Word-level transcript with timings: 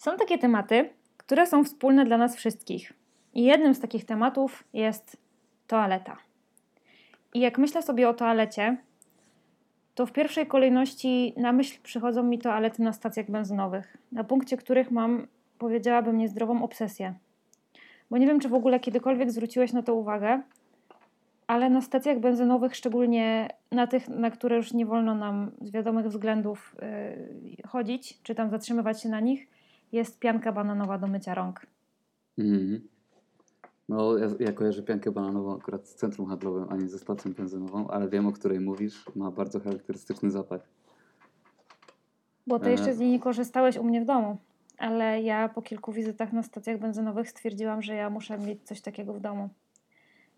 Są 0.00 0.16
takie 0.16 0.38
tematy, 0.38 0.90
które 1.16 1.46
są 1.46 1.64
wspólne 1.64 2.04
dla 2.04 2.18
nas 2.18 2.36
wszystkich. 2.36 2.92
I 3.34 3.42
jednym 3.42 3.74
z 3.74 3.80
takich 3.80 4.04
tematów 4.04 4.64
jest 4.72 5.16
toaleta. 5.66 6.16
I 7.34 7.40
jak 7.40 7.58
myślę 7.58 7.82
sobie 7.82 8.08
o 8.08 8.14
toalecie, 8.14 8.76
to 9.94 10.06
w 10.06 10.12
pierwszej 10.12 10.46
kolejności 10.46 11.34
na 11.36 11.52
myśl 11.52 11.78
przychodzą 11.82 12.22
mi 12.22 12.38
toalety 12.38 12.82
na 12.82 12.92
stacjach 12.92 13.30
benzynowych, 13.30 13.96
na 14.12 14.24
punkcie 14.24 14.56
których 14.56 14.90
mam, 14.90 15.26
powiedziałabym, 15.58 16.18
niezdrową 16.18 16.62
obsesję. 16.62 17.14
Bo 18.10 18.18
nie 18.18 18.26
wiem, 18.26 18.40
czy 18.40 18.48
w 18.48 18.54
ogóle 18.54 18.80
kiedykolwiek 18.80 19.30
zwróciłeś 19.30 19.72
na 19.72 19.82
to 19.82 19.94
uwagę, 19.94 20.42
ale 21.46 21.70
na 21.70 21.80
stacjach 21.80 22.18
benzynowych, 22.18 22.76
szczególnie 22.76 23.48
na 23.72 23.86
tych, 23.86 24.08
na 24.08 24.30
które 24.30 24.56
już 24.56 24.72
nie 24.72 24.86
wolno 24.86 25.14
nam 25.14 25.50
z 25.60 25.70
wiadomych 25.70 26.08
względów 26.08 26.76
yy, 26.82 27.68
chodzić, 27.68 28.22
czy 28.22 28.34
tam 28.34 28.50
zatrzymywać 28.50 29.02
się 29.02 29.08
na 29.08 29.20
nich, 29.20 29.59
jest 29.92 30.18
pianka 30.18 30.52
bananowa 30.52 30.98
do 30.98 31.06
mycia 31.06 31.34
rąk. 31.34 31.66
Mhm. 32.38 32.88
No, 33.88 34.18
ja, 34.18 34.28
ja 34.40 34.52
kojarzę 34.52 34.82
piankę 34.82 35.10
bananową 35.10 35.56
akurat 35.56 35.88
z 35.88 35.94
centrum 35.94 36.26
handlowym, 36.26 36.66
a 36.68 36.76
nie 36.76 36.88
ze 36.88 36.98
stacją 36.98 37.32
benzynową, 37.32 37.88
ale 37.88 38.08
wiem, 38.08 38.26
o 38.26 38.32
której 38.32 38.60
mówisz. 38.60 39.04
Ma 39.16 39.30
bardzo 39.30 39.60
charakterystyczny 39.60 40.30
zapach. 40.30 40.60
Bo 42.46 42.58
ty 42.58 42.68
E. 42.68 42.70
jeszcze 42.70 42.94
z 42.94 42.98
niej 42.98 43.10
nie 43.10 43.20
korzystałeś 43.20 43.76
u 43.76 43.84
mnie 43.84 44.00
w 44.00 44.04
domu. 44.04 44.36
Ale 44.78 45.22
ja 45.22 45.48
po 45.48 45.62
kilku 45.62 45.92
wizytach 45.92 46.32
na 46.32 46.42
stacjach 46.42 46.78
benzynowych 46.78 47.30
stwierdziłam, 47.30 47.82
że 47.82 47.94
ja 47.94 48.10
muszę 48.10 48.38
mieć 48.38 48.62
coś 48.62 48.80
takiego 48.80 49.14
w 49.14 49.20
domu. 49.20 49.48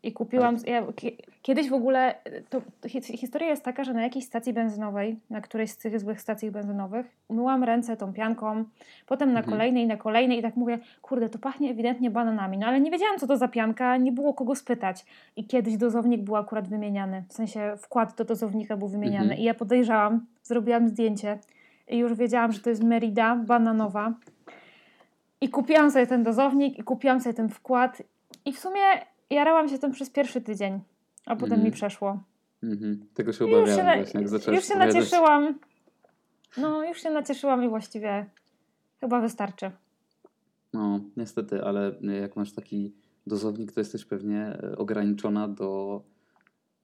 I 0.05 0.13
kupiłam. 0.13 0.57
Ja, 0.67 0.83
kie- 0.97 1.17
kiedyś 1.43 1.69
w 1.71 1.73
ogóle. 1.73 2.15
To, 2.51 2.63
to 2.81 2.89
hi- 2.89 3.17
historia 3.17 3.49
jest 3.49 3.65
taka, 3.65 3.85
że 3.85 3.95
na 3.95 4.03
jakiejś 4.03 4.25
stacji 4.25 4.53
benzynowej, 4.53 5.17
na 5.31 5.41
którejś 5.41 5.71
z 5.71 5.77
tych 5.79 6.01
złych 6.01 6.21
stacji 6.21 6.51
benzynowych, 6.51 7.07
myłam 7.31 7.65
ręce 7.65 7.97
tą 7.97 8.13
pianką, 8.13 8.65
potem 9.07 9.33
na 9.33 9.39
Mhm. 9.41 9.51
kolejnej, 9.57 9.87
na 9.87 9.97
kolejnej 9.97 10.39
i 10.39 10.43
tak 10.43 10.57
mówię, 10.57 10.79
kurde, 11.03 11.29
to 11.29 11.39
pachnie 11.39 11.71
ewidentnie 11.71 12.11
bananami. 12.11 12.59
No 12.59 12.67
ale 12.67 12.81
nie 12.81 12.91
wiedziałam, 12.91 13.19
co 13.19 13.27
to 13.27 13.37
za 13.37 13.49
pianka, 13.49 13.97
nie 13.97 14.13
było 14.13 14.35
kogo 14.35 14.55
spytać. 14.55 15.05
I 15.37 15.47
kiedyś 15.47 15.77
dozownik 15.77 16.23
był 16.23 16.37
akurat 16.37 16.69
wymieniany. 16.69 17.25
W 17.29 17.33
sensie 17.33 17.75
wkład 17.79 18.15
do 18.17 18.25
dozownika 18.25 18.77
był 18.77 18.89
wymieniany. 18.89 19.25
Mhm. 19.25 19.41
I 19.41 19.45
ja 19.45 19.55
podejrzałam, 19.55 20.27
zrobiłam 20.43 20.89
zdjęcie 20.89 21.39
i 21.89 21.99
już 21.99 22.15
wiedziałam, 22.15 22.53
że 22.53 22.61
to 22.61 22.71
jest 22.71 22.83
Merida 22.83 23.37
bananowa. 23.37 24.13
I 25.41 25.49
kupiłam 25.49 25.91
sobie 25.91 26.07
ten 26.07 26.23
dozownik 26.23 26.79
i 26.79 26.83
kupiłam 26.83 27.21
sobie 27.21 27.35
ten 27.35 27.49
wkład 27.49 28.03
i 28.45 28.53
w 28.53 28.59
sumie 28.59 28.81
jarałam 29.35 29.69
się 29.69 29.79
tym 29.79 29.93
przez 29.93 30.11
pierwszy 30.11 30.41
tydzień, 30.41 30.81
a 31.27 31.35
potem 31.37 31.53
Mhm. 31.53 31.65
mi 31.65 31.71
przeszło. 31.71 32.23
Mhm. 32.63 33.07
Tego 33.15 33.33
się 33.33 33.49
I 33.49 33.53
na, 33.53 33.59
właśnie, 33.61 34.21
jak 34.21 34.29
zacząłeś 34.29 34.59
już 34.61 34.69
się 34.69 34.75
opowiadać. 34.75 34.95
nacieszyłam. 34.95 35.59
No, 36.57 36.85
już 36.85 37.03
się 37.03 37.11
nacieszyłam 37.11 37.65
i 37.65 37.69
właściwie 37.69 38.27
chyba 39.01 39.21
wystarczy. 39.21 39.71
No, 40.73 41.01
niestety, 41.17 41.65
ale 41.65 41.95
jak 42.21 42.37
masz 42.37 42.53
taki 42.53 42.95
dozownik, 43.27 43.73
to 43.73 43.81
jesteś 43.81 44.05
pewnie 44.05 44.41
e, 44.63 44.77
ograniczona 44.77 45.49
do, 45.49 46.03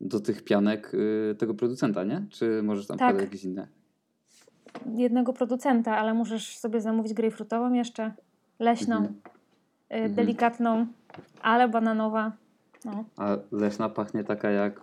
do 0.01 0.21
tych 0.21 0.45
pianek 0.45 0.95
y, 0.95 1.35
tego 1.39 1.55
producenta, 1.55 2.05
nie? 2.05 2.27
Czy 2.31 2.63
możesz 2.63 2.87
tam 2.87 2.99
Tak. 2.99 3.21
jakieś 3.21 3.45
inne? 3.45 3.69
Jednego 4.95 5.33
producenta, 5.33 5.97
ale 5.97 6.15
możesz 6.15 6.59
sobie 6.59 6.81
zamówić 6.81 7.15
grejpfrutową 7.15 7.73
jeszcze, 7.73 8.13
leśną, 8.59 8.97
Mhm. 8.97 9.21
Y, 9.91 9.95
Mhm. 9.95 10.15
delikatną, 10.15 10.87
ale 11.43 11.69
bananowa. 11.69 12.33
No. 12.85 13.05
A 13.17 13.37
leśna 13.53 13.89
pachnie 13.89 14.25
taka 14.25 14.51
jak 14.51 14.81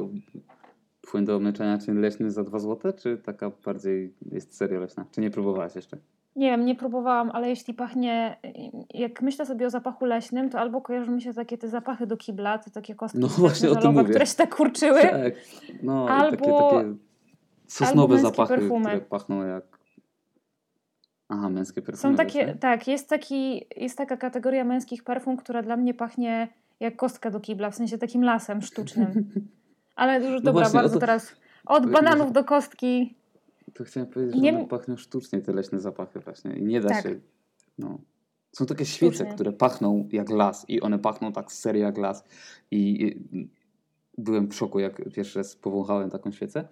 płyn 1.12 1.26
do 1.26 1.36
omyczenia, 1.36 1.78
czyli 1.78 1.98
leśny 2.00 2.32
za 2.32 2.44
2 2.44 2.60
zł, 2.60 2.94
czy 2.98 3.18
taka 3.18 3.52
bardziej 3.66 4.14
jest 4.32 4.56
serio 4.58 4.80
leśna? 4.80 5.06
Czy 5.12 5.22
nie 5.22 5.30
próbowałaś 5.30 5.76
jeszcze? 5.76 5.98
Nie 6.36 6.50
wiem, 6.52 6.66
nie 6.66 6.76
próbowałam, 6.76 7.32
ale 7.34 7.50
jeśli 7.50 7.74
pachnie, 7.74 8.38
jak 8.94 9.22
myślę 9.22 9.46
sobie 9.46 9.66
o 9.66 9.70
zapachu 9.70 10.06
leśnym, 10.06 10.50
to 10.50 10.60
albo 10.60 10.82
kojarzą 10.82 11.12
mi 11.12 11.22
się 11.22 11.34
takie 11.34 11.58
te 11.58 11.68
zapachy 11.70 12.08
do 12.08 12.18
kibla, 12.18 12.58
te 12.58 12.72
takie 12.72 12.96
kostki 12.96 13.20
No 13.20 13.28
właśnie 13.28 13.70
o 13.70 13.76
tym 13.76 13.92
mówię. 13.94 14.10
które 14.10 14.26
się 14.26 14.36
tak 14.36 14.56
kurczyły. 14.56 15.02
Tak, 15.02 15.34
no 15.84 16.06
i 16.06 16.32
takie, 16.32 16.46
Albo- 16.54 16.70
takie 16.70 16.94
sosnowe 17.68 18.14
męskie 18.16 18.30
zapachy, 18.32 18.56
perfumy. 18.56 18.86
które 18.86 19.02
pachną 19.02 19.48
jak... 19.48 19.75
Aha, 21.30 21.50
męskie 21.50 21.82
perfumy. 21.82 22.12
Są 22.14 22.18
takie, 22.18 22.40
właśnie? 22.40 22.56
tak, 22.60 22.88
jest, 22.88 23.10
taki, 23.10 23.66
jest 23.78 23.98
taka 23.98 24.18
kategoria 24.18 24.64
męskich 24.64 25.04
perfum, 25.04 25.38
która 25.38 25.62
dla 25.62 25.78
mnie 25.78 25.94
pachnie 25.94 26.48
jak 26.80 26.96
kostka 26.96 27.32
do 27.32 27.40
kibla, 27.40 27.72
w 27.72 27.76
sensie 27.76 27.98
takim 27.98 28.24
lasem 28.24 28.62
sztucznym. 28.62 29.32
Ale 29.96 30.26
już 30.32 30.42
dobra, 30.42 30.44
No 30.44 30.52
właśnie, 30.52 30.80
o 30.80 30.82
bardzo 30.82 30.94
to- 30.94 31.00
teraz 31.00 31.36
od 31.66 31.92
bananów 31.92 32.32
do 32.32 32.44
kostki. 32.44 33.16
To 33.74 33.84
chciałem 33.84 34.10
powiedzieć, 34.10 34.36
że 34.36 34.42
Nie- 34.42 34.58
one 34.58 34.68
pachną 34.68 34.98
sztucznie, 34.98 35.42
te 35.42 35.54
leśne 35.54 35.80
zapachy 35.80 36.20
właśnie. 36.20 36.54
I 36.54 36.64
nie 36.64 36.82
da 36.82 36.90
Tak. 36.90 37.04
się... 37.04 37.20
No. 37.78 38.00
Są 38.52 38.66
takie 38.66 38.86
świece, 38.86 39.16
Sztucznie. 39.16 39.34
które 39.34 39.52
pachną 39.54 40.08
jak 40.12 40.30
las 40.30 40.66
i 40.70 40.82
one 40.82 41.00
pachną 41.00 41.32
tak 41.34 41.52
serio 41.52 41.82
jak 41.86 41.98
las. 41.98 42.24
I 42.72 43.06
i 43.34 43.50
byłem 44.18 44.48
w 44.48 44.56
szoku, 44.56 44.80
jak 44.80 45.02
pierwszy 45.14 45.40
raz 45.40 45.56
powąchałem 45.56 46.10
taką 46.10 46.32
świecę, 46.32 46.68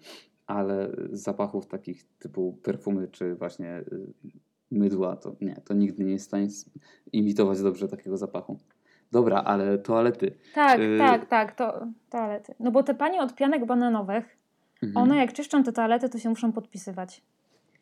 ale 0.48 0.92
z 1.12 1.22
zapachów 1.22 1.68
takich 1.68 2.04
typu 2.20 2.58
perfumy 2.64 3.08
czy 3.08 3.36
właśnie 3.36 3.78
y, 3.78 4.14
mydła, 4.74 5.16
to 5.16 5.36
nie, 5.42 5.56
to 5.66 5.74
nigdy 5.74 6.04
nie 6.04 6.12
jest 6.12 6.26
w 6.26 6.28
stanie 6.28 6.48
imitować 7.12 7.62
dobrze 7.62 7.88
takiego 7.88 8.18
zapachu. 8.18 8.60
Dobra, 9.12 9.38
ale 9.44 9.78
toalety. 9.78 10.32
Tak, 10.54 10.80
Y- 10.80 10.98
tak, 10.98 11.26
tak, 11.26 11.56
to 11.56 11.88
toalety. 12.10 12.56
No 12.60 12.72
bo 12.72 12.84
te 12.84 12.94
panie 12.96 13.22
od 13.22 13.36
pianek 13.36 13.66
bananowych, 13.66 14.38
Mhm. 14.84 15.04
one 15.04 15.18
jak 15.18 15.34
czyszczą 15.34 15.64
te 15.64 15.72
toalety, 15.72 16.10
to 16.10 16.18
się 16.20 16.30
muszą 16.30 16.52
podpisywać. 16.52 17.22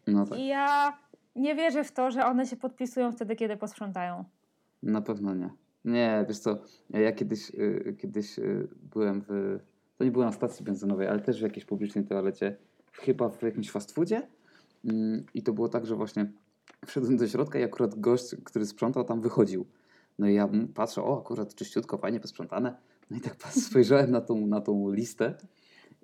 No 0.08 0.26
tak, 0.26 0.40
I 0.40 0.48
ja 0.48 0.98
nie 1.36 1.56
wierzę 1.56 1.84
w 1.84 1.92
to, 1.92 2.12
że 2.12 2.26
one 2.26 2.46
się 2.46 2.56
podpisują 2.56 3.12
wtedy, 3.12 3.36
kiedy 3.36 3.58
posprzątają. 3.58 4.24
na 4.84 5.02
pewno 5.02 5.34
nie. 5.36 5.50
Nie, 5.86 6.26
wiesz 6.28 6.40
co, 6.40 6.58
ja 6.90 7.12
kiedyś, 7.12 7.50
y, 7.50 7.96
kiedyś 8.00 8.40
y, 8.40 8.68
byłem 8.94 9.22
w, 9.28 9.60
to 9.98 10.04
nie 10.04 10.12
było 10.12 10.26
na 10.26 10.32
stacji 10.32 10.66
benzynowej, 10.66 11.08
ale 11.08 11.20
też 11.20 11.40
w 11.40 11.44
jakiejś 11.44 11.66
publicznej 11.66 12.04
toalecie, 12.06 12.56
chyba 12.94 13.30
w 13.30 13.42
jakimś 13.42 13.72
fast 13.72 13.92
foodzie 13.92 14.22
Mm, 14.86 15.26
i 15.34 15.44
to 15.44 15.54
było 15.54 15.70
tak, 15.70 15.86
że 15.86 15.96
właśnie 15.96 16.32
wszedłem 16.86 17.18
do 17.18 17.28
środka 17.28 17.60
i 17.60 17.64
akurat 17.64 18.00
gość, 18.00 18.36
który 18.44 18.66
sprzątał 18.66 19.04
tam 19.04 19.22
wychodził. 19.22 19.66
No 20.20 20.28
i 20.28 20.34
ja 20.34 20.50
patrzę, 20.74 21.04
o 21.04 21.20
akurat 21.20 21.56
czyściutko, 21.56 21.98
fajnie 21.98 22.20
posprzątane. 22.20 22.76
No 23.12 23.18
i 23.18 23.22
tak 23.22 23.36
spojrzałem 23.68 24.12
na 24.12 24.22
tą, 24.22 24.48
na 24.48 24.62
tą 24.62 24.92
listę 24.92 25.34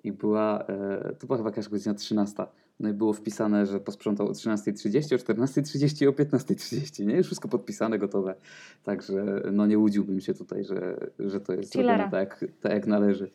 i 0.04 0.12
była, 0.12 0.62
e, 0.62 1.14
to 1.18 1.26
była 1.26 1.36
chyba 1.36 1.50
jakaś 1.50 1.68
godzina 1.68 1.94
13. 1.94 2.46
No 2.80 2.88
i 2.88 2.92
było 2.92 3.12
wpisane, 3.12 3.66
że 3.66 3.80
posprzątał 3.80 4.28
o 4.28 4.32
13.30, 4.32 5.14
o 5.14 5.18
14.30 5.18 6.02
i 6.02 6.08
o 6.08 6.12
15.30, 6.12 7.06
nie? 7.06 7.16
Już 7.16 7.26
wszystko 7.26 7.48
podpisane, 7.48 7.98
gotowe. 7.98 8.34
Także 8.82 9.42
no 9.52 9.66
nie 9.66 9.78
łudziłbym 9.78 10.20
się 10.20 10.34
tutaj, 10.34 10.64
że, 10.64 11.10
że 11.18 11.40
to 11.40 11.52
jest 11.52 11.72
Chillera. 11.72 11.96
zrobione 11.98 12.10
tak, 12.10 12.44
tak 12.60 12.72
jak 12.72 12.86
należy. 12.86 13.30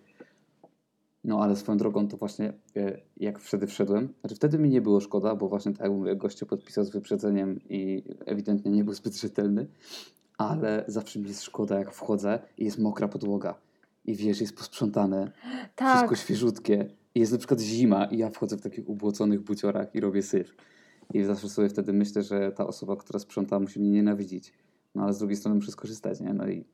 No 1.23 1.43
ale 1.43 1.55
swoją 1.55 1.77
drogą 1.77 2.07
to 2.07 2.17
właśnie 2.17 2.53
e, 2.75 3.01
jak 3.17 3.39
wtedy 3.39 3.67
wszedłem, 3.67 4.13
znaczy 4.19 4.35
wtedy 4.35 4.59
mi 4.59 4.69
nie 4.69 4.81
było 4.81 4.99
szkoda, 4.99 5.35
bo 5.35 5.49
właśnie 5.49 5.71
tak 5.71 5.81
jak 5.81 5.91
mówię, 5.91 6.15
gościu 6.15 6.45
podpisał 6.45 6.83
z 6.83 6.89
wyprzedzeniem 6.89 7.59
i 7.69 8.03
ewidentnie 8.25 8.71
nie 8.71 8.83
był 8.83 8.93
zbyt 8.93 9.15
rzetelny, 9.15 9.67
ale 10.37 10.85
zawsze 10.87 11.19
mi 11.19 11.27
jest 11.27 11.43
szkoda 11.43 11.79
jak 11.79 11.93
wchodzę 11.93 12.39
i 12.57 12.65
jest 12.65 12.79
mokra 12.79 13.07
podłoga 13.07 13.55
i 14.05 14.15
wiesz, 14.15 14.41
jest 14.41 14.57
posprzątane, 14.57 15.31
Tak, 15.75 15.97
wszystko 15.97 16.15
świeżutkie 16.15 16.89
i 17.15 17.19
jest 17.19 17.31
na 17.31 17.37
przykład 17.37 17.59
zima 17.59 18.05
i 18.05 18.17
ja 18.17 18.29
wchodzę 18.29 18.57
w 18.57 18.61
takich 18.61 18.89
ubłoconych 18.89 19.41
buciorach 19.41 19.95
i 19.95 19.99
robię 19.99 20.21
syf. 20.21 20.55
I 21.13 21.23
zawsze 21.23 21.49
sobie 21.49 21.69
wtedy 21.69 21.93
myślę, 21.93 22.23
że 22.23 22.51
ta 22.51 22.67
osoba, 22.67 22.95
która 22.95 23.19
sprząta 23.19 23.59
musi 23.59 23.79
mnie 23.79 23.91
nienawidzić. 23.91 24.53
No 24.95 25.03
ale 25.03 25.13
z 25.13 25.19
drugiej 25.19 25.37
strony 25.37 25.55
muszę 25.55 25.71
skorzystać, 25.71 26.19
nie? 26.19 26.33
No 26.33 26.47
i 26.47 26.65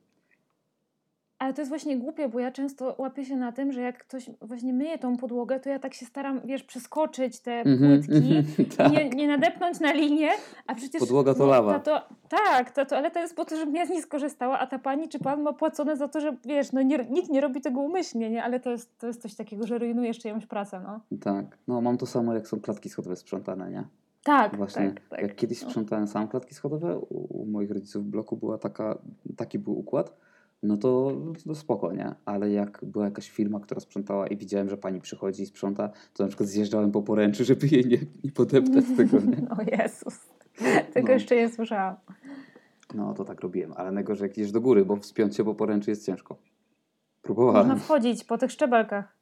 ale 1.50 1.54
to 1.54 1.60
jest 1.60 1.68
właśnie 1.68 1.98
głupie, 1.98 2.28
bo 2.28 2.40
ja 2.40 2.50
często 2.52 2.94
łapię 2.98 3.24
się 3.24 3.36
na 3.36 3.52
tym, 3.52 3.72
że 3.72 3.80
jak 3.80 3.98
ktoś 3.98 4.30
właśnie 4.42 4.72
myje 4.72 4.98
tą 4.98 5.16
podłogę, 5.16 5.60
to 5.60 5.68
ja 5.68 5.78
tak 5.78 5.94
się 5.94 6.06
staram, 6.06 6.40
wiesz, 6.44 6.62
przeskoczyć 6.62 7.40
te 7.40 7.52
Mhm, 7.52 8.02
płytki, 8.02 8.36
mhm, 8.36 8.68
tak. 8.76 8.92
nie, 8.92 9.08
nie 9.10 9.28
nadepnąć 9.28 9.80
na 9.80 9.92
linię, 9.92 10.28
a 10.66 10.74
przecież... 10.74 11.00
Podłoga 11.00 11.34
to 11.34 11.38
no, 11.38 11.46
lawa. 11.46 11.80
Ta, 11.80 12.00
to, 12.00 12.14
tak, 12.28 12.70
ta 12.70 12.84
toaleta 12.84 13.20
jest 13.20 13.36
po 13.36 13.44
to, 13.44 13.56
żebym 13.56 13.74
ja 13.74 13.86
z 13.86 13.90
niej 13.90 14.02
skorzystała, 14.02 14.58
a 14.58 14.66
ta 14.66 14.78
pani 14.78 15.08
czy 15.08 15.18
pan 15.18 15.42
ma 15.42 15.52
płacone 15.52 15.96
za 15.96 16.08
to, 16.08 16.20
że 16.20 16.36
wiesz, 16.44 16.72
no 16.72 16.82
nie, 16.82 17.06
nikt 17.10 17.30
nie 17.30 17.40
robi 17.40 17.60
tego 17.60 17.80
umyślnie, 17.80 18.30
nie? 18.30 18.44
Ale 18.44 18.60
to 18.60 18.70
jest, 18.70 18.98
to 18.98 19.06
jest 19.06 19.22
coś 19.22 19.34
takiego, 19.34 19.66
że 19.66 19.78
rujnujesz 19.78 20.18
czyjąś 20.18 20.46
pracę, 20.46 20.80
no. 20.84 21.00
Tak. 21.20 21.58
No 21.68 21.80
mam 21.80 21.98
to 21.98 22.06
samo 22.06 22.34
jak 22.34 22.48
są 22.48 22.60
klatki 22.60 22.88
schodowe 22.88 23.16
sprzątane, 23.16 23.70
nie? 23.70 23.84
Tak, 24.24 24.56
Właśnie. 24.56 24.88
tak, 24.88 25.08
tak. 25.08 25.22
Jak 25.22 25.36
kiedyś 25.36 25.62
No. 25.62 25.68
sprzątałem 25.68 26.06
sam 26.08 26.28
klatki 26.28 26.54
schodowe, 26.54 26.98
u, 26.98 27.42
u 27.42 27.46
moich 27.46 27.70
rodziców 27.70 28.04
w 28.04 28.08
bloku 28.08 28.36
była 28.36 28.58
taka, 28.58 28.98
taki 29.36 29.58
był 29.58 29.78
układ, 29.78 30.16
no 30.62 30.76
to, 30.76 31.12
to 31.46 31.54
spoko, 31.54 31.92
nie? 31.92 32.14
Ale 32.24 32.50
jak 32.50 32.80
była 32.82 33.04
jakaś 33.04 33.30
firma, 33.30 33.60
która 33.60 33.80
sprzątała 33.80 34.26
i 34.26 34.36
widziałem, 34.36 34.68
że 34.68 34.76
pani 34.76 35.00
przychodzi 35.00 35.42
i 35.42 35.46
sprząta, 35.46 35.90
to 36.14 36.22
na 36.22 36.28
przykład 36.28 36.48
zjeżdżałem 36.48 36.92
po 36.92 37.02
poręczy, 37.02 37.44
żeby 37.44 37.66
jej 37.66 37.86
nie, 37.86 37.98
nie 38.24 38.32
podeptać 38.32 38.84
tego, 38.96 39.20
nie? 39.20 39.36
O 39.58 39.82
Jezus, 39.82 40.18
tego 40.92 41.08
No. 41.08 41.14
jeszcze 41.14 41.36
nie 41.36 41.48
słyszałam. 41.48 41.96
No 42.94 43.14
to 43.14 43.24
tak 43.24 43.40
robiłem, 43.40 43.72
ale 43.76 43.92
najgorzej 43.92 44.28
jak 44.28 44.38
idziesz 44.38 44.52
do 44.52 44.60
góry, 44.60 44.84
bo 44.84 44.96
wspiąć 44.96 45.36
się 45.36 45.44
po 45.44 45.54
poręczy 45.54 45.90
jest 45.90 46.06
ciężko. 46.06 46.36
Próbowałem. 47.22 47.68
Można 47.68 47.84
wchodzić 47.84 48.24
po 48.24 48.38
tych 48.38 48.50
szczebelkach. 48.52 49.16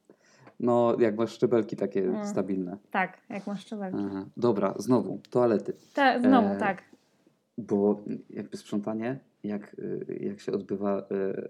No, 0.59 0.95
jak 0.99 1.17
masz 1.17 1.31
szczebelki 1.31 1.75
takie 1.75 2.03
Mm. 2.03 2.27
stabilne. 2.27 2.77
Tak, 2.91 3.17
jak 3.29 3.47
masz 3.47 3.61
szczebelki. 3.61 3.97
Aha. 4.05 4.25
Dobra, 4.37 4.73
znowu, 4.77 5.19
toalety. 5.29 5.73
Tak, 5.93 6.21
znowu, 6.21 6.47
E, 6.47 6.57
tak. 6.57 6.83
bo 7.57 8.01
jakby 8.29 8.57
sprzątanie, 8.57 9.19
jak, 9.43 9.75
y, 9.79 10.19
jak 10.21 10.39
się 10.39 10.51
odbywa 10.51 10.99
y, 10.99 11.49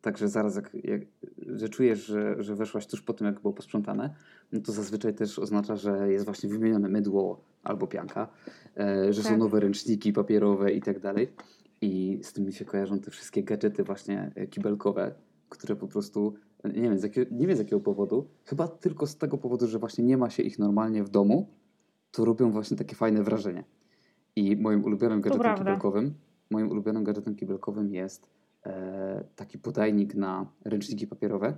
Także 0.00 0.28
zaraz, 0.28 0.56
jak, 0.56 0.74
jak, 0.84 1.00
że 1.46 1.68
czujesz, 1.68 2.06
że, 2.06 2.42
że 2.42 2.54
weszłaś 2.54 2.86
tuż 2.86 3.02
po 3.02 3.12
tym, 3.12 3.26
jak 3.26 3.40
było 3.40 3.54
posprzątane, 3.54 4.14
no 4.52 4.60
to 4.60 4.72
zazwyczaj 4.72 5.14
też 5.14 5.38
oznacza, 5.38 5.76
że 5.76 6.12
jest 6.12 6.24
właśnie 6.24 6.48
wymienione 6.48 6.88
mydło 6.88 7.40
albo 7.62 7.86
pianka, 7.86 8.28
e, 8.76 9.12
że 9.12 9.22
tak. 9.22 9.32
są 9.32 9.38
nowe 9.38 9.60
ręczniki 9.60 10.12
papierowe 10.12 10.72
i 10.72 10.82
tak 10.82 11.00
dalej. 11.00 11.28
I 11.80 12.18
z 12.22 12.32
tym 12.32 12.44
mi 12.44 12.52
się 12.52 12.64
kojarzą 12.64 13.00
te 13.00 13.10
wszystkie 13.10 13.42
gadżety 13.42 13.84
właśnie 13.84 14.32
e, 14.34 14.46
kibelkowe, 14.46 15.14
które 15.48 15.76
po 15.76 15.88
prostu, 15.88 16.34
nie 16.64 16.82
wiem, 16.82 16.98
z 16.98 17.02
jakiego, 17.02 17.34
nie 17.34 17.46
wiem 17.46 17.56
z 17.56 17.58
jakiego 17.58 17.80
powodu, 17.80 18.28
chyba 18.44 18.68
tylko 18.68 19.06
z 19.06 19.16
tego 19.16 19.38
powodu, 19.38 19.66
że 19.66 19.78
właśnie 19.78 20.04
nie 20.04 20.16
ma 20.16 20.30
się 20.30 20.42
ich 20.42 20.58
normalnie 20.58 21.04
w 21.04 21.08
domu, 21.08 21.48
to 22.10 22.24
robią 22.24 22.50
właśnie 22.50 22.76
takie 22.76 22.96
fajne 22.96 23.22
wrażenie. 23.22 23.64
I 24.36 24.56
moim 24.56 24.84
ulubionym 24.84 25.20
gadżetem 25.20 25.56
kibelkowym, 25.56 26.14
moim 26.50 26.70
ulubionym 26.70 27.04
gadżetem 27.04 27.36
kibelkowym 27.36 27.94
jest 27.94 28.26
E, 28.66 29.24
taki 29.36 29.58
podajnik 29.58 30.14
na 30.14 30.46
ręczniki 30.64 31.06
papierowe, 31.06 31.54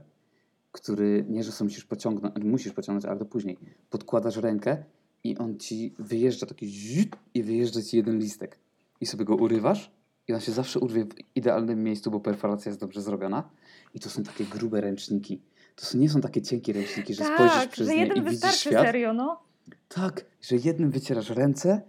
który 0.72 1.24
nie, 1.28 1.44
że 1.44 1.64
musisz 1.64 1.84
pociągnąć, 1.84 2.34
musisz 2.44 2.72
pociągnąć, 2.72 3.04
ale 3.04 3.18
to 3.18 3.24
później. 3.24 3.58
Podkładasz 3.90 4.36
rękę 4.36 4.84
i 5.24 5.38
on 5.38 5.58
ci 5.58 5.94
wyjeżdża 5.98 6.46
taki 6.46 6.66
zit 6.66 7.16
i 7.34 7.42
wyjeżdża 7.42 7.82
ci 7.82 7.96
jeden 7.96 8.18
listek. 8.18 8.58
I 9.00 9.06
sobie 9.06 9.24
go 9.24 9.36
urywasz 9.36 9.90
i 10.28 10.34
on 10.34 10.40
się 10.40 10.52
zawsze 10.52 10.80
urwie 10.80 11.04
w 11.04 11.14
idealnym 11.34 11.84
miejscu, 11.84 12.10
bo 12.10 12.20
perforacja 12.20 12.70
jest 12.70 12.80
dobrze 12.80 13.02
zrobiona. 13.02 13.50
I 13.94 14.00
to 14.00 14.10
są 14.10 14.22
takie 14.22 14.44
grube 14.44 14.80
ręczniki. 14.80 15.40
To 15.76 15.98
nie 15.98 16.10
są 16.10 16.20
takie 16.20 16.42
cienkie 16.42 16.72
ręczniki, 16.72 17.14
że 17.14 17.24
tak, 17.24 17.34
spojrzysz 17.34 17.66
przez 17.68 17.88
że 17.88 17.94
nie 17.94 18.06
i 18.06 18.22
widzisz 18.22 18.54
świat. 18.54 18.86
serio, 18.86 19.12
no. 19.12 19.40
Tak, 19.88 20.24
że 20.40 20.56
jednym 20.56 20.90
wycierasz 20.90 21.30
ręce, 21.30 21.82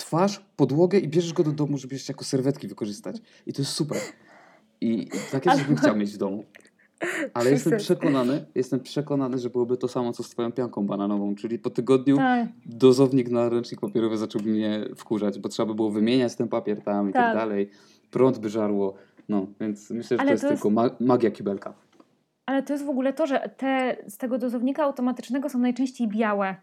twarz, 0.00 0.44
podłogę 0.56 0.98
i 0.98 1.08
bierzesz 1.08 1.32
go 1.32 1.44
do 1.44 1.52
domu, 1.52 1.78
żeby 1.78 1.94
jeszcze 1.94 2.12
jako 2.12 2.24
serwetki 2.24 2.68
wykorzystać. 2.68 3.16
I 3.46 3.52
to 3.52 3.62
jest 3.62 3.72
super. 3.72 3.98
I 4.80 5.08
takie 5.32 5.50
coś 5.50 5.64
bym 5.64 5.76
chciał 5.76 5.96
mieć 5.96 6.10
w 6.10 6.16
domu. 6.16 6.44
Ale 7.34 7.50
jestem 7.50 7.78
przekonany, 7.78 8.44
jestem 8.54 8.80
przekonany, 8.80 9.38
że 9.38 9.50
byłoby 9.50 9.76
to 9.76 9.88
samo, 9.88 10.12
co 10.12 10.22
z 10.22 10.30
twoją 10.30 10.52
pianką 10.52 10.86
bananową, 10.86 11.34
czyli 11.34 11.58
po 11.58 11.70
tygodniu 11.70 12.16
tak. 12.16 12.48
dozownik 12.66 13.30
na 13.30 13.48
ręcznik 13.48 13.80
papierowy 13.80 14.18
zacząłby 14.18 14.50
mnie 14.50 14.84
wkurzać, 14.96 15.38
bo 15.38 15.48
trzeba 15.48 15.66
by 15.66 15.74
było 15.74 15.90
wymieniać 15.90 16.36
ten 16.36 16.48
papier 16.48 16.82
tam 16.82 17.10
i 17.10 17.12
tak, 17.12 17.22
tak 17.22 17.36
dalej. 17.36 17.70
Prąd 18.10 18.38
by 18.38 18.48
żarło. 18.48 18.94
No, 19.28 19.46
więc 19.60 19.90
myślę, 19.90 20.16
że 20.16 20.20
Ale 20.20 20.28
to 20.28 20.32
jest, 20.32 20.42
to 20.42 20.50
jest 20.50 20.62
tylko 20.62 20.94
magia 21.00 21.30
kibelka. 21.30 21.74
Ale 22.46 22.62
to 22.62 22.72
jest 22.72 22.84
w 22.84 22.88
ogóle 22.88 23.12
to, 23.12 23.26
że 23.26 23.50
te 23.56 23.96
z 24.08 24.16
tego 24.16 24.38
dozownika 24.38 24.84
automatycznego 24.84 25.48
są 25.48 25.58
najczęściej 25.58 26.08
białe 26.08 26.56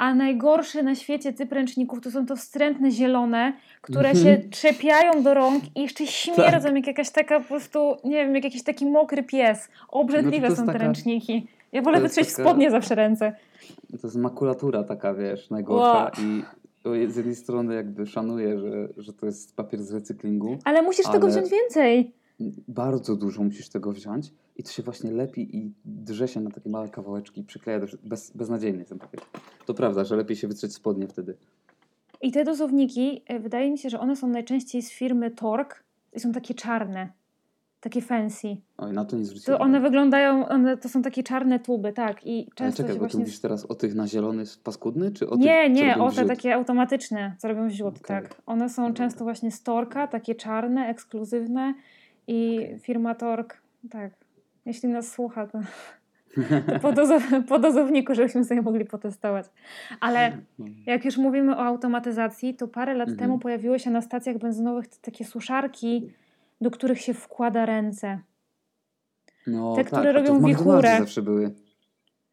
a 0.00 0.14
najgorszy 0.14 0.82
na 0.82 0.94
świecie 0.94 1.32
typ 1.32 1.52
ręczników 1.52 2.00
to 2.00 2.10
są 2.10 2.26
to 2.26 2.36
wstrętne 2.36 2.90
zielone, 2.90 3.52
które 3.80 4.14
się 4.14 4.28
mhm. 4.28 4.50
trzepiają 4.50 5.22
do 5.22 5.34
rąk 5.34 5.64
i 5.74 5.82
jeszcze 5.82 6.06
śmierdzą 6.06 6.68
tak. 6.68 6.76
jak 6.76 6.86
jakaś 6.86 7.10
taka 7.10 7.40
po 7.40 7.46
prostu, 7.46 7.96
nie 8.04 8.24
wiem, 8.24 8.34
jak 8.34 8.44
jakiś 8.44 8.62
taki 8.62 8.86
mokry 8.86 9.22
pies. 9.22 9.68
Obrzydliwe 9.88 10.48
no 10.48 10.56
są 10.56 10.66
te 10.66 10.72
taka, 10.72 10.78
ręczniki. 10.84 11.46
Ja 11.72 11.82
wolę 11.82 12.00
wytrzeć 12.00 12.30
taka, 12.30 12.42
spodnie 12.42 12.70
zawsze 12.70 12.94
ręce. 12.94 13.32
To 14.00 14.06
jest 14.06 14.16
makulatura 14.16 14.84
taka, 14.84 15.14
wiesz, 15.14 15.50
najgorsza 15.50 16.10
wow. 16.84 16.94
i 16.94 17.10
z 17.12 17.16
jednej 17.16 17.34
strony 17.34 17.74
jakby 17.74 18.06
szanuję, 18.06 18.58
że, 18.58 18.88
że 18.96 19.12
to 19.12 19.26
jest 19.26 19.56
papier 19.56 19.82
z 19.82 19.92
recyklingu. 19.92 20.58
Ale 20.64 20.82
musisz 20.82 21.06
ale... 21.06 21.14
tego 21.14 21.28
wziąć 21.28 21.50
więcej 21.50 22.12
bardzo 22.68 23.16
dużo 23.16 23.42
musisz 23.42 23.68
tego 23.68 23.92
wziąć 23.92 24.32
i 24.56 24.62
to 24.62 24.70
się 24.70 24.82
właśnie 24.82 25.10
lepi 25.10 25.56
i 25.56 25.72
drze 25.84 26.28
się 26.28 26.40
na 26.40 26.50
takie 26.50 26.70
małe 26.70 26.88
kawałeczki 26.88 27.40
i 27.40 27.44
przykleja 27.44 27.80
do, 27.80 27.86
bez, 28.02 28.30
beznadziejny 28.30 28.84
ten 28.84 28.98
papier. 28.98 29.20
To 29.66 29.74
prawda, 29.74 30.04
że 30.04 30.16
lepiej 30.16 30.36
się 30.36 30.48
wytrzeć 30.48 30.74
spodnie 30.74 31.08
wtedy. 31.08 31.36
I 32.20 32.32
te 32.32 32.44
dozowniki, 32.44 33.22
e, 33.26 33.40
wydaje 33.40 33.70
mi 33.70 33.78
się, 33.78 33.90
że 33.90 34.00
one 34.00 34.16
są 34.16 34.28
najczęściej 34.28 34.82
z 34.82 34.90
firmy 34.90 35.30
Tork 35.30 35.84
i 36.12 36.20
są 36.20 36.32
takie 36.32 36.54
czarne. 36.54 37.12
Takie 37.80 38.00
fancy. 38.00 38.56
Oj, 38.78 38.92
na 38.92 39.04
to 39.04 39.16
nie 39.16 39.24
zwróciłem. 39.24 39.58
To 39.58 39.64
one 39.64 39.80
wyglądają, 39.80 40.48
one, 40.48 40.76
to 40.76 40.88
są 40.88 41.02
takie 41.02 41.22
czarne 41.22 41.60
tuby, 41.60 41.92
tak. 41.92 42.26
I 42.26 42.44
często 42.44 42.64
Ale 42.64 42.72
czekaj, 42.72 42.92
bo 42.92 42.98
właśnie... 42.98 43.18
ty 43.18 43.18
mówisz 43.18 43.38
teraz 43.38 43.66
o 43.66 43.74
tych 43.74 43.94
na 43.94 44.06
zielony 44.06 44.44
paskudny, 44.64 45.10
czy 45.10 45.30
o 45.30 45.36
nie, 45.36 45.64
tych, 45.64 45.72
Nie, 45.72 45.98
o 45.98 46.12
te 46.12 46.24
takie 46.24 46.54
automatyczne, 46.54 47.36
co 47.38 47.48
robią 47.48 47.68
wziód, 47.68 47.98
okay. 47.98 48.22
tak. 48.22 48.42
One 48.46 48.68
są 48.68 48.94
często 48.94 49.24
właśnie 49.24 49.50
z 49.50 49.62
Torka, 49.62 50.06
takie 50.06 50.34
czarne, 50.34 50.86
ekskluzywne 50.86 51.74
i 52.26 52.58
okay. 52.64 52.78
firma 52.78 53.14
Tork, 53.14 53.62
tak, 53.90 54.12
jeśli 54.66 54.88
nas 54.88 55.12
słucha, 55.12 55.46
to, 55.46 55.58
to 56.72 56.80
po, 56.82 56.92
dozow, 56.92 57.22
po 57.48 57.58
dozowniku, 57.58 58.14
żebyśmy 58.14 58.44
sobie 58.44 58.62
mogli 58.62 58.84
potestować. 58.84 59.46
Ale 60.00 60.30
no. 60.58 60.66
jak 60.86 61.04
już 61.04 61.16
mówimy 61.16 61.56
o 61.56 61.60
automatyzacji, 61.60 62.54
to 62.54 62.68
parę 62.68 62.94
lat 62.94 63.08
mhm. 63.08 63.18
temu 63.18 63.38
pojawiły 63.38 63.78
się 63.78 63.90
na 63.90 64.02
stacjach 64.02 64.38
benzynowych 64.38 64.86
takie 64.88 65.24
suszarki, 65.24 66.12
do 66.60 66.70
których 66.70 67.00
się 67.00 67.14
wkłada 67.14 67.66
ręce. 67.66 68.18
No, 69.46 69.74
te, 69.76 69.84
tak, 69.84 69.92
które 69.92 70.12
robią 70.12 70.44
wichurę. 70.44 70.98
zawsze 70.98 71.22
były. 71.22 71.54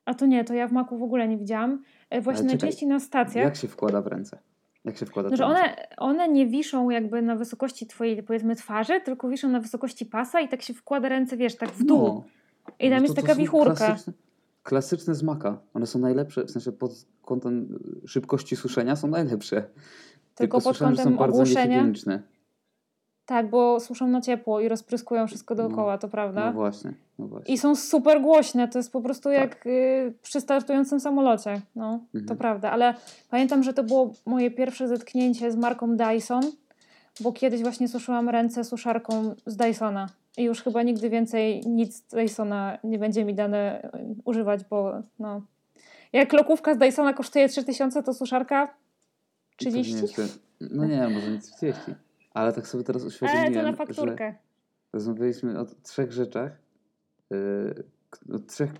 A 0.05 0.13
to 0.13 0.25
nie, 0.25 0.43
to 0.43 0.53
ja 0.53 0.67
w 0.67 0.71
Maku 0.71 0.97
w 0.97 1.03
ogóle 1.03 1.27
nie 1.27 1.37
widziałam. 1.37 1.83
E, 2.09 2.21
właśnie 2.21 2.45
najczęściej 2.45 2.89
na 2.89 2.99
stacjach. 2.99 3.45
Jak 3.45 3.55
się 3.55 3.67
wkłada 3.67 4.01
w 4.01 4.07
ręce? 4.07 4.39
Jak 4.87 4.97
się 4.97 5.05
wkłada 5.05 5.29
no, 5.29 5.37
że 5.37 5.45
one, 5.45 5.87
one 5.97 6.29
nie 6.29 6.47
wiszą 6.47 6.89
jakby 6.89 7.21
na 7.21 7.35
wysokości 7.35 7.87
twojej, 7.87 8.23
powiedzmy, 8.23 8.55
twarzy, 8.55 9.01
tylko 9.01 9.29
wiszą 9.29 9.49
na 9.49 9.59
wysokości 9.59 10.05
pasa 10.05 10.41
i 10.41 10.47
tak 10.47 10.61
się 10.61 10.73
wkłada 10.73 11.09
ręce, 11.09 11.37
wiesz, 11.37 11.55
tak 11.55 11.69
w 11.69 11.83
dół. 11.83 12.03
No. 12.07 12.23
I 12.79 12.89
tam 12.89 12.97
no 12.97 13.03
jest 13.03 13.15
taka 13.15 13.35
wichurka. 13.35 13.75
Klasyczne, 13.75 14.13
klasyczne 14.63 15.15
z 15.15 15.23
maka. 15.23 15.57
One 15.73 15.85
są 15.87 15.99
najlepsze, 15.99 16.43
w 16.43 16.51
sensie 16.51 16.71
pod 16.71 17.05
kątem 17.21 17.79
szybkości 18.05 18.55
suszenia 18.55 18.95
są 18.95 19.07
najlepsze. 19.07 19.55
Tylko, 19.55 19.71
tylko 20.35 20.61
pod 20.61 20.77
kątem 20.77 21.05
są 21.05 21.17
bardzo 21.17 21.43
niehigieniczne. 21.43 22.23
Tak, 23.27 23.49
bo 23.49 23.79
suszą 23.79 24.07
na 24.07 24.21
ciepło 24.21 24.59
i 24.59 24.67
rozpryskują 24.67 25.27
wszystko 25.27 25.55
no. 25.55 25.63
dookoła, 25.63 25.93
no, 25.93 25.97
to 25.97 26.07
prawda? 26.07 26.45
No 26.45 26.53
właśnie, 26.53 26.93
no 27.19 27.27
właśnie. 27.27 27.53
I 27.53 27.57
są 27.57 27.75
super 27.75 28.21
głośne, 28.21 28.67
to 28.67 28.79
jest 28.79 28.91
po 28.91 29.01
prostu 29.01 29.31
jak 29.31 29.55
tak. 29.55 29.65
y, 29.67 30.13
przy 30.21 30.41
startującym 30.41 30.99
samolocie. 30.99 31.61
No, 31.75 31.93
mhm. 31.93 32.25
to 32.25 32.35
prawda. 32.35 32.71
Ale 32.71 32.93
pamiętam, 33.29 33.63
że 33.63 33.73
to 33.73 33.83
było 33.83 34.13
moje 34.25 34.51
pierwsze 34.51 34.87
zetknięcie 34.87 35.51
z 35.51 35.55
marką 35.55 35.97
Dyson, 35.97 36.43
bo 37.19 37.31
kiedyś 37.33 37.61
właśnie 37.61 37.87
suszyłam 37.87 38.29
ręce 38.29 38.63
suszarką 38.63 39.35
z 39.45 39.55
Dysona. 39.55 40.09
I 40.37 40.43
już 40.43 40.61
chyba 40.61 40.83
nigdy 40.83 41.09
więcej 41.09 41.61
nic 41.65 41.95
z 41.95 42.01
Dysona 42.01 42.77
nie 42.83 42.99
będzie 42.99 43.25
mi 43.25 43.33
dane 43.35 43.89
y, 43.95 44.15
używać, 44.25 44.63
bo 44.69 44.93
no. 45.19 45.41
Jak 46.13 46.33
lokówka 46.33 46.75
z 46.75 46.77
Dysona 46.77 47.13
kosztuje 47.13 47.49
3000, 47.49 48.03
to 48.03 48.13
suszarka 48.13 48.73
30? 49.57 49.95
No 50.61 50.85
nie, 50.85 51.07
może 51.09 51.31
nie 51.31 51.39
30. 51.39 51.81
Ale 52.37 52.53
tak 52.53 52.67
sobie 52.67 52.83
teraz 52.83 53.03
uświadomiłem, 53.03 53.45
Ale 53.45 53.55
to 53.55 53.71
na 53.71 53.73
fakturkę. 53.73 54.35
rozmawialiśmy 54.93 55.59
o 55.59 55.65
trzech 55.83 56.11
rzeczach, 56.11 56.51
yy, 57.29 57.83
o 58.33 58.39
trzech 58.39 58.73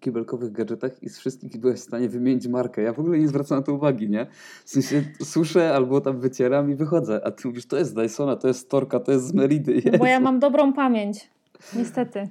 kibelkowych 0.00 0.52
gadżetach 0.52 1.02
i 1.02 1.08
z 1.08 1.18
wszystkich 1.18 1.60
byłeś 1.60 1.80
w 1.80 1.82
stanie 1.82 2.08
wymienić 2.08 2.46
markę. 2.46 2.82
Ja 2.82 2.92
w 2.92 3.00
ogóle 3.00 3.18
nie 3.18 3.28
zwracam 3.28 3.58
na 3.58 3.64
to 3.64 3.74
uwagi, 3.74 4.10
nie? 4.10 4.26
W 4.64 4.70
sensie 4.70 5.04
suszę 5.22 5.74
albo 5.74 6.00
tam 6.00 6.20
wycieram 6.20 6.70
i 6.70 6.74
wychodzę, 6.74 7.20
a 7.24 7.30
ty 7.30 7.48
mówisz, 7.48 7.66
to 7.66 7.76
jest 7.76 7.94
Dysona, 7.94 8.36
to 8.36 8.48
jest 8.48 8.70
Torka, 8.70 9.00
to 9.00 9.12
jest 9.12 9.26
z 9.26 9.34
Meridy. 9.34 9.82
No 9.92 9.98
bo 9.98 10.06
ja 10.06 10.20
mam 10.20 10.38
dobrą 10.38 10.72
pamięć, 10.72 11.30
niestety. 11.76 12.28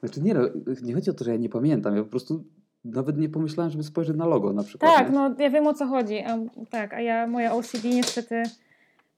Znaczy 0.00 0.22
nie, 0.22 0.34
no, 0.34 0.40
nie 0.82 0.94
chodzi 0.94 1.10
o 1.10 1.14
to, 1.14 1.24
że 1.24 1.30
ja 1.30 1.36
nie 1.36 1.48
pamiętam, 1.48 1.96
ja 1.96 2.02
po 2.02 2.10
prostu 2.10 2.44
nawet 2.84 3.18
nie 3.18 3.28
pomyślałem, 3.28 3.70
żeby 3.70 3.84
spojrzeć 3.84 4.16
na 4.16 4.26
logo 4.26 4.52
na 4.52 4.62
przykład. 4.62 4.94
Tak, 4.94 5.12
no 5.12 5.34
ja 5.38 5.50
wiem 5.50 5.66
o 5.66 5.74
co 5.74 5.86
chodzi. 5.86 6.18
A, 6.18 6.38
tak, 6.70 6.94
a 6.94 7.00
ja, 7.00 7.26
moja 7.26 7.52
OCD 7.52 7.88
niestety 7.88 8.42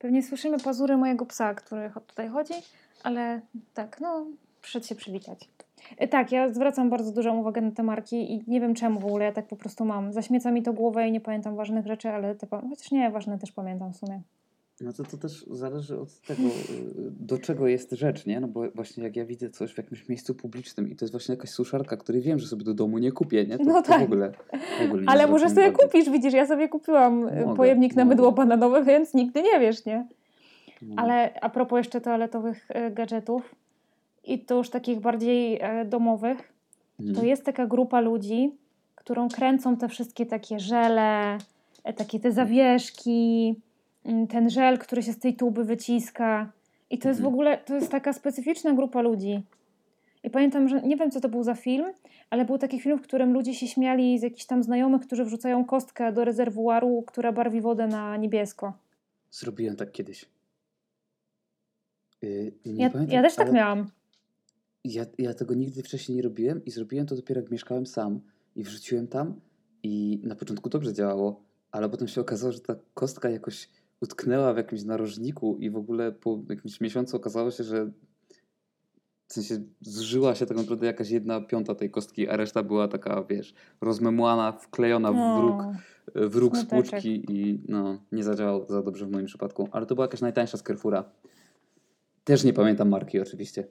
Pewnie 0.03 0.23
słyszymy 0.23 0.59
pazury 0.59 0.97
mojego 0.97 1.27
psa, 1.27 1.55
który 1.55 1.91
tutaj 2.07 2.29
chodzi, 2.29 2.55
ale 3.03 3.41
tak, 3.75 4.01
no, 4.01 4.27
przyszedł 4.63 4.87
się 4.87 4.95
przywitać. 4.95 5.49
E, 5.99 6.09
tak, 6.09 6.33
ja 6.33 6.49
zwracam 6.49 6.91
bardzo 6.91 7.13
dużą 7.13 7.39
uwagę 7.39 7.61
na 7.61 7.71
te 7.71 7.83
marki 7.83 8.33
i 8.33 8.45
nie 8.47 8.61
wiem 8.61 8.75
czemu 8.75 9.01
w 9.01 9.05
ogóle 9.05 9.25
ja 9.25 9.33
tak 9.33 9.47
po 9.47 9.57
prostu 9.57 9.85
mam. 9.85 10.13
Zaśmieca 10.13 10.51
mi 10.51 10.63
to 10.63 10.73
głowę 10.73 11.09
i 11.09 11.13
nie 11.13 11.21
pamiętam 11.21 11.57
ważnych 11.57 11.87
rzeczy, 11.87 12.09
ale 12.09 12.35
te, 12.35 12.47
chociaż 12.71 12.91
nie, 12.91 13.11
ważne 13.11 13.39
też 13.39 13.53
pamiętam 13.53 13.93
w 13.93 13.97
sumie. 13.97 14.21
No 14.83 14.93
to, 14.93 15.05
to 15.05 15.17
też 15.17 15.47
zależy 15.51 16.01
od 16.01 16.21
tego, 16.21 16.43
y, 16.43 16.51
do 17.21 17.39
czego 17.39 17.69
jest 17.69 17.93
rzecz, 17.93 18.27
nie? 18.27 18.41
No 18.41 18.49
bo 18.49 18.71
właśnie 18.71 19.05
jak 19.05 19.17
ja 19.17 19.25
widzę 19.25 19.51
coś 19.51 19.73
w 19.73 19.79
jakimś 19.79 20.09
miejscu 20.09 20.35
publicznym 20.35 20.91
i 20.91 20.97
to 20.97 21.05
jest 21.05 21.13
właśnie 21.13 21.35
jakaś 21.35 21.51
suszarka, 21.51 21.97
której 21.97 22.23
wiem, 22.23 22.39
że 22.39 22.47
sobie 22.47 22.65
do 22.65 22.75
domu 22.75 22.99
nie 22.99 23.13
kupię, 23.13 23.47
nie? 23.47 23.59
To, 23.59 23.65
no 23.65 23.83
tak. 23.83 24.01
w 24.01 24.05
ogóle, 24.05 24.33
w 24.81 24.85
ogóle 24.85 25.03
Ale 25.07 25.27
może 25.27 25.49
sobie 25.49 25.71
bardziej. 25.71 25.89
kupisz, 25.89 26.11
widzisz, 26.11 26.35
ja 26.35 26.47
sobie 26.47 26.69
kupiłam 26.69 27.29
y, 27.29 27.41
mogę, 27.41 27.57
pojemnik 27.57 27.97
na 27.97 28.05
mogę. 28.05 28.15
mydło 28.15 28.33
bananowe, 28.33 28.85
więc 28.85 29.15
nigdy 29.15 29.43
nie 29.43 29.61
wiesz, 29.61 29.85
nie? 29.85 30.07
No. 30.83 30.95
Ale 30.97 31.41
a 31.41 31.51
propos 31.51 31.77
jeszcze 31.77 32.01
toaletowych 32.01 32.69
y, 32.71 32.91
gadżetów 32.91 33.55
i 34.25 34.39
to 34.39 34.57
już 34.57 34.71
takich 34.71 35.01
bardziej 35.01 35.59
e, 35.61 35.85
domowych, 35.85 36.53
hmm. 36.99 37.17
to 37.17 37.23
jest 37.25 37.45
taka 37.45 37.67
grupa 37.67 38.01
ludzi, 38.01 38.51
którą 38.95 39.29
kręcą 39.29 39.77
te 39.77 39.89
wszystkie 39.89 40.27
takie 40.27 40.61
żele, 40.61 41.39
e, 41.85 41.93
takie 41.93 42.21
te 42.21 42.33
zawieszki, 42.33 43.49
Mm, 43.49 43.72
ten 44.29 44.51
żel, 44.51 44.79
który 44.79 45.03
się 45.03 45.13
z 45.13 45.19
tej 45.19 45.37
tuby 45.37 45.65
wyciska. 45.65 46.53
I 46.91 46.99
to 46.99 47.09
jest 47.09 47.21
w 47.21 47.25
mhm. 47.25 47.35
ogóle, 47.35 47.59
to 47.59 47.75
jest 47.75 47.91
taka 47.91 48.13
specyficzna 48.13 48.75
grupa 48.75 49.01
ludzi. 49.01 49.43
I 50.25 50.31
pamiętam, 50.31 50.69
że 50.69 50.83
nie 50.83 50.97
wiem, 50.97 51.11
co 51.11 51.21
to 51.21 51.29
był 51.29 51.43
za 51.43 51.55
film, 51.55 51.93
ale 52.31 52.45
był 52.45 52.59
taki 52.59 52.81
film, 52.81 52.99
w 52.99 53.03
którym 53.03 53.33
ludzie 53.33 53.55
się 53.55 53.69
śmiali 53.69 54.19
z 54.19 54.23
jakichś 54.23 54.45
tam 54.45 54.63
znajomych, 54.63 55.03
którzy 55.03 55.25
wrzucają 55.25 55.65
kostkę 55.65 56.13
do 56.13 56.25
rezerwuaru, 56.25 57.05
która 57.07 57.33
barwi 57.33 57.61
wodę 57.61 57.87
na 57.87 58.17
niebiesko. 58.17 58.73
Zrobiłem 59.31 59.77
tak 59.77 59.93
kiedyś. 59.93 60.27
Yy, 62.23 62.53
nie 62.67 62.83
Ja, 62.83 62.91
pamiętam, 62.91 63.15
ja 63.15 63.23
też 63.23 63.35
tak 63.35 63.53
miałam. 63.53 63.91
Ja, 64.85 65.05
ja 65.19 65.35
tego 65.35 65.55
nigdy 65.55 65.83
wcześniej 65.83 66.17
nie 66.17 66.23
robiłem 66.23 66.65
i 66.65 66.71
zrobiłem 66.71 67.07
to 67.07 67.17
dopiero 67.17 67.41
jak 67.41 67.51
mieszkałem 67.51 67.87
sam 67.87 68.21
i 68.57 68.65
wrzuciłem 68.65 69.09
tam 69.09 69.41
i 69.83 70.21
na 70.23 70.37
początku 70.37 70.69
dobrze 70.69 70.95
działało, 70.95 71.43
ale 71.71 71.89
potem 71.89 72.09
się 72.09 72.21
okazało, 72.21 72.53
że 72.53 72.61
ta 72.61 72.77
kostka 72.95 73.31
jakoś 73.31 73.69
utknęła 74.03 74.55
w 74.55 74.57
jakimś 74.57 74.85
narożniku 74.85 75.57
i 75.61 75.71
w 75.71 75.77
ogóle 75.77 76.13
po 76.13 76.43
jakimś 76.49 76.81
miesiącu 76.81 77.17
okazało 77.17 77.51
się, 77.51 77.65
że 77.65 77.91
w 79.27 79.33
sensie 79.33 79.65
zużyła 79.81 80.35
się 80.35 80.47
tak 80.47 80.57
naprawdę 80.57 80.87
jakaś 80.87 81.11
jedna 81.11 81.41
piąta 81.41 81.75
tej 81.75 81.91
kostki, 81.91 82.29
a 82.29 82.37
reszta 82.37 82.63
była 82.63 82.89
taka, 82.89 83.25
wiesz, 83.25 83.55
rozmemłana, 83.81 84.53
wklejona 84.53 85.13
w 85.13 85.43
róg, 85.43 85.61
O, 85.61 85.75
w 86.29 86.37
róg 86.37 86.57
spłuczki 86.57 87.25
i 87.29 87.61
no, 87.69 87.99
nie 88.13 88.25
zadziałało 88.25 88.67
za 88.69 88.83
dobrze 88.83 89.07
w 89.07 89.11
moim 89.11 89.27
przypadku, 89.27 89.69
ale 89.73 89.87
to 89.87 89.95
była 89.95 90.05
jakaś 90.05 90.21
najtańsza 90.21 90.59
z 90.59 90.63
Carrefoura. 90.63 91.05
Też 92.25 92.45
nie 92.45 92.53
pamiętam 92.53 92.89
marki 92.89 93.21
oczywiście. 93.21 93.65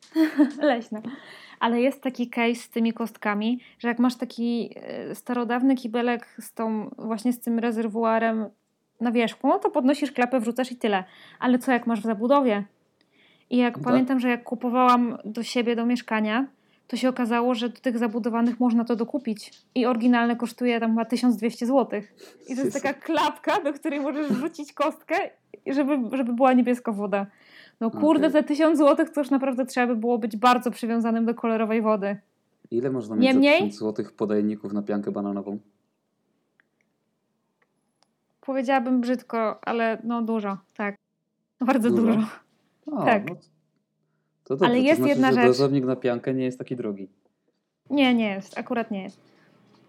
leśne. 0.62 1.02
Ale 1.60 1.80
jest 1.80 2.02
taki 2.02 2.30
case 2.30 2.54
z 2.54 2.70
tymi 2.70 2.92
kostkami, 2.92 3.60
że 3.78 3.88
jak 3.88 3.98
masz 3.98 4.16
taki 4.16 4.74
e, 4.76 5.14
starodawny 5.14 5.74
kibelek 5.74 6.36
z 6.40 6.54
tą, 6.54 6.90
właśnie 6.98 7.32
z 7.32 7.40
tym 7.40 7.58
rezerwuarem 7.58 8.46
na 9.02 9.12
wierzchu, 9.12 9.48
no 9.48 9.58
to 9.58 9.70
podnosisz 9.70 10.12
klapę, 10.12 10.40
wrzucasz 10.40 10.72
i 10.72 10.76
tyle. 10.76 11.04
Ale 11.38 11.58
co 11.58 11.72
jak 11.72 11.86
masz 11.86 12.00
w 12.00 12.04
zabudowie? 12.04 12.64
I 13.50 13.56
jak 13.56 13.76
No 13.76 13.82
tak. 13.84 13.92
pamiętam, 13.92 14.20
że 14.20 14.28
jak 14.28 14.44
kupowałam 14.44 15.18
do 15.24 15.42
siebie, 15.42 15.76
do 15.76 15.86
mieszkania, 15.86 16.46
to 16.88 16.96
się 16.96 17.08
okazało, 17.08 17.54
że 17.54 17.68
do 17.68 17.80
tych 17.80 17.98
zabudowanych 17.98 18.60
można 18.60 18.84
to 18.84 18.96
dokupić. 18.96 19.50
I 19.74 19.86
oryginalne 19.86 20.36
kosztuje 20.36 20.80
tam 20.80 20.90
chyba 20.90 21.04
1200 21.04 21.66
zł. 21.66 22.00
I 22.48 22.56
to 22.56 22.62
jest 22.62 22.82
taka 22.82 22.94
klapka, 23.00 23.60
do 23.60 23.72
której 23.72 24.00
możesz 24.00 24.28
wrzucić 24.28 24.72
kostkę, 24.72 25.14
żeby, 25.66 26.16
żeby 26.16 26.32
była 26.32 26.52
niebieska 26.52 26.92
woda. 26.92 27.26
No 27.80 27.90
kurde, 27.90 28.26
Okej. 28.26 28.42
za 28.42 28.42
1000 28.48 28.78
zł 28.78 29.06
to 29.14 29.20
już 29.20 29.30
naprawdę 29.30 29.66
trzeba 29.66 29.86
by 29.86 29.96
było 29.96 30.18
być 30.18 30.36
bardzo 30.36 30.70
przywiązanym 30.70 31.24
do 31.26 31.34
kolorowej 31.34 31.82
wody. 31.82 32.16
Ile 32.70 32.90
można 32.90 33.16
mieć 33.16 33.24
Niemniej- 33.24 33.52
za 33.52 33.58
1000 33.66 33.78
złotych 33.78 34.12
podajników 34.12 34.72
na 34.72 34.82
piankę 34.82 35.10
bananową? 35.12 35.58
Powiedziałabym 38.46 39.00
brzydko, 39.00 39.58
ale 39.68 39.98
no 40.04 40.22
dużo, 40.22 40.58
tak. 40.76 40.94
Bardzo 41.60 41.90
Dużo? 41.90 42.02
dużo. 42.02 42.26
A, 42.96 43.04
Tak. 43.04 43.28
No, 43.30 43.34
to 44.44 44.56
dobrze, 44.56 44.64
Ale 44.66 44.74
to 44.74 44.82
jest 44.82 44.96
znaczy, 44.96 45.08
jedna 45.10 45.28
że 45.28 45.34
rzecz. 45.34 45.46
dozownik 45.46 45.84
na 45.84 45.96
piankę 45.96 46.34
nie 46.34 46.44
jest 46.44 46.58
taki 46.58 46.76
drogi. 46.76 47.08
Nie, 47.90 48.14
nie 48.14 48.28
jest, 48.28 48.58
akurat 48.58 48.90
nie 48.90 49.02
jest. 49.02 49.20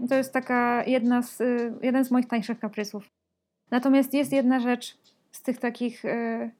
To 0.09 0.15
jest 0.15 0.33
taka 0.33 0.83
jedna 0.83 1.21
z, 1.21 1.41
y, 1.41 1.73
jeden 1.81 2.05
z 2.05 2.11
moich 2.11 2.27
tańszych 2.27 2.59
kaprysów. 2.59 3.09
Natomiast 3.71 4.13
jest 4.13 4.31
jedna 4.33 4.59
rzecz 4.59 4.97
z 5.31 5.41
tych 5.41 5.59
takich 5.59 6.05
y, 6.05 6.51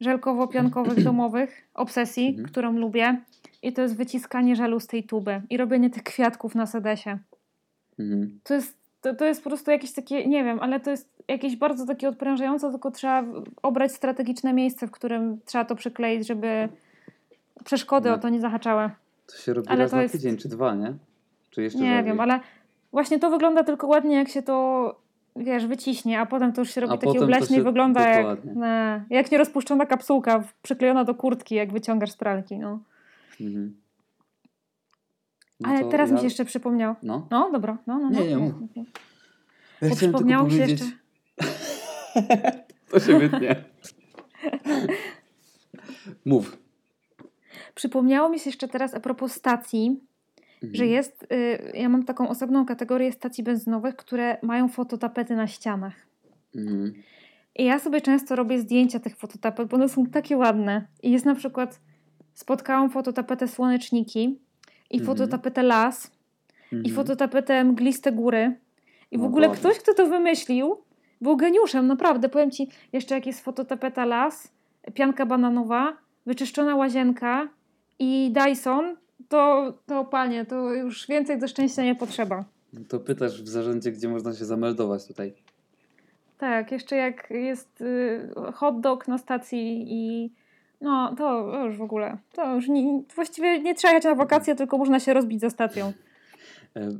żelkowo-piankowych 0.00 1.02
domowych 1.10 1.68
obsesji, 1.74 2.28
Mhm. 2.28 2.48
którą 2.48 2.72
lubię 2.72 3.20
i 3.62 3.72
to 3.72 3.82
jest 3.82 3.96
wyciskanie 3.96 4.56
żelu 4.56 4.80
z 4.80 4.86
tej 4.86 5.04
tuby 5.04 5.42
i 5.50 5.56
robienie 5.56 5.90
tych 5.90 6.02
kwiatków 6.02 6.54
na 6.54 6.66
sedesie. 6.66 7.18
Mhm. 7.98 8.40
To 8.44 8.54
jest, 8.54 8.78
to, 9.06 9.14
to 9.14 9.24
jest 9.24 9.44
po 9.44 9.50
prostu 9.50 9.70
jakieś 9.70 9.92
takie, 9.92 10.26
nie 10.26 10.44
wiem, 10.44 10.58
ale 10.60 10.80
to 10.80 10.90
jest 10.90 11.08
jakieś 11.28 11.56
bardzo 11.56 11.86
takie 11.86 12.08
odprężające, 12.08 12.70
tylko 12.70 12.90
trzeba 12.90 13.24
obrać 13.62 13.92
strategiczne 13.92 14.52
miejsce, 14.52 14.86
w 14.86 14.90
którym 14.90 15.40
trzeba 15.44 15.64
to 15.64 15.74
przykleić, 15.74 16.26
żeby 16.26 16.68
przeszkody 17.64 18.08
No. 18.08 18.14
o 18.14 18.18
to 18.18 18.28
nie 18.28 18.40
zahaczały. 18.40 18.90
To 19.26 19.36
się 19.36 19.54
robi 19.54 19.68
Ale 19.68 19.78
raz 19.78 19.90
to 19.90 19.96
na 19.96 20.02
jest- 20.02 20.14
tydzień 20.14 20.36
czy 20.36 20.48
dwa, 20.48 20.74
nie? 20.74 20.92
Czy 21.50 21.62
jeszcze 21.62 21.78
Nie 21.78 22.02
wiem, 22.02 22.20
ale 22.20 22.40
właśnie 22.92 23.18
to 23.18 23.30
wygląda 23.30 23.64
tylko 23.64 23.86
ładnie, 23.86 24.16
jak 24.16 24.28
się 24.28 24.42
to, 24.42 24.94
wiesz, 25.36 25.66
wyciśnie, 25.66 26.20
a 26.20 26.26
potem 26.26 26.52
to 26.52 26.60
już 26.60 26.70
się 26.70 26.80
robi 26.80 26.94
A 26.94 26.98
takie 26.98 27.20
obleśne 27.20 27.56
i 27.56 27.62
wygląda 27.62 28.08
jak, 28.08 28.44
ne, 28.44 29.04
jak 29.10 29.30
nierozpuszczona 29.30 29.86
kapsułka 29.86 30.44
przyklejona 30.62 31.04
do 31.04 31.14
kurtki, 31.14 31.54
jak 31.54 31.72
wyciągasz 31.72 32.10
z 32.10 32.16
pralki. 32.16 32.58
No. 32.58 32.78
Mhm. 33.40 33.76
No 35.60 35.68
ale 35.68 35.84
teraz 35.84 36.10
mi 36.10 36.14
ja- 36.14 36.20
się 36.20 36.26
jeszcze 36.26 36.44
przypomniał. 36.44 36.94
No. 37.02 37.26
No, 37.30 37.50
dobra. 37.52 37.78
No, 37.86 37.98
no, 37.98 38.10
no. 38.10 38.20
Nie, 38.20 38.28
nie, 38.28 38.36
mów. 38.36 38.54
Ja 39.82 39.94
przypomniało 39.96 40.44
mi 40.44 40.50
się 40.52 40.58
jeszcze... 40.58 40.84
to 42.90 43.00
się 43.00 43.18
wytnie. 43.18 43.64
Mów. 46.24 46.58
Przypomniało 47.74 48.28
mi 48.28 48.38
się 48.38 48.50
jeszcze 48.50 48.68
teraz 48.68 48.94
a 48.94 49.00
propos 49.00 49.32
stacji, 49.32 50.00
Mhm. 50.62 50.74
że 50.74 50.86
jest, 50.86 51.26
y, 51.32 51.72
ja 51.74 51.88
mam 51.88 52.04
taką 52.04 52.28
osobną 52.28 52.66
kategorię 52.66 53.12
stacji 53.12 53.44
benzynowych, 53.44 53.96
które 53.96 54.38
mają 54.42 54.68
fototapety 54.68 55.36
na 55.36 55.46
ścianach. 55.46 55.94
Mhm. 56.56 56.94
I 57.56 57.64
ja 57.64 57.78
sobie 57.78 58.00
często 58.00 58.36
robię 58.36 58.58
zdjęcia 58.58 59.00
tych 59.00 59.16
fototapet, 59.16 59.68
bo 59.68 59.76
one 59.76 59.88
są 59.88 60.06
takie 60.06 60.36
ładne. 60.36 60.86
I 61.02 61.10
jest 61.10 61.24
na 61.24 61.34
przykład, 61.34 61.80
spotkałam 62.34 62.90
fototapetę 62.90 63.48
słoneczniki 63.48 64.38
i 64.90 64.96
Mhm. 65.00 65.06
fototapetę 65.16 65.62
las 65.62 66.10
i 66.72 66.74
Mhm. 66.76 66.94
fototapetę 66.94 67.64
mgliste 67.64 68.12
góry. 68.12 68.56
I 69.10 69.18
w 69.18 69.20
No 69.20 69.26
ogóle 69.26 69.48
ładnie. 69.48 69.60
ktoś, 69.60 69.78
kto 69.78 69.94
to 69.94 70.06
wymyślił, 70.06 70.76
był 71.20 71.36
geniuszem, 71.36 71.86
naprawdę. 71.86 72.28
Powiem 72.28 72.50
Ci, 72.50 72.68
jeszcze 72.92 73.14
jak 73.14 73.26
jest 73.26 73.40
fototapeta 73.44 74.04
las, 74.04 74.52
pianka 74.94 75.26
bananowa, 75.26 75.96
wyczyszczona 76.26 76.76
łazienka 76.76 77.48
i 77.98 78.32
Dyson, 78.32 78.96
to, 79.28 79.72
to 79.86 80.04
panie, 80.04 80.44
to 80.44 80.74
już 80.74 81.06
więcej 81.06 81.38
do 81.38 81.48
szczęścia 81.48 81.82
nie 81.82 81.94
potrzeba. 81.94 82.44
No 82.72 82.80
To 82.88 83.00
pytasz 83.00 83.42
w 83.42 83.48
zarządzie, 83.48 83.92
gdzie 83.92 84.08
można 84.08 84.32
się 84.34 84.44
zameldować 84.44 85.06
tutaj. 85.06 85.32
Tak, 86.38 86.72
jeszcze 86.72 86.96
jak 86.96 87.30
jest 87.30 87.80
y, 87.80 88.28
hot 88.54 88.80
dog 88.80 89.08
na 89.08 89.18
stacji 89.18 89.84
i 89.88 90.30
no 90.80 91.14
to 91.18 91.52
już 91.64 91.76
w 91.76 91.82
ogóle, 91.82 92.18
to 92.32 92.54
już 92.54 92.68
nie, 92.68 93.02
właściwie 93.14 93.62
nie 93.62 93.74
trzeba 93.74 93.94
jechać 93.94 94.04
na 94.04 94.14
wakacje, 94.14 94.54
tylko 94.54 94.78
można 94.78 95.00
się 95.00 95.14
rozbić 95.14 95.40
za 95.40 95.50
stacją. 95.50 95.92
E, 96.76 96.90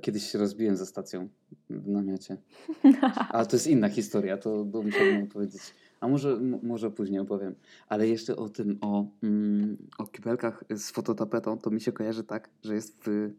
Kiedyś 0.00 0.30
się 0.30 0.38
rozbiłem 0.38 0.76
za 0.76 0.86
stacją 0.86 1.28
w 1.70 1.88
namiocie. 1.88 2.36
Ale 3.30 3.46
to 3.46 3.56
jest 3.56 3.66
inna 3.66 3.88
historia, 3.88 4.36
to, 4.36 4.64
to 4.72 4.82
musiałbym 4.82 5.26
powiedzieć. 5.26 5.62
A 6.00 6.08
może, 6.08 6.40
może 6.62 6.90
później 6.90 7.20
opowiem. 7.20 7.54
Ale 7.88 8.08
jeszcze 8.08 8.36
o 8.36 8.48
tym, 8.48 8.78
o, 8.80 9.06
mm, 9.22 9.76
o 9.98 10.06
kibelkach 10.06 10.64
z 10.70 10.90
fototapetą, 10.90 11.58
to 11.58 11.70
mi 11.70 11.80
się 11.80 11.92
kojarzy 11.92 12.24
tak, 12.24 12.50
że 12.62 12.74
jest 12.74 13.04
w, 13.06 13.30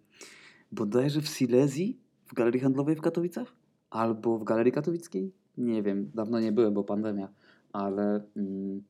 bodajże 0.71 1.21
w 1.21 1.27
Silesii, 1.27 1.99
w 2.25 2.33
galerii 2.33 2.61
handlowej 2.61 2.95
w 2.95 3.01
Katowicach? 3.01 3.55
Albo 3.89 4.37
w 4.37 4.43
galerii 4.43 4.71
katowickiej? 4.71 5.33
Nie 5.57 5.83
wiem, 5.83 6.11
dawno 6.15 6.39
nie 6.39 6.51
byłem, 6.51 6.73
bo 6.73 6.83
pandemia. 6.83 7.29
Ale, 7.73 8.23
mm, 8.35 8.83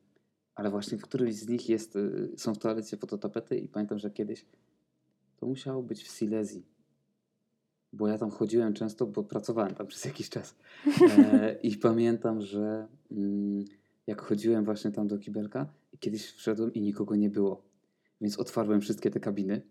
ale 0.60 0.70
właśnie 0.70 0.98
w 0.98 1.02
którymś 1.02 1.34
z 1.34 1.48
nich 1.48 1.68
jest, 1.68 1.96
y, 1.96 2.30
są 2.36 2.54
w 2.54 2.58
toalecie 2.58 2.96
fototapety 2.96 3.58
i 3.58 3.68
pamiętam, 3.68 3.98
że 3.98 4.10
kiedyś 4.10 4.46
to 5.36 5.46
musiało 5.46 5.82
być 5.82 6.02
w 6.02 6.08
Silesii 6.18 6.64
bo 7.92 8.08
ja 8.08 8.18
tam 8.18 8.30
chodziłem 8.30 8.74
często, 8.74 9.06
bo 9.06 9.24
pracowałem 9.24 9.74
tam 9.74 9.86
przez 9.92 10.04
jakiś 10.04 10.28
czas. 10.28 10.54
E, 11.18 11.56
I 11.62 11.76
pamiętam, 11.76 12.42
że 12.42 12.86
mm, 13.12 13.64
jak 14.06 14.22
chodziłem 14.22 14.64
właśnie 14.64 14.90
tam 14.90 15.08
do 15.08 15.18
kibelka, 15.18 15.66
i 15.92 15.98
kiedyś 15.98 16.32
wszedłem 16.32 16.74
i 16.74 16.80
nikogo 16.80 17.16
nie 17.16 17.30
było. 17.30 17.62
Więc 18.20 18.38
otwarłem 18.38 18.80
wszystkie 18.80 19.10
te 19.10 19.20
kabiny 19.20 19.62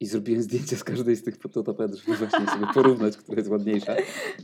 i 0.00 0.06
zrobiłem 0.06 0.42
zdjęcia 0.42 0.76
z 0.76 0.84
każdej 0.84 1.16
z 1.16 1.22
tych 1.22 1.36
fototapet, 1.36 1.94
żeby 1.94 2.16
właśnie 2.16 2.46
sobie 2.46 2.66
porównać, 2.74 3.16
która 3.16 3.38
jest 3.38 3.50
ładniejsza, 3.50 3.96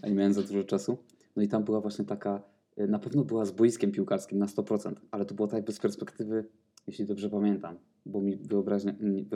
a 0.02 0.09
nie 0.09 0.14
miałem 0.14 0.35
za 0.35 0.42
dużo 0.42 0.64
czasu. 0.64 0.99
No 1.37 1.42
i 1.42 1.49
tam 1.49 1.64
była 1.64 1.80
właśnie 1.80 2.04
taka, 2.04 2.42
na 2.88 2.99
pewno 2.99 3.25
była 3.25 3.44
z 3.44 3.50
boiskiem 3.50 3.92
piłkarskim 3.92 4.38
na 4.38 4.46
100%, 4.46 4.94
ale 5.10 5.25
to 5.25 5.34
było 5.34 5.49
tak 5.49 5.64
bez 5.64 5.78
perspektywy, 5.78 6.44
jeśli 6.87 7.04
dobrze 7.04 7.30
pamiętam, 7.30 7.76
bo 8.06 8.20
mi 8.20 8.37
wyobraźnia, 8.37 8.94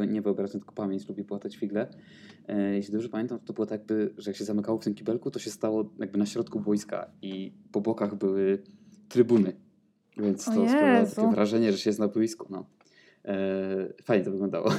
nie- 0.09 0.23
wyobraźnia, 0.23 0.61
tylko 0.61 0.75
pamięć 0.75 1.09
lubi 1.09 1.25
płatać 1.25 1.57
figle. 1.57 1.89
E, 2.49 2.75
jeśli 2.75 2.93
dobrze 2.93 3.09
pamiętam, 3.09 3.39
to 3.45 3.53
było 3.53 3.67
tak 3.67 3.81
jakby, 3.81 4.15
że 4.19 4.31
jak 4.31 4.37
się 4.37 4.45
zamykało 4.45 4.79
w 4.79 4.85
tym 4.85 4.95
kibelku, 4.95 5.31
to 5.31 5.39
się 5.39 5.51
stało 5.51 5.91
jakby 5.99 6.19
na 6.19 6.27
środku 6.27 6.61
boiska 6.61 7.11
i 7.23 7.53
po 7.73 7.81
bokach 7.81 8.15
były 8.15 8.63
trybuny. 9.09 9.53
Więc 10.17 10.45
to 10.45 10.51
sprawiało 10.69 11.07
takie 11.07 11.29
wrażenie, 11.35 11.73
że 11.73 11.79
się 11.79 11.91
jest 11.91 12.01
na 12.01 12.09
boisku. 12.09 12.47
No. 12.51 12.67
E, 13.25 13.93
fajnie 14.03 14.25
to 14.25 14.31
wyglądało. 14.31 14.71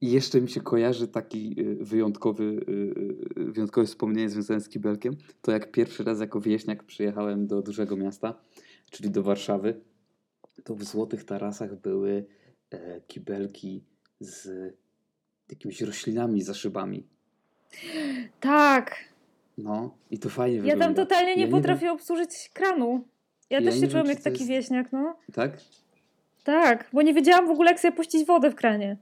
I 0.00 0.10
jeszcze 0.10 0.40
mi 0.40 0.48
się 0.48 0.60
kojarzy 0.60 1.08
taki 1.08 1.54
y, 1.60 1.76
wyjątkowy, 1.84 2.44
y, 2.44 3.40
y, 3.40 3.52
wyjątkowe 3.52 3.86
wspomnienie 3.86 4.28
związane 4.30 4.60
z 4.60 4.68
kibelkiem. 4.68 5.16
To 5.42 5.52
jak 5.52 5.72
pierwszy 5.72 6.04
raz 6.04 6.20
jako 6.20 6.40
wieśniak 6.40 6.84
przyjechałem 6.84 7.46
do 7.46 7.62
dużego 7.62 7.96
miasta, 7.96 8.34
czyli 8.90 9.10
do 9.10 9.22
Warszawy, 9.22 9.80
to 10.64 10.74
w 10.74 10.84
Złotych 10.84 11.24
Tarasach 11.24 11.80
były 11.80 12.24
e, 12.70 13.00
kibelki 13.00 13.84
z 14.20 14.48
jakimiś 15.50 15.80
roślinami 15.80 16.42
za 16.42 16.54
szybami. 16.54 17.06
Tak, 18.40 18.96
No 19.58 19.94
i 20.10 20.18
to 20.18 20.28
fajnie 20.28 20.56
ja 20.56 20.62
wygląda. 20.62 20.84
tam 20.84 20.94
totalnie 20.94 21.36
nie 21.36 21.44
Ja 21.44 21.50
potrafię 21.50 21.92
obsłużyć 21.92 22.50
kranu. 22.54 23.04
Ja, 23.50 23.58
Ja 23.60 23.66
też 23.66 23.74
nie 23.74 23.80
się 23.80 23.88
czułem 23.88 24.06
jak 24.06 24.20
taki 24.20 24.46
wieśniak, 24.46 24.92
no. 24.92 25.16
Tak? 25.32 25.60
Tak, 26.44 26.88
bo 26.92 27.02
nie 27.02 27.14
wiedziałam 27.14 27.46
w 27.46 27.50
ogóle, 27.50 27.70
jak 27.70 27.80
sobie 27.80 27.92
puścić 27.92 28.26
wodę 28.26 28.50
w 28.50 28.54
kranie. 28.54 28.96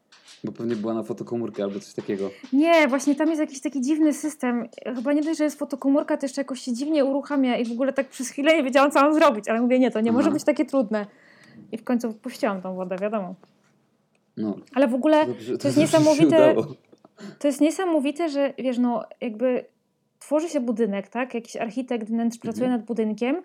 Bo 0.44 0.52
pewnie 0.52 0.76
była 0.76 0.94
na 0.94 1.02
fotokomórkę 1.02 1.62
albo 1.62 1.80
coś 1.80 1.94
takiego. 1.94 2.30
Nie, 2.52 2.88
właśnie 2.88 3.14
tam 3.14 3.28
jest 3.28 3.40
jakiś 3.40 3.60
taki 3.60 3.80
dziwny 3.80 4.12
system. 4.12 4.68
Chyba 4.96 5.12
nie 5.12 5.22
dość, 5.22 5.38
że 5.38 5.44
jest 5.44 5.58
fotokomórka, 5.58 6.16
to 6.16 6.26
jeszcze 6.26 6.40
jakoś 6.40 6.60
się 6.60 6.72
dziwnie 6.72 7.04
uruchamia 7.04 7.56
i 7.56 7.64
w 7.64 7.72
ogóle 7.72 7.92
tak 7.92 8.08
przez 8.08 8.28
chwilę 8.30 8.56
nie 8.56 8.62
wiedziałam, 8.62 8.90
co 8.90 9.00
mam 9.00 9.14
zrobić. 9.14 9.48
Ale 9.48 9.60
mówię, 9.60 9.78
nie, 9.78 9.90
to 9.90 10.00
nie 10.00 10.10
Aha. 10.10 10.18
może 10.18 10.30
być 10.30 10.44
takie 10.44 10.64
trudne. 10.64 11.06
I 11.72 11.78
w 11.78 11.84
końcu 11.84 12.12
puściłam 12.12 12.62
tą 12.62 12.74
wodę, 12.74 12.96
wiadomo. 13.00 13.34
No, 14.36 14.56
Ale 14.74 14.88
w 14.88 14.94
ogóle 14.94 15.26
dobrze, 15.26 15.58
to 15.58 15.68
jest 15.68 15.78
niesamowite, 15.78 16.54
to 17.38 17.48
jest 17.48 17.60
niesamowite, 17.60 18.28
że 18.28 18.54
wiesz, 18.58 18.78
no 18.78 19.04
jakby 19.20 19.64
tworzy 20.18 20.48
się 20.48 20.60
budynek, 20.60 21.08
tak? 21.08 21.34
Jakiś 21.34 21.56
architekt 21.56 22.06
wnętrz 22.08 22.38
pracuje 22.38 22.64
Mhm. 22.64 22.80
nad 22.80 22.86
budynkiem 22.86 23.42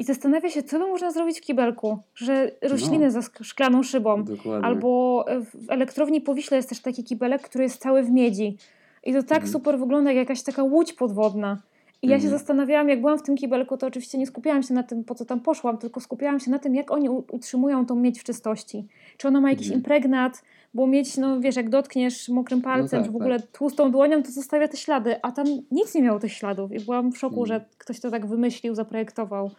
i 0.00 0.04
zastanawia 0.04 0.50
się, 0.50 0.62
co 0.62 0.78
by 0.78 0.86
można 0.86 1.10
zrobić 1.10 1.38
w 1.38 1.40
kibelku. 1.40 1.98
Że 2.14 2.50
rośliny 2.62 3.10
za 3.10 3.20
sk- 3.20 3.44
szklaną 3.44 3.82
szybą. 3.82 4.24
Dokładnie. 4.24 4.66
Albo 4.66 5.24
w 5.54 5.70
elektrowni 5.70 6.20
po 6.20 6.34
Wiśle 6.34 6.56
jest 6.56 6.68
też 6.68 6.80
taki 6.80 7.04
kibelek, 7.04 7.42
który 7.42 7.64
jest 7.64 7.80
cały 7.82 8.02
w 8.02 8.10
miedzi. 8.10 8.56
I 9.04 9.12
to 9.12 9.22
tak 9.22 9.32
Mhm. 9.38 9.52
super 9.52 9.78
wygląda, 9.78 10.10
jak 10.12 10.16
jakaś 10.28 10.42
taka 10.42 10.62
łódź 10.62 10.92
podwodna. 10.92 11.62
I 12.02 12.06
ja 12.08 12.18
się 12.18 12.24
Mhm. 12.24 12.38
zastanawiałam, 12.38 12.88
jak 12.88 13.00
byłam 13.00 13.18
w 13.18 13.22
tym 13.22 13.36
kibelku, 13.36 13.76
to 13.76 13.86
oczywiście 13.86 14.18
nie 14.18 14.26
skupiałam 14.26 14.62
się 14.62 14.74
na 14.74 14.82
tym, 14.82 15.04
po 15.04 15.14
co 15.14 15.24
tam 15.24 15.40
poszłam, 15.40 15.78
tylko 15.78 16.00
skupiałam 16.00 16.40
się 16.40 16.50
na 16.50 16.58
tym, 16.58 16.74
jak 16.74 16.90
oni 16.90 17.08
utrzymują 17.08 17.86
tą 17.86 17.94
miedź 17.96 18.20
w 18.20 18.24
czystości. 18.24 18.86
Czy 19.16 19.28
ona 19.28 19.40
ma 19.40 19.50
jakiś 19.50 19.66
Mhm. 19.66 19.78
impregnat, 19.80 20.42
bo 20.74 20.86
miedź, 20.86 21.16
no 21.16 21.40
wiesz, 21.40 21.56
jak 21.56 21.68
dotkniesz 21.70 22.28
mokrym 22.28 22.62
palcem, 22.62 22.98
tak, 23.00 23.06
czy 23.06 23.12
w 23.12 23.16
ogóle 23.16 23.40
tłustą 23.40 23.90
dłonią, 23.90 24.22
to 24.22 24.30
zostawia 24.30 24.68
te 24.68 24.76
ślady, 24.76 25.16
a 25.22 25.32
tam 25.32 25.46
nic 25.70 25.94
nie 25.94 26.02
miało 26.02 26.18
tych 26.18 26.32
śladów. 26.32 26.72
I 26.72 26.80
byłam 26.80 27.12
w 27.12 27.18
szoku, 27.18 27.40
Mhm. 27.42 27.46
że 27.60 27.64
ktoś 27.78 28.00
to 28.00 28.10
tak 28.10 28.26
wymyślił, 28.26 28.74
zaprojektował. 28.74 29.50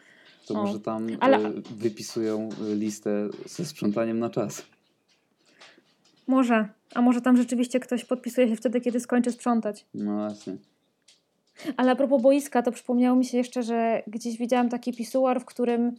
To 0.48 0.54
o. 0.54 0.58
może 0.64 0.80
tam 0.80 1.08
Ale- 1.20 1.38
e, 1.38 1.52
wypisują 1.78 2.50
e, 2.72 2.76
listę 2.76 3.30
ze 3.46 3.66
sprzątaniem 3.66 4.20
na 4.20 4.30
czas. 4.30 4.66
Może, 6.28 6.68
a 6.96 7.02
może 7.02 7.22
tam 7.22 7.38
rzeczywiście 7.38 7.80
ktoś 7.80 8.06
podpisuje 8.06 8.50
się 8.50 8.56
wtedy, 8.56 8.82
kiedy 8.82 9.00
skończy 9.00 9.32
sprzątać. 9.32 9.86
No 9.94 10.16
właśnie. 10.18 10.56
Ale 11.78 11.92
a 11.92 11.96
propos 11.96 12.22
boiska, 12.22 12.62
to 12.62 12.72
przypomniało 12.72 13.16
mi 13.18 13.26
się 13.26 13.38
jeszcze, 13.38 13.64
że 13.64 14.04
gdzieś 14.08 14.38
widziałam 14.38 14.70
taki 14.70 14.94
pisuar, 14.94 15.42
w 15.42 15.46
którym 15.46 15.96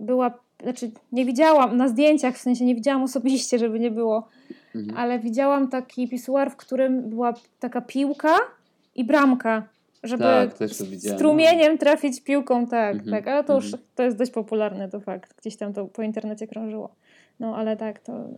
była, 0.00 0.38
znaczy 0.62 0.90
nie 1.12 1.24
widziałam 1.24 1.76
na 1.76 1.88
zdjęciach, 1.88 2.36
w 2.36 2.40
sensie 2.40 2.64
nie 2.64 2.74
widziałam 2.74 3.02
osobiście, 3.02 3.58
żeby 3.58 3.80
nie 3.80 3.90
było, 3.90 4.28
Mhm. 4.74 4.98
ale 4.98 5.18
widziałam 5.18 5.68
taki 5.68 6.08
pisuar, 6.08 6.50
w 6.50 6.56
którym 6.56 7.10
była 7.10 7.34
taka 7.60 7.80
piłka 7.80 8.36
i 8.94 9.04
bramka, 9.04 9.68
żeby 10.02 10.22
Tak, 10.22 10.54
strumieniem 11.16 11.78
trafić 11.78 12.20
piłką, 12.20 12.66
tak, 12.66 12.96
Mhm, 12.96 13.10
tak, 13.10 13.28
ale 13.28 13.44
to 13.44 13.54
już 13.54 13.64
mhm. 13.64 13.82
to 13.94 14.02
jest 14.02 14.16
dość 14.16 14.30
popularne, 14.30 14.88
to 14.88 15.00
fakt, 15.00 15.40
gdzieś 15.40 15.56
tam 15.56 15.72
to 15.72 15.86
po 15.86 16.02
internecie 16.02 16.46
krążyło. 16.46 16.94
No 17.40 17.56
ale 17.56 17.76
tak, 17.76 17.98
to, 17.98 18.28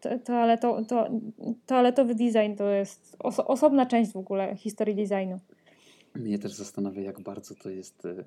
to, 0.00 0.18
to, 0.18 0.34
ale 0.34 0.58
to, 0.58 0.84
to 0.84 1.10
toaletowy 1.66 2.14
design 2.14 2.54
to 2.56 2.68
jest 2.68 3.16
oso, 3.18 3.46
osobna 3.46 3.86
część 3.86 4.12
w 4.12 4.16
ogóle 4.16 4.56
historii 4.56 4.94
designu. 4.94 5.40
Mnie 6.14 6.38
też 6.38 6.52
zastanawia, 6.52 7.02
jak 7.02 7.20
bardzo 7.20 7.54
to 7.54 7.70
jest 7.70 8.06
e, 8.06 8.24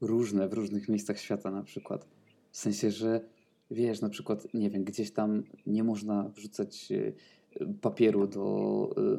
różne 0.00 0.48
w 0.48 0.52
różnych 0.52 0.88
miejscach 0.88 1.18
świata 1.18 1.50
na 1.50 1.62
przykład. 1.62 2.06
W 2.50 2.56
sensie, 2.56 2.90
że 2.90 3.20
wiesz, 3.70 4.00
na 4.00 4.08
przykład, 4.08 4.54
nie 4.54 4.70
wiem, 4.70 4.84
gdzieś 4.84 5.10
tam 5.10 5.42
nie 5.66 5.84
można 5.84 6.30
wrzucać 6.34 6.92
e, 6.92 7.66
papieru 7.80 8.26
do 8.26 8.40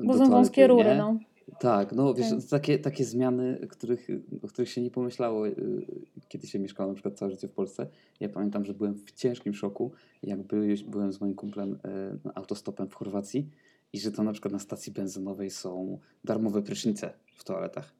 e, 0.02 0.06
Bo 0.06 0.14
do 0.14 0.26
są 0.26 0.32
wąskie 0.32 0.68
toalety, 0.68 0.84
rury, 0.84 0.96
nie? 0.96 0.98
no. 0.98 1.20
Tak, 1.60 1.92
no 1.92 2.14
wiesz, 2.14 2.30
Tak. 2.30 2.50
takie, 2.50 2.80
takie 2.80 3.06
zmiany, 3.06 3.68
których, 3.70 4.08
o 4.44 4.48
których 4.48 4.70
się 4.70 4.82
nie 4.82 4.92
pomyślało, 4.92 5.48
y, 5.48 5.56
kiedy 6.28 6.48
się 6.48 6.60
mieszkało 6.60 6.90
na 6.90 6.94
przykład 6.94 7.18
całe 7.18 7.32
życie 7.32 7.48
w 7.48 7.52
Polsce. 7.52 7.88
Ja 8.20 8.30
pamiętam, 8.30 8.66
że 8.66 8.74
byłem 8.74 8.96
w 8.96 9.12
ciężkim 9.12 9.54
szoku, 9.54 9.92
jak 10.24 10.44
by, 10.44 10.76
byłem 10.88 11.12
z 11.12 11.22
moim 11.22 11.36
kumplem 11.36 11.74
y, 11.74 11.78
autostopem 12.36 12.90
w 12.90 12.94
Chorwacji 12.94 13.50
i 13.94 14.00
że 14.00 14.12
tam 14.12 14.26
na 14.26 14.32
przykład 14.32 14.52
na 14.52 14.60
stacji 14.60 14.94
benzynowej 14.94 15.50
są 15.50 16.00
darmowe 16.24 16.62
prysznice 16.62 17.14
w 17.36 17.44
toaletach. 17.44 17.94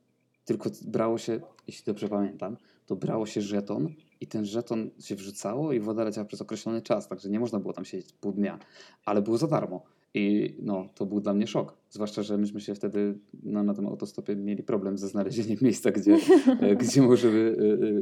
Tylko 0.46 0.70
brało 0.82 1.18
się, 1.18 1.40
jeśli 1.68 1.86
dobrze 1.86 2.10
pamiętam, 2.10 2.58
to 2.86 2.96
brało 2.96 3.26
się 3.26 3.42
żeton 3.42 3.94
i 4.22 4.28
ten 4.28 4.46
żeton 4.46 4.90
się 5.00 5.16
wrzucało 5.16 5.74
i 5.74 5.80
woda 5.80 6.04
leciała 6.04 6.26
przez 6.26 6.42
określony 6.42 6.82
czas, 6.82 7.08
także 7.08 7.30
nie 7.30 7.40
można 7.40 7.60
było 7.60 7.74
tam 7.74 7.86
siedzieć 7.86 8.14
pół 8.14 8.32
dnia, 8.32 8.60
ale 9.06 9.22
było 9.22 9.38
za 9.38 9.48
darmo. 9.48 9.97
I 10.18 10.56
no, 10.60 10.90
to 10.96 11.06
był 11.06 11.22
dla 11.22 11.34
mnie 11.34 11.48
szok. 11.48 11.78
Zwłaszcza, 11.90 12.24
że 12.24 12.38
myśmy 12.38 12.62
się 12.62 12.76
wtedy 12.76 13.20
no, 13.44 13.64
na 13.64 13.74
tym 13.74 13.88
autostopie 13.88 14.36
mieli 14.36 14.64
problem 14.64 14.98
ze 14.98 15.08
znalezieniem 15.08 15.58
miejsca, 15.62 15.92
gdzie, 15.92 16.18
e, 16.62 16.76
gdzie 16.82 17.02
możemy, 17.02 17.56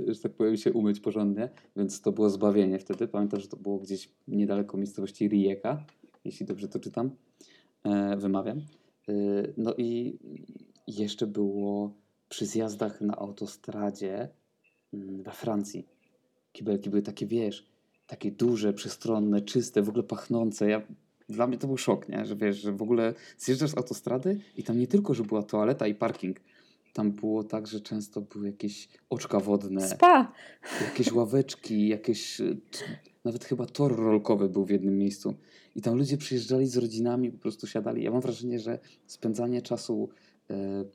e, 0.07 0.09
e, 0.09 0.13
że 0.13 0.21
tak 0.21 0.33
powiem, 0.33 0.57
się 0.57 0.73
umyć 0.73 0.99
porządnie, 0.99 1.49
więc 1.75 2.01
to 2.01 2.11
było 2.11 2.29
zbawienie 2.29 2.79
wtedy. 2.79 3.07
Pamiętam, 3.07 3.39
że 3.39 3.47
to 3.47 3.57
było 3.57 3.77
gdzieś 3.77 4.09
niedaleko 4.27 4.77
miejscowości 4.77 5.27
Rijeka, 5.27 5.85
jeśli 6.25 6.45
dobrze 6.45 6.67
to 6.67 6.79
czytam, 6.79 7.11
wymawiam. 8.17 8.61
No 9.57 9.73
i 9.77 10.19
jeszcze 10.87 11.27
było 11.27 11.93
przy 12.29 12.45
zjazdach 12.45 13.01
na 13.01 13.15
autostradzie 13.15 14.29
mm, 14.93 15.23
we 15.23 15.31
Francji. 15.31 15.87
Kibelki 16.51 16.89
były 16.89 17.01
takie, 17.01 17.25
wiesz, 17.25 17.65
takie 18.07 18.31
duże, 18.31 18.73
przestronne, 18.73 19.41
czyste, 19.41 19.81
w 19.81 19.89
ogóle 19.89 20.03
pachnące. 20.03 20.69
Ja, 20.69 20.81
dla 21.29 21.47
mnie 21.47 21.57
to 21.57 21.67
był 21.67 21.77
szok, 21.77 22.09
nie? 22.09 22.25
że 22.25 22.35
wiesz, 22.35 22.57
że 22.57 22.71
w 22.71 22.81
ogóle 22.81 23.13
zjeżdżasz 23.37 23.69
z 23.69 23.77
autostrady 23.77 24.39
i 24.57 24.63
tam 24.63 24.79
nie 24.79 24.87
tylko, 24.87 25.13
że 25.13 25.23
była 25.23 25.43
toaleta 25.43 25.87
i 25.87 25.95
parking, 25.95 26.39
tam 26.95 27.11
było 27.11 27.43
tak, 27.43 27.67
że 27.67 27.81
często 27.81 28.21
były 28.21 28.47
jakieś 28.47 28.89
oczka 29.09 29.39
wodne, 29.39 29.87
Spa! 29.89 30.31
jakieś 30.81 31.11
ławeczki, 31.11 31.87
jakieś. 31.87 32.41
Nawet 33.23 33.45
chyba 33.45 33.65
tor 33.65 33.95
rolkowy 33.95 34.49
był 34.49 34.65
w 34.65 34.69
jednym 34.69 34.97
miejscu. 34.97 35.35
I 35.75 35.81
tam 35.81 35.97
ludzie 35.97 36.17
przyjeżdżali 36.17 36.67
z 36.67 36.77
rodzinami, 36.77 37.31
po 37.31 37.37
prostu 37.37 37.67
siadali. 37.67 38.03
Ja 38.03 38.11
mam 38.11 38.21
wrażenie, 38.21 38.59
że 38.59 38.79
spędzanie 39.07 39.61
czasu. 39.61 40.09
E, 40.49 40.85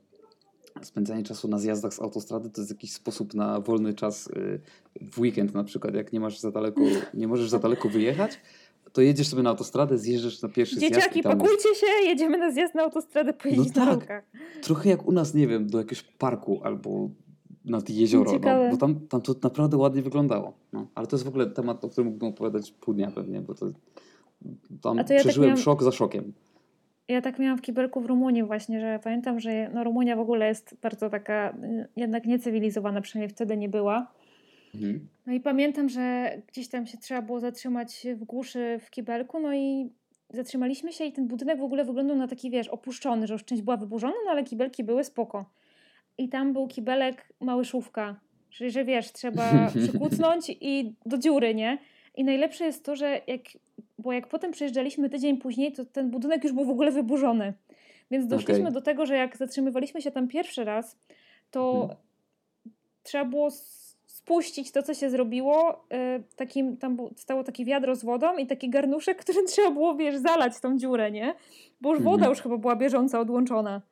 Spędzanie 0.83 1.23
czasu 1.23 1.49
na 1.49 1.59
zjazdach 1.59 1.95
z 1.95 2.01
autostrady 2.01 2.51
to 2.51 2.61
jest 2.61 2.71
jakiś 2.71 2.93
sposób 2.93 3.35
na 3.35 3.61
wolny 3.61 3.95
czas 3.95 4.29
e, 4.29 4.59
w 5.11 5.21
weekend 5.21 5.55
na 5.55 5.65
przykład, 5.65 5.95
jak 5.95 6.13
nie 6.13 6.21
masz 6.21 6.39
za 6.39 6.51
daleko, 6.51 6.81
nie 7.15 7.29
możesz 7.29 7.51
za 7.51 7.59
daleko 7.59 7.89
wyjechać, 7.89 8.41
to 8.93 9.01
jedziesz 9.03 9.29
sobie 9.29 9.43
na 9.43 9.51
autostradę, 9.51 9.99
zjeżdżasz 9.99 10.43
na 10.43 10.49
pierwszy 10.49 10.77
zjazd 10.77 10.95
Dzieciaki, 10.95 11.21
i 11.21 11.23
tam 11.23 11.39
pakujcie 11.39 11.75
się, 11.75 11.87
jedziemy 12.07 12.39
na 12.39 12.51
zjazd 12.51 12.75
na 12.75 12.83
autostradę 12.83 13.33
pojeździć 13.33 13.75
No 13.75 13.85
na 13.85 13.97
tak. 13.97 14.25
trochę 14.63 14.89
jak 14.91 15.07
u 15.09 15.13
nas, 15.13 15.35
nie 15.35 15.47
wiem, 15.47 15.67
do 15.67 15.79
jakiegoś 15.79 16.03
parku 16.03 16.61
albo 16.65 17.11
nad 17.65 17.91
jezioro, 17.91 18.33
no, 18.33 18.71
bo 18.71 18.77
tam, 18.77 19.07
tam 19.09 19.21
to 19.21 19.35
naprawdę 19.43 19.77
ładnie 19.77 20.03
wyglądało. 20.03 20.53
No. 20.73 20.87
Ale 20.95 21.07
to 21.07 21.17
jest 21.17 21.25
w 21.25 21.29
ogóle 21.29 21.47
temat, 21.47 21.85
o 21.85 21.89
którym 21.89 22.07
mógłbym 22.11 22.29
opowiadać 22.29 22.73
pół 22.73 22.95
dnia 22.95 23.11
pewnie, 23.11 23.41
bo 23.41 23.55
to 23.55 23.67
tam 24.83 24.97
to 24.97 24.99
ja 24.99 25.05
tak 25.05 25.19
przeżyłem 25.19 25.49
miałam- 25.49 25.63
szok 25.63 25.83
za 25.83 25.93
szokiem. 25.93 26.33
Ja 27.09 27.21
tak 27.21 27.39
miałam 27.39 27.59
w 27.59 27.63
kibelku 27.63 28.01
w 28.01 28.07
Rumunii 28.07 28.43
właśnie, 28.43 28.81
że 28.81 29.01
pamiętam, 29.05 29.41
że 29.41 29.71
no 29.75 29.85
Rumunia 29.85 30.17
w 30.17 30.21
ogóle 30.21 30.49
jest 30.49 30.77
bardzo 30.83 31.11
taka 31.11 31.51
y, 31.51 31.89
jednak 31.97 32.27
niecywilizowana, 32.27 33.01
przynajmniej 33.01 33.35
wtedy 33.35 33.57
nie 33.57 33.69
była. 33.69 34.07
Mhm. 34.75 35.09
No 35.27 35.33
i 35.33 35.41
pamiętam, 35.41 35.89
że 35.89 36.33
gdzieś 36.47 36.69
tam 36.69 36.87
się 36.87 36.99
trzeba 36.99 37.23
było 37.23 37.41
zatrzymać 37.41 38.07
w 38.15 38.25
głuszy 38.25 38.81
w 38.83 38.91
kibelku, 38.91 39.41
no 39.41 39.55
i 39.55 39.91
zatrzymaliśmy 40.31 40.93
się 40.93 41.05
i 41.05 41.13
ten 41.13 41.29
budynek 41.29 41.59
w 41.59 41.63
ogóle 41.63 41.85
wyglądał 41.85 42.17
na 42.17 42.29
taki, 42.29 42.51
wiesz, 42.51 42.69
opuszczony, 42.69 43.27
że 43.27 43.35
już 43.35 43.45
część 43.45 43.63
była 43.63 43.77
wyburzona, 43.77 44.15
no 44.25 44.31
ale 44.31 44.45
kibelki 44.45 44.85
były 44.85 45.05
spoko. 45.05 45.45
I 46.19 46.29
tam 46.29 46.53
był 46.53 46.69
kibelek 46.69 47.33
małyszówka, 47.41 48.21
czyli 48.51 48.71
że 48.71 48.85
wiesz, 48.85 49.13
trzeba 49.13 49.45
przykucnąć 49.83 50.57
i 50.61 50.95
do 51.07 51.19
dziury, 51.19 51.55
nie? 51.55 51.79
I 52.17 52.25
najlepsze 52.25 52.65
jest 52.65 52.85
to, 52.85 52.97
że 52.97 53.21
jak, 53.27 53.41
bo 53.99 54.13
jak 54.13 54.29
potem 54.29 54.53
przejeżdżaliśmy 54.53 55.11
tydzień 55.11 55.37
później, 55.37 55.73
to 55.73 55.85
ten 55.85 56.11
budynek 56.11 56.45
już 56.45 56.53
był 56.53 56.65
w 56.65 56.71
ogóle 56.71 56.91
wyburzony. 56.91 57.53
Więc 58.11 58.27
doszliśmy 58.27 58.63
Okej. 58.63 58.73
do 58.75 58.81
tego, 58.81 59.07
że 59.07 59.17
jak 59.17 59.37
zatrzymywaliśmy 59.37 60.03
się 60.03 60.11
tam 60.11 60.29
pierwszy 60.29 60.65
raz, 60.65 60.97
to 61.51 61.81
Mhm. 61.83 61.99
trzeba 63.03 63.25
było 63.25 63.51
spuścić 64.25 64.73
to, 64.73 64.83
co 64.83 64.95
się 64.95 65.11
zrobiło. 65.11 65.85
y, 66.19 66.23
Takim, 66.37 66.77
tam 66.77 66.97
stało 67.17 67.45
takie 67.45 67.65
wiadro 67.65 67.95
z 67.97 68.05
wodą 68.05 68.37
i 68.37 68.47
taki 68.47 68.71
garnuszek, 68.71 69.19
którym 69.25 69.47
trzeba 69.47 69.71
było, 69.71 69.95
wiesz, 69.95 70.17
zalać 70.17 70.61
tą 70.61 70.79
dziurę, 70.79 71.11
nie? 71.11 71.35
Bo 71.81 71.91
już 71.95 72.03
woda 72.03 72.15
Mhm. 72.15 72.31
już 72.31 72.41
chyba 72.43 72.57
była 72.59 72.77
bieżąca, 72.77 73.21
odłączona. 73.21 73.83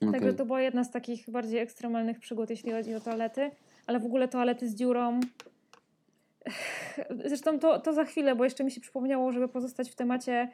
Także 0.00 0.18
Okej. 0.18 0.34
to 0.34 0.46
była 0.46 0.60
jedna 0.60 0.84
z 0.84 0.90
takich 0.90 1.30
bardziej 1.30 1.60
ekstremalnych 1.60 2.18
przygód, 2.20 2.50
jeśli 2.50 2.72
chodzi 2.72 2.94
o 2.94 3.00
toalety. 3.00 3.50
Ale 3.86 4.00
w 4.00 4.04
ogóle 4.04 4.28
toalety 4.28 4.68
z 4.68 4.74
dziurą. 4.74 5.20
Zresztą 7.24 7.58
to, 7.58 7.80
to 7.80 7.92
za 7.92 8.04
chwilę, 8.04 8.36
bo 8.36 8.44
jeszcze 8.44 8.64
mi 8.64 8.70
się 8.70 8.80
przypomniało, 8.80 9.32
żeby 9.32 9.48
pozostać 9.48 9.90
w 9.90 9.94
temacie, 9.94 10.48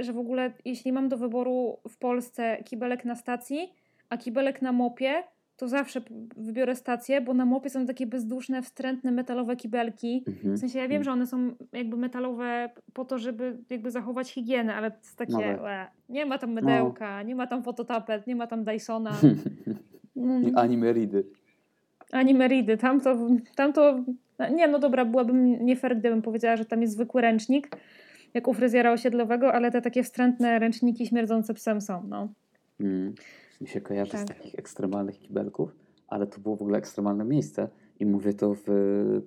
że 0.00 0.12
w 0.12 0.18
ogóle 0.18 0.52
jeśli 0.64 0.92
mam 0.92 1.08
do 1.08 1.16
wyboru 1.16 1.78
w 1.88 1.96
Polsce 1.96 2.62
kibelek 2.64 3.04
na 3.04 3.16
stacji, 3.16 3.72
a 4.08 4.16
kibelek 4.18 4.62
na 4.62 4.72
mopie, 4.72 5.22
to 5.60 5.68
zawsze 5.68 6.00
wybiorę 6.36 6.76
stację, 6.76 7.20
bo 7.20 7.34
na 7.34 7.44
mopie 7.44 7.70
są 7.70 7.86
takie 7.86 8.06
bezduszne, 8.06 8.62
wstrętne 8.62 9.12
metalowe 9.12 9.56
kibelki. 9.56 10.24
Mhm. 10.28 10.56
W 10.56 10.58
sensie 10.58 10.78
ja 10.78 10.88
wiem, 10.88 11.04
że 11.04 11.12
one 11.12 11.26
są 11.26 11.54
jakby 11.72 11.96
metalowe 11.96 12.70
po 12.92 13.04
to, 13.04 13.18
żeby 13.18 13.58
jakby 13.70 13.90
zachować 13.90 14.30
higienę, 14.32 14.74
ale 14.74 14.90
to 14.90 14.96
jest 14.96 15.18
takie, 15.18 15.32
No 15.32 15.62
tak. 15.62 15.90
nie 16.08 16.26
ma 16.26 16.38
tam 16.38 16.52
mydełka, 16.52 17.22
nie 17.22 17.34
ma 17.34 17.46
tam 17.46 17.62
fototapet, 17.62 18.26
nie 18.26 18.36
ma 18.36 18.46
tam 18.46 18.64
Dysona. 18.64 19.12
Mm. 20.16 20.58
Ani 20.58 20.76
Meridy. 20.76 21.24
Ani 22.12 22.34
Meridy. 22.34 22.76
Tam 22.76 23.00
to, 23.00 23.16
tam 23.56 23.72
to 23.72 24.04
No, 24.40 24.48
nie, 24.48 24.68
no 24.68 24.78
dobra, 24.78 25.04
byłabym 25.04 25.64
nie 25.66 25.76
fair, 25.76 25.98
gdybym 25.98 26.22
powiedziała, 26.22 26.56
że 26.56 26.64
tam 26.64 26.82
jest 26.82 26.94
zwykły 26.94 27.22
ręcznik, 27.22 27.70
jak 28.34 28.48
u 28.48 28.54
fryzjera 28.54 28.92
osiedlowego, 28.92 29.52
ale 29.52 29.70
te 29.70 29.82
takie 29.82 30.02
wstrętne 30.02 30.58
ręczniki 30.58 31.06
śmierdzące 31.06 31.54
psem 31.54 31.80
są, 31.80 32.02
no. 32.08 32.28
Mm. 32.80 33.14
Mi 33.60 33.68
się 33.68 33.80
kojarzy 33.80 34.10
z 34.10 34.24
Tak. 34.24 34.26
takich 34.26 34.54
ekstremalnych 34.54 35.18
kibelków, 35.18 35.76
ale 36.08 36.26
to 36.26 36.40
było 36.40 36.56
w 36.56 36.62
ogóle 36.62 36.78
ekstremalne 36.78 37.24
miejsce 37.24 37.68
i 38.00 38.06
mówię 38.06 38.34
to 38.34 38.54
w 38.66 38.70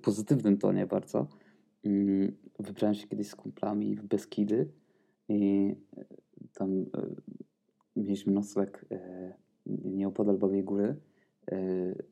pozytywnym 0.02 0.58
tonie 0.58 0.88
bardzo. 0.88 1.28
Mm, 1.86 2.38
Wybrałem 2.60 2.96
się 2.96 3.08
kiedyś 3.08 3.28
z 3.28 3.36
kumplami 3.36 3.96
w 3.96 4.04
Beskidy 4.04 4.69
i 5.30 5.76
e, 5.98 6.06
tam 6.54 6.72
e, 6.72 6.86
mieliśmy 7.96 8.34
nocleg 8.34 8.86
e, 8.91 9.34
nieopodal 9.65 10.38
Babiej 10.38 10.63
Góry 10.63 10.96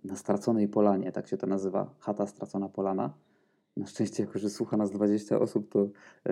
na 0.04 0.16
Straconej 0.16 0.68
Polanie, 0.68 1.12
tak 1.12 1.28
się 1.28 1.38
to 1.38 1.48
nazywa, 1.48 1.96
chata 2.00 2.28
Stracona 2.28 2.70
Polana. 2.70 3.14
Na 3.78 3.88
szczęście, 3.88 4.24
jako 4.24 4.40
że 4.40 4.50
słucha 4.50 4.78
nas 4.78 4.92
20 4.92 5.40
osób, 5.40 5.72
to 5.72 5.80
e, 5.80 6.32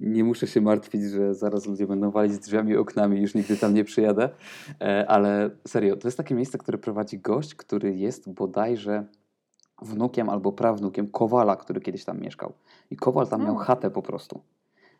nie 0.00 0.24
muszę 0.24 0.46
się 0.46 0.60
martwić, 0.60 1.02
że 1.02 1.34
zaraz 1.34 1.66
ludzie 1.66 1.86
będą 1.86 2.10
walić 2.10 2.38
drzwiami 2.38 2.72
i 2.72 2.76
oknami, 2.76 3.20
już 3.20 3.34
nigdy 3.34 3.56
tam 3.56 3.74
nie 3.74 3.84
przyjadę. 3.84 4.28
E, 4.80 5.06
ale 5.08 5.50
serio, 5.66 5.96
to 5.96 6.08
jest 6.08 6.16
takie 6.16 6.34
miejsce, 6.34 6.58
które 6.58 6.78
prowadzi 6.78 7.18
gość, 7.18 7.54
który 7.54 7.96
jest 7.96 8.30
bodajże 8.30 9.04
wnukiem 9.82 10.28
albo 10.28 10.52
prawnukiem 10.52 11.08
Kowala, 11.08 11.56
który 11.56 11.80
kiedyś 11.80 12.04
tam 12.04 12.20
mieszkał. 12.20 12.52
I 12.90 12.96
Kowal 12.96 13.28
tam 13.28 13.44
miał 13.44 13.56
chatę 13.56 13.90
po 13.90 14.02
prostu 14.02 14.40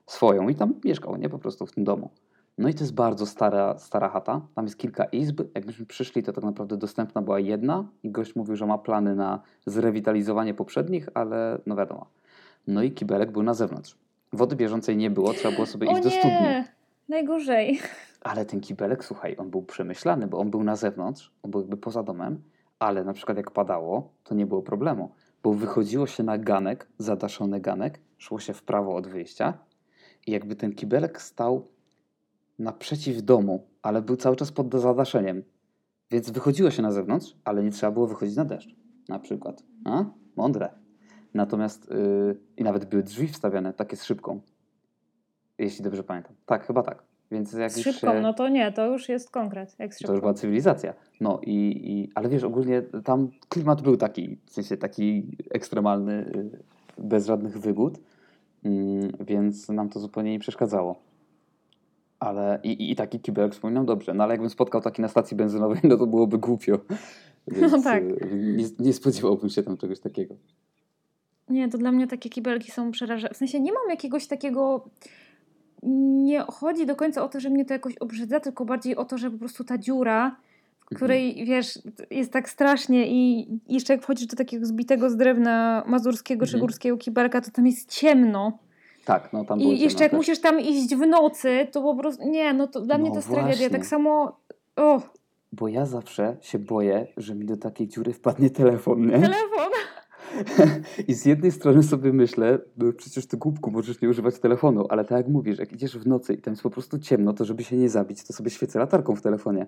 swoją 0.07 0.49
i 0.49 0.55
tam 0.55 0.75
mieszkał, 0.85 1.17
nie 1.17 1.29
po 1.29 1.39
prostu 1.39 1.67
w 1.67 1.73
tym 1.73 1.85
domu. 1.85 2.11
No 2.59 2.69
i 2.69 2.75
to 2.75 2.81
jest 2.81 2.95
bardzo 2.95 3.27
stara, 3.27 3.79
stara 3.79 4.09
chata. 4.09 4.41
Tam 4.55 4.65
jest 4.65 4.79
kilka 4.79 5.05
izb. 5.05 5.43
Jakbyśmy 5.55 5.87
przyszli, 5.87 6.23
to 6.23 6.33
tak 6.33 6.45
naprawdę 6.45 6.77
dostępna 6.77 7.23
była 7.23 7.41
jedna 7.41 7.85
i 8.03 8.11
gość 8.11 8.37
mówił, 8.37 8.57
że 8.57 8.67
ma 8.67 8.79
plany 8.79 9.15
na 9.15 9.41
zrewitalizowanie 9.67 10.55
poprzednich, 10.55 11.09
ale 11.15 11.59
no 11.67 11.77
wiadomo. 11.77 12.07
No 12.67 12.83
i 12.83 12.93
kibelek 12.93 13.31
był 13.31 13.43
na 13.43 13.55
zewnątrz. 13.55 13.97
Wody 14.33 14.57
bieżącej 14.57 14.97
nie 14.97 15.11
było, 15.11 15.33
trzeba 15.33 15.55
było 15.55 15.67
sobie 15.67 15.89
O 15.89 15.93
iść 15.93 16.03
do 16.03 16.11
studni. 16.11 16.31
nie, 16.31 16.65
najgorzej. 17.09 17.81
Ale 18.21 18.45
ten 18.45 18.61
kibelek, 18.61 19.05
słuchaj, 19.05 19.37
on 19.39 19.51
był 19.51 19.63
przemyślany, 19.63 20.27
bo 20.27 20.39
on 20.39 20.51
był 20.51 20.65
na 20.65 20.77
zewnątrz, 20.77 21.33
on 21.43 21.51
był 21.51 21.61
jakby 21.61 21.77
poza 21.77 22.03
domem, 22.03 22.43
ale 22.79 23.05
na 23.05 23.13
przykład 23.13 23.37
jak 23.37 23.51
padało, 23.51 24.13
to 24.25 24.35
nie 24.35 24.47
było 24.47 24.63
problemu, 24.63 25.11
bo 25.43 25.53
wychodziło 25.53 26.07
się 26.07 26.23
na 26.23 26.39
ganek, 26.39 26.87
zadaszony 26.99 27.61
ganek, 27.61 28.01
szło 28.19 28.41
się 28.41 28.55
w 28.55 28.63
prawo 28.63 28.95
od 28.97 29.07
wyjścia 29.07 29.55
i 30.27 30.33
jakby 30.33 30.57
ten 30.57 30.73
kibelek 30.73 31.23
stał 31.23 31.67
naprzeciw 32.59 33.23
domu, 33.23 33.67
ale 33.83 34.03
był 34.03 34.17
cały 34.17 34.37
czas 34.37 34.53
pod 34.53 34.75
zadaszeniem. 34.75 35.43
Więc 36.11 36.31
wychodziło 36.31 36.71
się 36.71 36.83
na 36.83 36.93
zewnątrz, 36.93 37.37
ale 37.45 37.63
nie 37.65 37.71
trzeba 37.71 37.93
było 37.93 38.07
wychodzić 38.07 38.37
na 38.37 38.45
deszcz, 38.45 38.77
na 39.09 39.19
przykład. 39.19 39.63
A? 39.85 40.05
Mądre. 40.37 40.69
Natomiast 41.35 41.91
yy, 41.91 42.41
i 42.57 42.65
nawet 42.65 42.85
były 42.85 43.03
drzwi 43.03 43.29
wstawiane, 43.29 43.73
takie 43.73 43.97
z 43.97 44.05
szybką. 44.05 44.41
Jeśli 45.59 45.85
dobrze 45.85 46.05
pamiętam. 46.05 46.35
Tak, 46.47 46.67
chyba 46.67 46.83
tak. 46.83 47.03
Więc 47.31 47.53
jak 47.53 47.73
Z 47.73 47.81
szybką, 47.81 48.13
się... 48.13 48.21
no 48.21 48.35
to 48.35 48.49
nie, 48.49 48.73
to 48.73 48.87
już 48.87 49.09
jest 49.09 49.31
konkret, 49.31 49.77
jak 49.79 49.95
To 49.97 50.13
już 50.13 50.21
była 50.21 50.35
cywilizacja. 50.35 50.95
No 51.21 51.41
i, 51.43 51.53
i, 51.85 52.11
ale 52.15 52.29
wiesz, 52.29 52.45
ogólnie 52.45 52.83
tam 52.83 53.31
klimat 53.49 53.83
był 53.83 53.97
taki, 53.97 54.39
w 54.47 54.53
sensie 54.53 54.77
taki 54.77 55.37
ekstremalny, 55.51 56.13
y, 56.13 56.63
bez 56.99 57.27
żadnych 57.27 57.59
wygód, 57.59 57.99
mm, 58.65 59.13
więc 59.21 59.69
nam 59.69 59.89
to 59.89 60.01
zupełnie 60.01 60.33
nie 60.33 60.39
przeszkadzało. 60.39 61.03
Ale 62.21 62.59
i, 62.63 62.91
i- 62.91 62.97
taki 62.97 63.21
kibelek 63.21 63.53
wspominam 63.53 63.87
dobrze, 63.87 64.15
no 64.15 64.25
ale 64.25 64.33
jakbym 64.35 64.51
spotkał 64.51 64.81
taki 64.81 65.03
na 65.03 65.09
stacji 65.09 65.37
benzynowej, 65.37 65.81
no 65.85 65.97
to 65.97 66.07
byłoby 66.07 66.39
głupio. 66.39 66.79
Więc 67.49 67.85
tak. 67.85 68.03
y, 68.03 68.19
nie, 68.57 68.65
nie 68.79 68.93
spodziewałbym 68.93 69.51
się 69.51 69.63
tam 69.63 69.77
czegoś 69.77 70.01
takiego. 70.01 70.35
Nie, 71.49 71.69
to 71.69 71.79
dla 71.79 71.93
mnie 71.93 72.07
takie 72.07 72.31
kibelki 72.31 72.71
są 72.71 72.91
przerażające. 72.91 73.35
W 73.35 73.39
sensie 73.39 73.61
nie 73.61 73.73
mam 73.73 73.91
jakiegoś 73.91 74.27
takiego. 74.27 74.85
Nie 75.83 76.41
chodzi 76.41 76.87
do 76.87 76.97
końca 76.97 77.25
o 77.25 77.29
to, 77.29 77.41
że 77.41 77.51
mnie 77.51 77.65
to 77.65 77.73
jakoś 77.75 77.95
obrzydza, 77.99 78.41
tylko 78.41 78.65
bardziej 78.65 78.97
o 78.97 79.05
to, 79.05 79.19
że 79.19 79.31
po 79.31 79.39
prostu 79.39 79.65
ta 79.65 79.79
dziura, 79.79 80.37
w 80.93 80.95
której 80.97 81.45
wiesz, 81.47 81.79
jest 82.11 82.33
tak 82.33 82.51
strasznie 82.51 83.09
i 83.09 83.49
jeszcze 83.69 83.93
jak 83.93 84.03
wchodzisz 84.03 84.27
do 84.27 84.37
takiego 84.37 84.67
zbitego 84.67 85.11
z 85.11 85.17
drewna 85.17 85.85
mazurskiego 85.87 86.47
czy 86.47 86.51
Mhm. 86.57 86.61
górskiego 86.61 86.97
kibelka, 86.97 87.41
to 87.41 87.51
tam 87.51 87.67
jest 87.67 87.91
ciemno. 87.91 88.59
Tak, 89.07 89.33
no 89.33 89.45
tam 89.45 89.61
I 89.61 89.79
jeszcze 89.81 90.03
jak 90.03 90.11
też. 90.11 90.17
musisz 90.19 90.41
tam 90.41 90.61
iść 90.61 90.95
w 90.95 91.07
nocy, 91.07 91.67
to 91.73 91.83
po 91.83 91.97
prostu. 91.97 92.29
Nie, 92.29 92.53
no 92.53 92.67
to 92.67 92.81
dla 92.81 92.99
mnie 92.99 93.09
No 93.09 93.15
to 93.15 93.19
jest 93.19 93.29
tragedia. 93.29 93.57
właśnie. 93.57 93.71
Tak 93.71 93.87
samo. 93.87 94.41
O, 94.77 95.01
Bo 95.53 95.69
ja 95.69 95.87
zawsze 95.87 96.37
się 96.41 96.59
boję, 96.59 97.07
że 97.17 97.35
mi 97.35 97.45
do 97.45 97.57
takiej 97.57 97.89
dziury 97.89 98.13
wpadnie 98.13 98.51
telefon, 98.51 99.07
nie? 99.07 99.13
telefon! 99.21 99.71
I 101.09 101.15
z 101.15 101.27
jednej 101.27 101.53
strony 101.53 101.83
sobie 101.83 102.13
myślę, 102.13 102.59
no 102.77 102.93
przecież 102.93 103.27
ty 103.27 103.37
głupku 103.37 103.71
możesz 103.71 104.01
nie 104.03 104.09
używać 104.09 104.39
telefonu, 104.39 104.87
ale 104.89 105.05
tak 105.05 105.19
jak 105.19 105.29
mówisz, 105.29 105.59
jak 105.59 105.73
idziesz 105.73 105.99
w 105.99 106.07
nocy 106.07 106.35
i 106.35 106.39
tam 106.39 106.53
jest 106.53 106.63
po 106.63 106.71
prostu 106.71 106.99
ciemno, 106.99 107.33
to 107.33 107.45
żeby 107.45 107.65
się 107.65 107.77
nie 107.77 107.89
zabić, 107.89 108.25
to 108.25 108.33
sobie 108.33 108.51
świecę 108.51 108.79
latarką 108.79 109.17
w 109.17 109.23
telefonie. 109.23 109.67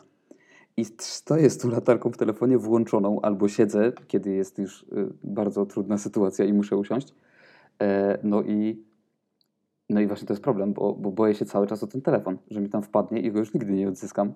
I 0.77 0.85
stoję 0.99 1.51
z 1.51 1.59
tą 1.59 1.71
latarką 1.71 2.11
w 2.11 2.17
telefonie 2.17 2.59
włączoną, 2.59 3.21
albo 3.21 3.49
siedzę, 3.49 3.93
kiedy 4.09 4.31
jest 4.35 4.59
już 4.59 4.83
y, 4.83 4.87
bardzo 5.25 5.67
trudna 5.67 5.99
sytuacja 5.99 6.45
i 6.45 6.53
muszę 6.53 6.77
usiąść. 6.77 7.15
E, 7.83 8.19
no 8.23 8.43
i 8.43 8.88
no 9.89 10.01
i 10.01 10.07
właśnie 10.07 10.27
to 10.27 10.33
jest 10.33 10.43
problem, 10.43 10.73
bo, 10.73 10.93
bo 10.93 11.11
boję 11.11 11.35
się 11.35 11.45
cały 11.45 11.67
czas 11.67 11.83
o 11.83 11.87
ten 11.87 12.03
telefon, 12.03 12.39
że 12.51 12.61
mi 12.61 12.69
tam 12.69 12.83
wpadnie 12.83 13.21
i 13.21 13.33
go 13.33 13.39
już 13.39 13.55
nigdy 13.55 13.73
nie 13.73 13.89
odzyskam. 13.89 14.33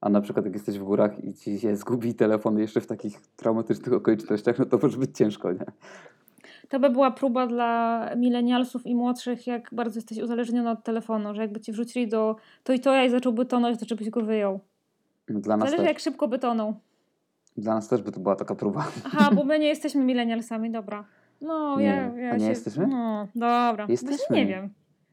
A 0.00 0.08
na 0.08 0.20
przykład 0.20 0.44
jak 0.44 0.54
jesteś 0.54 0.78
w 0.78 0.84
górach 0.84 1.24
i 1.24 1.34
ci 1.34 1.60
się 1.60 1.76
zgubi 1.76 2.14
telefon 2.14 2.58
jeszcze 2.58 2.80
w 2.80 2.86
takich 2.86 3.20
traumatycznych 3.36 3.92
okolicznościach, 3.92 4.58
no 4.58 4.64
to 4.64 4.78
może 4.82 4.98
być 4.98 5.16
ciężko, 5.18 5.52
nie? 5.52 5.64
To 6.68 6.80
by 6.80 6.90
była 6.90 7.10
próba 7.10 7.46
dla 7.46 8.08
milenialsów 8.16 8.86
i 8.86 8.94
młodszych, 8.94 9.46
jak 9.46 9.68
bardzo 9.72 9.98
jesteś 9.98 10.18
uzależniony 10.18 10.70
od 10.70 10.84
telefonu, 10.84 11.34
że 11.34 11.42
jakby 11.42 11.60
ci 11.60 11.72
wrzucili 11.72 12.08
do 12.08 12.36
to 12.64 12.72
i 12.72 12.80
to 12.80 12.92
ja 12.92 13.04
i 13.04 13.10
zacząłby 13.10 13.46
tonąć, 13.46 13.80
to 13.80 13.86
żebyś 13.88 14.10
go 14.10 14.20
wyjął. 14.20 14.60
No 15.28 15.40
Dla 15.40 15.56
nas, 15.56 15.64
Zależy 15.64 15.82
też, 15.82 15.88
jak 15.88 15.98
szybko 15.98 16.28
by 16.28 16.38
tonął. 16.38 16.74
dla 17.56 17.74
nas 17.74 17.88
też 17.88 18.02
by 18.02 18.12
to 18.12 18.20
była 18.20 18.36
taka 18.36 18.54
próba. 18.54 18.86
Aha, 19.04 19.30
bo 19.34 19.44
my 19.50 19.58
nie 19.58 19.68
jesteśmy 19.68 20.04
milenialsami, 20.04 20.70
dobra. 20.70 21.04
No, 21.40 21.78
Nie. 21.78 21.84
ja, 21.84 22.16
ja 22.16 22.30
A 22.30 22.34
nie 22.36 22.40
się... 22.44 22.48
jesteśmy? 22.50 22.86
No, 22.86 23.28
dobra. 23.34 23.86
Jesteśmy. 23.88 24.16
Właśnie 24.16 24.36
nie 24.36 24.46
wiem. 24.46 24.70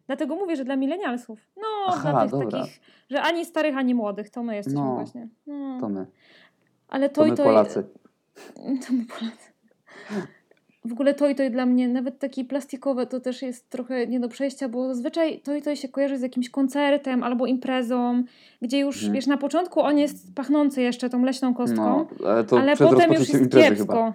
Dlatego 0.10 0.36
mówię, 0.36 0.56
że 0.56 0.66
dla 0.66 0.76
milenialsów. 0.76 1.40
No, 1.58 1.64
Aha, 1.88 2.12
dla 2.12 2.22
tych 2.22 2.32
dobra. 2.32 2.60
takich, 2.62 2.80
że 3.10 3.22
ani 3.22 3.46
starych, 3.46 3.78
ani 3.78 3.96
młodych, 3.96 4.30
to 4.30 4.44
my 4.44 4.56
jesteśmy 4.56 4.80
No. 4.82 4.94
właśnie. 4.96 5.28
No. 5.48 5.78
To 5.80 5.90
my. 5.90 6.06
Ale 6.88 7.10
To 7.10 7.16
to 7.22 7.28
i 7.28 7.34
to 7.38 7.44
Polacy. 7.44 7.84
To 8.88 8.94
my 8.94 9.06
Polacy. 9.06 9.52
W 10.86 10.92
ogóle 10.92 11.14
to 11.14 11.28
i 11.30 11.36
to 11.36 11.50
dla 11.50 11.66
mnie, 11.66 11.88
nawet 11.88 12.20
taki 12.20 12.46
plastikowe, 12.46 13.08
to 13.08 13.20
też 13.20 13.42
jest 13.42 13.70
trochę 13.70 14.08
nie 14.08 14.20
do 14.20 14.30
przejścia, 14.30 14.70
bo 14.70 14.88
zazwyczaj 14.88 15.40
to 15.40 15.56
i 15.56 15.62
to 15.62 15.76
się 15.76 15.90
kojarzy 15.90 16.18
z 16.18 16.22
jakimś 16.22 16.50
koncertem 16.50 17.24
albo 17.24 17.46
imprezą, 17.46 18.24
gdzie 18.62 18.80
już, 18.80 18.96
Mhm. 18.98 19.14
wiesz, 19.14 19.28
na 19.28 19.38
początku 19.38 19.82
on 19.82 19.98
jest 19.98 20.36
pachnący 20.36 20.82
jeszcze 20.82 21.10
tą 21.10 21.24
leśną 21.24 21.54
kostką, 21.54 22.06
No, 22.22 22.28
ale 22.30 22.44
to 22.44 22.60
ale 22.60 22.78
potem 22.78 23.14
już 23.14 23.30
jest 23.30 23.52
kiepsko. 23.52 23.94
chyba. 23.94 24.14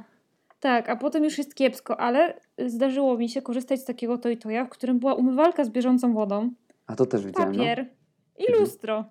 Tak, 0.65 0.89
a 0.89 0.97
potem 0.97 1.25
już 1.25 1.39
jest 1.39 1.55
kiepsko, 1.55 2.01
ale 2.01 2.41
zdarzyło 2.67 3.19
mi 3.19 3.29
się 3.29 3.43
korzystać 3.43 3.81
z 3.81 3.85
takiego 3.85 4.19
to 4.19 4.29
i 4.29 4.37
toja, 4.37 4.65
w 4.65 4.69
którym 4.69 4.99
była 4.99 5.15
umywalka 5.15 5.65
z 5.65 5.71
bieżącą 5.71 6.15
wodą, 6.15 6.51
A 6.87 6.97
to 6.97 7.07
też 7.07 7.27
widziałem. 7.27 7.53
No. 7.53 7.59
papier 7.59 7.87
i 8.39 8.43
Mhm. 8.43 8.61
lustro. 8.61 9.05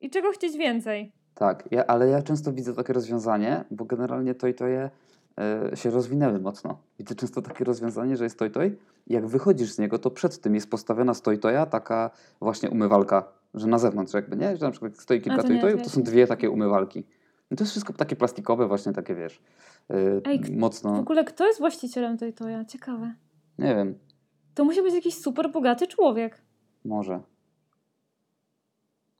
I 0.00 0.10
czego 0.10 0.30
chcieć 0.32 0.56
więcej? 0.56 1.12
Tak, 1.34 1.68
ja, 1.70 1.86
ale 1.86 2.08
ja 2.08 2.22
często 2.22 2.52
widzę 2.52 2.74
takie 2.74 2.92
rozwiązanie, 2.92 3.64
bo 3.70 3.84
generalnie 3.84 4.34
to 4.34 4.46
i 4.46 4.54
to 4.54 4.66
je 4.66 4.90
e, 5.72 5.76
się 5.76 5.90
rozwinęły 5.90 6.38
mocno. 6.40 6.78
Widzę 6.98 7.14
często 7.14 7.42
takie 7.42 7.64
rozwiązanie, 7.64 8.16
że 8.16 8.24
jest 8.24 8.38
toj 8.38 8.50
toj. 8.50 8.76
Jak 9.06 9.26
wychodzisz 9.26 9.72
z 9.72 9.78
niego, 9.78 9.98
to 9.98 10.10
przed 10.10 10.40
tym 10.40 10.54
jest 10.54 10.70
postawiona 10.70 11.14
z 11.14 11.22
toj 11.22 11.38
toja 11.38 11.66
taka 11.66 12.10
właśnie 12.40 12.70
umywalka, 12.70 13.28
że 13.54 13.66
na 13.66 13.78
zewnątrz 13.78 14.14
jakby, 14.14 14.36
nie? 14.36 14.56
Że 14.56 14.66
na 14.66 14.70
przykład 14.70 14.98
stoi 14.98 15.20
kilka 15.20 15.42
to 15.42 15.48
tojów, 15.60 15.78
to 15.80 15.84
to 15.84 15.90
są 15.90 16.02
dwie 16.02 16.26
takie 16.26 16.50
umywalki. 16.50 17.04
I 17.50 17.56
to 17.56 17.62
jest 17.64 17.70
wszystko 17.70 17.92
takie 17.92 18.16
plastikowe, 18.16 18.66
właśnie 18.68 18.92
takie, 18.92 19.14
wiesz, 19.14 19.42
Ej, 20.24 20.40
k- 20.40 20.46
W 20.46 20.56
mocno, 20.56 20.98
ogóle 20.98 21.24
kto 21.24 21.46
jest 21.46 21.58
właścicielem 21.58 22.18
tej 22.18 22.32
toja? 22.32 22.64
Ciekawe. 22.64 23.14
nie 23.58 23.74
wiem, 23.74 23.98
To 24.54 24.64
musi 24.64 24.82
być 24.82 24.94
jakiś 24.94 25.14
super 25.18 25.50
bogaty 25.52 25.86
człowiek. 25.86 26.42
może. 26.84 27.20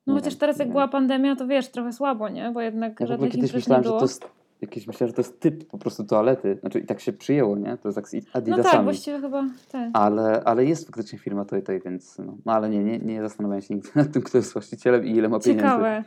No 0.06 0.14
Nie 0.14 0.20
chociaż 0.20 0.32
wiem, 0.34 0.40
teraz 0.40 0.58
jak 0.58 0.68
wiem. 0.68 0.72
była 0.72 0.88
pandemia, 0.88 1.36
to 1.36 1.46
wiesz, 1.46 1.68
trochę 1.68 1.92
słabo, 1.92 2.28
nie? 2.28 2.50
Bo 2.50 2.60
jednak 2.60 3.00
Ja 3.00 3.06
żadnych 3.06 3.32
kiedyś 3.32 3.54
myślałem, 3.54 3.84
że 3.84 3.90
to 3.90 4.00
jest, 4.02 4.28
jakieś 4.60 4.86
myślałem, 4.86 5.08
że 5.08 5.14
to 5.14 5.20
jest 5.22 5.40
typ 5.40 5.64
po 5.68 5.78
prostu 5.78 6.04
toalety. 6.04 6.56
Znaczy 6.60 6.80
i 6.80 6.86
tak 6.86 7.00
się 7.00 7.12
przyjęło, 7.12 7.56
nie? 7.56 7.76
To 7.76 7.88
jest 7.88 7.96
tak 7.96 8.08
z 8.08 8.12
No 8.14 8.20
Adidasami. 8.32 8.64
tak, 8.72 8.84
właściwie 8.84 9.20
chyba 9.20 9.44
tak. 9.72 9.90
Ale, 9.92 10.42
ale 10.44 10.64
jest 10.64 10.86
faktycznie 10.86 11.18
firma 11.18 11.44
Toy 11.44 11.62
Toy, 11.62 11.80
więc 11.84 12.18
no, 12.18 12.36
no 12.46 12.52
ale 12.52 12.70
nie, 12.70 12.84
nie, 12.84 12.98
nie 12.98 13.22
zastanawiam 13.22 13.60
się 13.62 13.74
nigdy 13.74 13.90
nad 13.96 14.12
tym, 14.12 14.22
kto 14.22 14.38
jest 14.38 14.52
właścicielem 14.52 15.04
i 15.06 15.10
ile 15.10 15.28
ma 15.28 15.40
pieniędzy. 15.40 15.64
Ciekawe. 15.64 16.04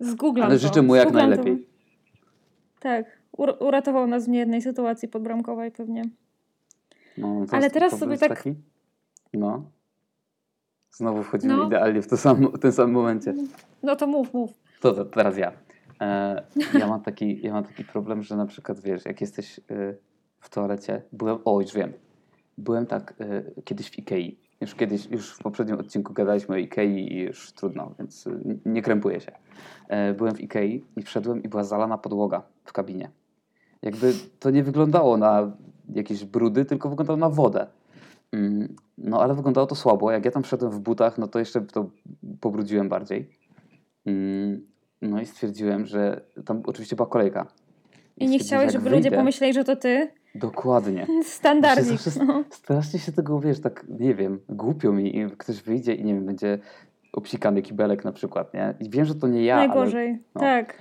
Zgooglam 0.00 0.46
Ale 0.46 0.54
to. 0.58 0.66
życzę 0.66 0.82
mu 0.82 0.94
jak 0.94 1.08
to. 1.08 1.14
najlepiej. 1.14 1.66
Tak. 2.80 3.06
Ur- 3.36 3.56
uratował 3.60 4.06
nas 4.06 4.26
w 4.26 4.28
niejednej 4.28 4.62
sytuacji 4.62 5.08
podbramkowej 5.08 5.70
pewnie. 5.70 6.02
No, 7.18 7.46
Ale 7.50 7.62
jest- 7.62 7.74
teraz 7.74 7.98
sobie 7.98 8.18
tak- 8.18 8.28
Taki? 8.28 8.54
No. 9.34 9.70
Znowu 10.90 11.22
wchodzimy 11.22 11.56
No. 11.56 11.66
idealnie 11.66 12.02
w, 12.02 12.06
to 12.08 12.16
sam, 12.16 12.48
w 12.52 12.58
tym 12.58 12.72
samym 12.72 12.94
momencie. 12.94 13.34
No 13.82 13.96
to 13.96 14.06
mów, 14.06 14.34
mów. 14.34 14.50
To, 14.80 14.92
to 14.92 15.04
teraz 15.04 15.38
ja. 15.38 15.52
E, 16.00 16.42
ja, 16.78 16.86
mam 16.86 17.02
taki, 17.02 17.42
ja 17.42 17.52
mam 17.52 17.64
taki 17.64 17.84
problem, 17.84 18.22
że 18.22 18.36
na 18.36 18.46
przykład 18.46 18.80
wiesz, 18.80 19.04
jak 19.04 19.20
jesteś 19.20 19.58
e, 19.58 19.62
w 20.40 20.48
toalecie. 20.50 21.02
Byłem, 21.12 21.38
o 21.44 21.60
już 21.60 21.74
wiem, 21.74 21.92
byłem 22.58 22.86
tak 22.86 23.14
e, 23.20 23.62
kiedyś 23.64 23.90
w 23.90 23.98
Ikei. 23.98 24.38
Już 24.60 24.74
kiedyś, 24.74 25.06
już 25.06 25.34
w 25.34 25.38
poprzednim 25.38 25.78
odcinku 25.78 26.12
gadaliśmy 26.12 26.54
o 26.54 26.58
Ikei 26.58 27.12
i 27.12 27.18
już 27.20 27.52
trudno, 27.52 27.94
więc 27.98 28.26
e, 28.26 28.30
nie 28.66 28.82
krępuję 28.82 29.20
się. 29.20 29.32
Byłem 30.16 30.34
w 30.34 30.40
Ikei 30.40 30.84
i 30.96 31.02
wszedłem 31.02 31.42
i 31.42 31.48
była 31.48 31.64
zalana 31.64 31.98
podłoga 31.98 32.42
w 32.64 32.72
kabinie. 32.72 33.10
Jakby 33.86 34.12
to 34.38 34.50
nie 34.50 34.62
wyglądało 34.62 35.16
na 35.16 35.52
jakieś 35.94 36.24
brudy, 36.24 36.64
tylko 36.64 36.88
wyglądało 36.88 37.16
na 37.16 37.30
wodę. 37.30 37.66
Mm, 38.32 38.76
no 38.98 39.20
ale 39.20 39.34
wyglądało 39.34 39.66
to 39.66 39.74
słabo. 39.74 40.10
Jak 40.10 40.24
ja 40.24 40.30
tam 40.30 40.42
wszedłem 40.42 40.72
w 40.72 40.78
butach, 40.78 41.18
no 41.18 41.28
to 41.28 41.38
jeszcze 41.38 41.60
to 41.60 41.90
pobrudziłem 42.40 42.88
bardziej. 42.88 43.30
Mm, 44.06 44.66
no 45.02 45.20
i 45.20 45.26
stwierdziłem, 45.26 45.86
że 45.86 46.20
tam 46.44 46.62
oczywiście 46.66 46.96
była 46.96 47.08
kolejka. 47.08 47.46
I 48.16 48.28
nie 48.28 48.38
chciałeś, 48.38 48.72
żeby 48.72 48.84
wyjdę, 48.84 48.96
ludzie 48.96 49.10
pomyśleli, 49.10 49.52
że 49.52 49.64
to 49.64 49.76
ty? 49.76 50.08
Dokładnie. 50.34 51.06
Standardzik. 51.24 52.00
No. 52.26 52.44
Strasznie 52.50 52.98
się 52.98 53.12
tego, 53.12 53.40
wiesz, 53.40 53.60
tak, 53.60 53.86
nie 54.00 54.14
wiem, 54.14 54.40
głupio 54.48 54.92
mi 54.92 55.18
i 55.18 55.30
ktoś 55.30 55.62
wyjdzie 55.62 55.94
i 55.94 56.04
nie 56.04 56.14
wiem, 56.14 56.26
będzie 56.26 56.58
obsikany 57.12 57.62
kibelek 57.62 58.04
na 58.04 58.12
przykład, 58.12 58.54
nie? 58.54 58.74
I 58.80 58.90
wiem, 58.90 59.04
że 59.04 59.14
to 59.14 59.28
nie 59.28 59.44
ja, 59.44 59.56
Najgorzej, 59.56 60.08
ale, 60.08 60.18
no. 60.34 60.40
tak. 60.40 60.74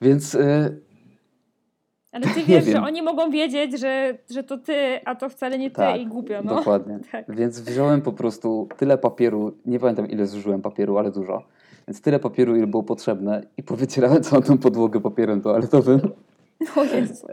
Więc... 0.00 0.34
Y 0.34 0.91
ale 2.12 2.26
ty 2.26 2.42
wiesz, 2.48 2.64
że 2.64 2.82
oni 2.82 3.02
mogą 3.02 3.30
wiedzieć, 3.30 3.80
że, 3.80 4.18
że 4.30 4.42
to 4.42 4.58
ty, 4.58 5.00
a 5.04 5.14
to 5.14 5.28
wcale 5.28 5.58
nie 5.58 5.70
ty 5.70 5.76
tak, 5.76 6.00
i 6.00 6.06
głupio, 6.06 6.42
no. 6.44 6.54
Dokładnie. 6.54 6.98
Tak. 7.12 7.36
Więc 7.36 7.60
wziąłem 7.60 8.02
po 8.02 8.12
prostu 8.12 8.68
tyle 8.76 8.98
papieru, 8.98 9.52
nie 9.66 9.78
pamiętam 9.78 10.10
ile 10.10 10.26
zużyłem 10.26 10.62
papieru, 10.62 10.98
ale 10.98 11.10
dużo. 11.10 11.42
Więc 11.88 12.00
tyle 12.00 12.18
papieru, 12.18 12.56
ile 12.56 12.66
było 12.66 12.82
potrzebne 12.82 13.42
i 13.56 13.62
powycierałem 13.62 14.22
całą 14.22 14.42
tą 14.42 14.58
podłogę 14.58 15.00
papierem 15.00 15.40
toaletowym. 15.40 16.00
O 16.76 16.84
Jezu. 16.84 17.26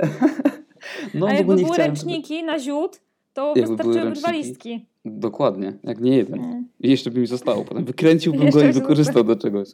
No, 1.13 1.27
a 1.27 1.33
jakby 1.33 1.55
były 1.55 1.77
ręczniki 1.77 2.43
na 2.43 2.59
ziód, 2.59 3.01
to 3.33 3.53
wystarczyłyby 3.53 4.11
dwa 4.11 4.31
listki. 4.31 4.85
Dokładnie, 5.05 5.73
jak 5.83 5.99
nie 5.99 6.17
jeden. 6.17 6.43
Mm. 6.43 6.67
I 6.79 6.89
jeszcze 6.89 7.11
by 7.11 7.19
mi 7.19 7.27
zostało. 7.27 7.65
Potem 7.65 7.85
wykręciłbym 7.85 8.49
go 8.49 8.63
i 8.63 8.71
wykorzystał 8.71 9.23
do 9.23 9.35
czegoś. 9.35 9.69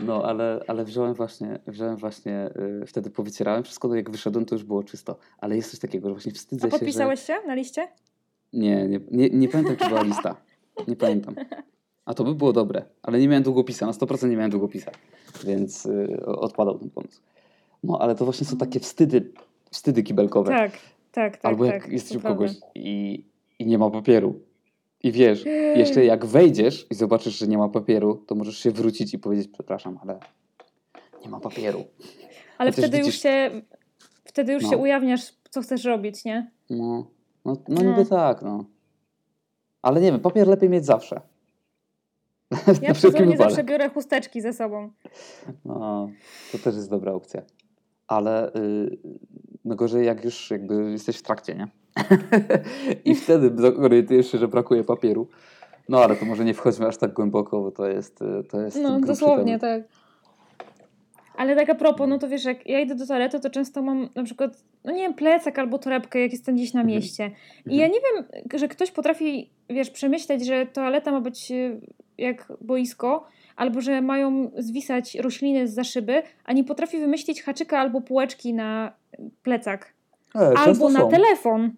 No, 0.00 0.24
ale, 0.24 0.64
ale 0.66 0.84
wziąłem 0.84 1.14
właśnie, 1.14 1.58
wziąłem 1.66 1.96
właśnie 1.96 2.50
yy, 2.80 2.86
wtedy 2.86 3.10
powycierałem 3.10 3.64
wszystko, 3.64 3.88
to 3.88 3.94
jak 3.94 4.10
wyszedłem, 4.10 4.44
to 4.44 4.54
już 4.54 4.64
było 4.64 4.82
czysto. 4.82 5.18
Ale 5.38 5.56
jest 5.56 5.70
coś 5.70 5.80
takiego, 5.80 6.08
że 6.08 6.14
właśnie 6.14 6.32
wstydzę 6.32 6.70
się, 6.70 6.76
A 6.76 6.78
podpisałeś 6.78 7.20
się, 7.20 7.26
się 7.26 7.46
na 7.46 7.54
liście? 7.54 7.88
Nie, 8.52 8.88
nie, 8.88 9.00
nie, 9.10 9.30
nie 9.30 9.48
pamiętam, 9.48 9.76
czy 9.76 9.88
była 9.88 10.02
lista. 10.02 10.36
Nie 10.88 10.96
pamiętam. 10.96 11.34
A 12.04 12.14
to 12.14 12.24
by 12.24 12.34
było 12.34 12.52
dobre, 12.52 12.84
ale 13.02 13.18
nie 13.18 13.28
miałem 13.28 13.42
długopisa, 13.42 13.86
na 13.86 13.92
100% 13.92 14.30
nie 14.30 14.36
miałem 14.36 14.50
długopisa, 14.50 14.90
więc 15.44 15.84
yy, 15.84 16.26
odpadał 16.26 16.78
ten 16.78 16.90
pomysł. 16.90 17.20
No, 17.84 17.98
ale 18.00 18.14
to 18.14 18.24
właśnie 18.24 18.46
są 18.46 18.56
takie 18.56 18.80
wstydy, 18.80 19.32
wstydy 19.70 20.02
kibelkowe. 20.02 20.50
Tak, 20.50 20.72
tak, 21.12 21.36
tak. 21.36 21.44
Albo 21.44 21.64
jak 21.64 21.82
tak, 21.82 21.92
jesteś 21.92 22.16
u 22.16 22.20
kogoś 22.20 22.50
i, 22.74 23.24
i 23.62 23.66
nie 23.66 23.78
ma 23.78 23.90
papieru. 23.90 24.40
I 25.02 25.12
wiesz, 25.12 25.44
jeszcze 25.76 26.04
jak 26.04 26.26
wejdziesz 26.26 26.86
i 26.90 26.94
zobaczysz, 26.94 27.38
że 27.38 27.46
nie 27.48 27.58
ma 27.58 27.68
papieru, 27.68 28.24
to 28.26 28.34
możesz 28.34 28.58
się 28.58 28.70
wrócić 28.70 29.14
i 29.14 29.18
powiedzieć, 29.18 29.48
przepraszam, 29.52 29.98
ale 30.02 30.18
nie 31.24 31.30
ma 31.30 31.40
papieru. 31.40 31.84
Ale 32.58 32.70
Chociaż 32.70 32.84
wtedy 32.84 32.98
widzisz... 32.98 33.14
już 33.14 33.22
się 33.22 33.62
wtedy 34.24 34.52
już 34.52 34.62
no. 34.62 34.70
się 34.70 34.76
ujawniasz, 34.76 35.32
co 35.50 35.62
chcesz 35.62 35.84
robić, 35.84 36.24
nie? 36.24 36.50
No, 36.70 37.06
no, 37.44 37.56
no, 37.68 37.82
no. 37.82 37.82
niby 37.82 38.06
tak, 38.06 38.42
no. 38.42 38.64
Ale 39.82 40.00
nie 40.00 40.12
wiem, 40.12 40.20
papier 40.20 40.48
lepiej 40.48 40.68
mieć 40.68 40.84
zawsze. 40.84 41.20
Ja 42.82 42.94
przynajmniej 43.00 43.38
zawsze 43.38 43.64
biorę 43.64 43.88
chusteczki 43.88 44.40
ze 44.40 44.52
sobą. 44.52 44.90
No, 45.64 46.10
to 46.52 46.58
też 46.58 46.74
jest 46.74 46.90
dobra 46.90 47.12
opcja. 47.12 47.42
Ale 48.06 48.52
yy, 48.54 48.98
no 49.64 49.74
gorzej 49.76 50.06
jak 50.06 50.24
już 50.24 50.50
jakby 50.50 50.90
jesteś 50.90 51.16
w 51.16 51.22
trakcie, 51.22 51.54
nie? 51.54 51.68
I 53.04 53.14
wtedy 53.14 53.72
orientujesz 53.78 54.32
się, 54.32 54.38
że 54.38 54.48
brakuje 54.48 54.84
papieru. 54.84 55.28
No 55.88 56.04
ale 56.04 56.16
to 56.16 56.24
może 56.26 56.44
nie 56.44 56.54
wchodźmy 56.54 56.86
aż 56.86 56.96
tak 56.96 57.12
głęboko, 57.12 57.60
bo 57.60 57.70
to 57.70 57.86
jest 57.88 58.22
y, 58.22 58.44
to 58.50 58.60
jest 58.60 58.76
No 58.82 59.00
dosłownie, 59.00 59.58
temat. 59.58 59.84
tak. 59.88 60.01
Ale 61.42 61.56
tak 61.56 61.70
a 61.70 61.74
propos, 61.74 62.08
no 62.08 62.18
to 62.18 62.28
wiesz, 62.28 62.44
jak 62.44 62.66
ja 62.66 62.80
idę 62.80 62.94
do 62.94 63.06
toalety, 63.06 63.40
to 63.40 63.50
często 63.50 63.82
mam 63.82 64.08
na 64.14 64.22
przykład, 64.24 64.64
no 64.84 64.92
nie 64.92 64.98
wiem, 64.98 65.14
plecak 65.14 65.58
albo 65.58 65.78
torebkę, 65.78 66.20
jak 66.20 66.32
jestem 66.32 66.54
gdzieś 66.54 66.72
na 66.74 66.80
mhm. 66.80 66.96
mieście. 66.96 67.30
I 67.66 67.76
ja 67.76 67.86
nie 67.86 67.98
wiem, 68.00 68.24
że 68.54 68.68
ktoś 68.68 68.90
potrafi, 68.90 69.50
wiesz, 69.70 69.90
przemyśleć, 69.90 70.46
że 70.46 70.66
toaleta 70.66 71.12
ma 71.12 71.20
być 71.20 71.50
y, 71.50 71.80
jak 72.18 72.52
boisko, 72.60 73.26
albo 73.56 73.80
że 73.80 74.02
mają 74.02 74.50
zwisać 74.58 75.14
rośliny 75.14 75.68
z 75.68 75.74
za 75.74 75.84
szyby, 75.84 76.22
a 76.44 76.52
nie 76.52 76.64
potrafi 76.64 76.98
wymyślić 76.98 77.42
haczyka 77.42 77.78
albo 77.78 78.00
półeczki 78.00 78.54
na 78.54 78.92
plecak. 79.42 79.92
E, 80.34 80.58
albo 80.58 80.90
na 80.90 81.00
są. 81.00 81.08
telefon. 81.08 81.70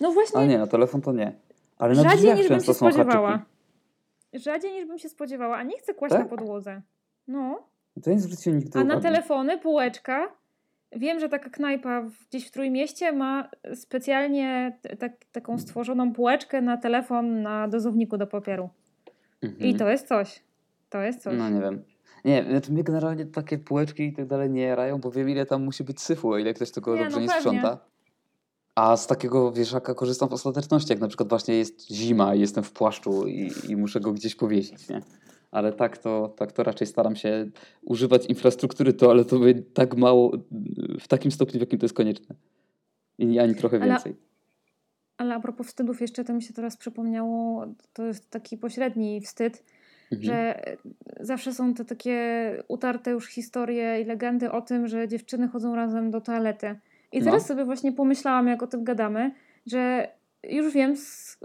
No 0.00 0.12
właśnie. 0.12 0.40
A 0.40 0.46
nie, 0.46 0.58
na 0.58 0.66
telefon 0.66 1.00
to 1.00 1.12
nie. 1.12 1.32
Ale 1.78 1.94
na 1.94 2.02
Rzadziej 2.02 2.34
niż 2.34 2.48
bym 2.48 2.60
się 2.60 2.74
spodziewała. 2.74 3.30
Haczyki. 3.30 3.48
Rzadziej 4.32 4.72
niż 4.72 4.84
bym 4.84 4.98
się 4.98 5.08
spodziewała, 5.08 5.56
a 5.56 5.62
nie 5.62 5.78
chcę 5.78 5.94
kłaść 5.94 6.12
tak? 6.12 6.22
na 6.22 6.36
podłodze. 6.36 6.82
No. 7.28 7.71
To 8.02 8.10
nie 8.10 8.20
zwróciłem 8.20 8.58
nigdy 8.58 8.78
A 8.78 8.84
na 8.84 9.00
telefony 9.00 9.58
półeczka. 9.58 10.28
Wiem, 10.96 11.20
że 11.20 11.28
taka 11.28 11.50
knajpa 11.50 12.02
gdzieś 12.28 12.48
w 12.48 12.50
Trójmieście 12.50 13.12
ma 13.12 13.50
specjalnie 13.74 14.78
tak, 14.98 15.12
taką 15.32 15.58
stworzoną 15.58 16.12
półeczkę 16.12 16.62
na 16.62 16.76
telefon 16.76 17.42
na 17.42 17.68
dozowniku 17.68 18.18
do 18.18 18.26
papieru. 18.26 18.70
Mhm. 19.42 19.70
I 19.70 19.74
to 19.74 19.90
jest 19.90 20.08
coś. 20.08 20.42
To 20.90 21.00
jest 21.00 21.22
coś. 21.22 21.34
No 21.38 21.50
nie 21.50 21.60
wiem. 21.60 21.84
Nie, 22.24 22.44
znaczy 22.50 22.72
mnie 22.72 22.84
generalnie 22.84 23.26
takie 23.26 23.58
półeczki 23.58 24.02
i 24.02 24.12
tak 24.12 24.26
dalej 24.26 24.50
nie 24.50 24.62
jarają, 24.62 24.98
bo 24.98 25.10
wiem 25.10 25.28
ile 25.28 25.46
tam 25.46 25.64
musi 25.64 25.84
być 25.84 26.00
syfu, 26.00 26.38
ile 26.38 26.54
ktoś 26.54 26.70
tego 26.70 26.96
nie, 26.96 27.02
dobrze 27.02 27.16
no 27.16 27.22
nie 27.22 27.28
sprząta. 27.28 27.78
A 28.74 28.96
z 28.96 29.06
takiego 29.06 29.52
wieszaka 29.52 29.94
korzystam 29.94 30.28
w 30.28 30.32
ostateczności, 30.32 30.92
jak 30.92 31.00
na 31.00 31.08
przykład 31.08 31.28
właśnie 31.28 31.54
jest 31.54 31.90
zima 31.90 32.34
i 32.34 32.40
jestem 32.40 32.64
w 32.64 32.72
płaszczu 32.72 33.26
i, 33.26 33.52
i 33.68 33.76
muszę 33.76 34.00
go 34.00 34.12
gdzieś 34.12 34.34
powiesić, 34.34 34.88
nie? 34.88 35.02
Ale 35.52 35.72
tak 35.72 35.98
to, 35.98 36.34
tak 36.36 36.52
to 36.52 36.62
raczej 36.62 36.86
staram 36.86 37.16
się 37.16 37.50
używać 37.82 38.26
infrastruktury 38.26 38.92
toaletowej 38.92 39.64
tak 39.74 39.96
mało, 39.96 40.32
w 41.00 41.08
takim 41.08 41.32
stopniu, 41.32 41.58
w 41.58 41.60
jakim 41.60 41.78
to 41.78 41.84
jest 41.84 41.94
konieczne. 41.94 42.34
I 43.18 43.38
ani 43.38 43.54
trochę 43.54 43.78
więcej. 43.78 44.12
Ale, 44.12 45.30
ale 45.30 45.34
a 45.34 45.40
propos 45.40 45.66
wstydów 45.66 46.00
jeszcze, 46.00 46.24
to 46.24 46.32
mi 46.32 46.42
się 46.42 46.54
teraz 46.54 46.76
przypomniało, 46.76 47.66
to 47.92 48.06
jest 48.06 48.30
taki 48.30 48.58
pośredni 48.58 49.20
wstyd, 49.20 49.64
mhm. 50.12 50.22
że 50.22 50.62
zawsze 51.20 51.52
są 51.54 51.74
te 51.74 51.84
takie 51.84 52.16
utarte 52.68 53.10
już 53.10 53.26
historie 53.26 54.00
i 54.00 54.04
legendy 54.04 54.50
o 54.52 54.60
tym, 54.60 54.88
że 54.88 55.08
dziewczyny 55.08 55.48
chodzą 55.48 55.74
razem 55.74 56.10
do 56.10 56.20
toalety. 56.20 56.78
I 57.12 57.18
no. 57.18 57.24
teraz 57.24 57.46
sobie 57.46 57.64
właśnie 57.64 57.92
pomyślałam, 57.92 58.48
jak 58.48 58.62
o 58.62 58.66
tym 58.66 58.84
gadamy, 58.84 59.34
że 59.66 60.08
już 60.48 60.72
wiem 60.72 60.94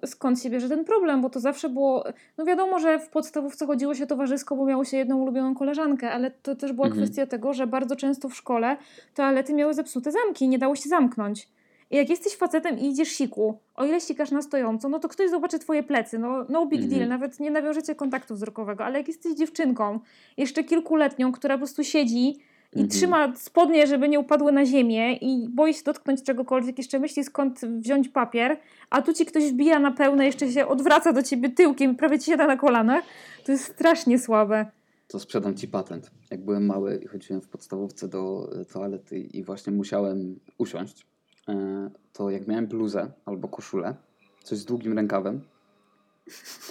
skąd 0.06 0.42
się 0.42 0.50
bierze 0.50 0.70
ten 0.70 0.86
problem, 0.86 1.22
bo 1.22 1.30
to 1.30 1.40
zawsze 1.40 1.70
było, 1.70 2.04
no 2.38 2.46
wiadomo, 2.46 2.80
że 2.80 3.00
w 3.00 3.10
podstawówce 3.10 3.66
chodziło 3.66 3.96
się 3.96 4.08
towarzysko, 4.08 4.56
bo 4.56 4.66
miało 4.66 4.86
się 4.86 4.98
jedną 4.98 5.18
ulubioną 5.18 5.56
koleżankę, 5.56 6.12
ale 6.12 6.32
to 6.32 6.56
też 6.56 6.74
była 6.74 6.88
mhm. 6.88 7.04
kwestia 7.06 7.26
tego, 7.26 7.54
że 7.54 7.68
bardzo 7.68 7.96
często 7.96 8.30
w 8.30 8.36
szkole 8.36 8.78
toalety 9.14 9.54
miały 9.54 9.74
zepsute 9.74 10.12
zamki 10.12 10.46
i 10.46 10.50
nie 10.50 10.60
dało 10.60 10.76
się 10.76 10.90
zamknąć. 10.90 11.48
I 11.92 11.96
jak 11.96 12.10
jesteś 12.10 12.36
facetem 12.36 12.80
i 12.80 12.88
idziesz 12.88 13.10
siku, 13.10 13.60
o 13.76 13.86
ile 13.86 14.02
sikasz 14.02 14.32
na 14.32 14.42
stojąco, 14.42 14.90
no 14.90 15.00
to 15.00 15.08
ktoś 15.10 15.30
zobaczy 15.30 15.60
twoje 15.60 15.84
plecy, 15.84 16.20
no 16.20 16.46
no 16.50 16.66
big 16.66 16.82
deal, 16.82 17.02
mhm. 17.02 17.10
nawet 17.10 17.40
nie 17.40 17.52
nawiążecie 17.52 17.96
kontaktu 17.96 18.36
wzrokowego, 18.36 18.86
ale 18.86 18.98
jak 18.98 19.08
jesteś 19.08 19.34
dziewczynką, 19.34 20.00
jeszcze 20.38 20.64
kilkuletnią, 20.64 21.32
która 21.32 21.56
po 21.56 21.60
prostu 21.60 21.84
siedzi 21.84 22.40
i 22.74 22.80
mhm. 22.80 22.90
trzyma 22.90 23.36
spodnie, 23.36 23.88
żeby 23.88 24.10
nie 24.10 24.20
upadły 24.20 24.52
na 24.52 24.66
ziemię 24.66 25.16
i 25.16 25.50
boi 25.50 25.74
się 25.74 25.84
dotknąć 25.84 26.24
czegokolwiek, 26.24 26.78
jeszcze 26.78 27.00
myśli 27.00 27.24
skąd 27.24 27.60
wziąć 27.60 28.10
papier, 28.10 28.58
a 28.90 29.02
tu 29.02 29.14
ci 29.14 29.26
ktoś 29.26 29.44
wbija 29.44 29.80
na 29.80 29.92
pełne, 29.92 30.26
jeszcze 30.26 30.52
się 30.52 30.68
odwraca 30.68 31.14
do 31.14 31.24
ciebie 31.24 31.50
tyłkiem 31.50 31.92
i 31.92 31.96
prawie 31.96 32.20
ci 32.20 32.32
siada 32.32 32.48
na 32.48 32.58
kolanach, 32.58 33.04
to 33.46 33.52
jest 33.52 33.64
strasznie 33.64 34.20
słabe. 34.20 34.66
To 35.08 35.20
sprzedam 35.20 35.56
ci 35.56 35.68
patent. 35.68 36.12
Jak 36.32 36.46
byłem 36.46 36.66
mały 36.66 37.00
i 37.04 37.08
chodziłem 37.08 37.42
w 37.42 37.48
podstawówce 37.48 38.08
do 38.08 38.50
toalety 38.74 39.20
i 39.20 39.44
właśnie 39.44 39.74
musiałem 39.74 40.40
usiąść, 40.58 41.06
E, 41.50 41.90
to 42.14 42.30
jak 42.30 42.48
miałem 42.48 42.68
bluzę 42.68 43.12
albo 43.26 43.48
koszulę, 43.48 43.96
coś 44.44 44.58
z 44.58 44.66
długim 44.66 44.94
rękawem, 44.94 45.42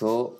to 0.00 0.38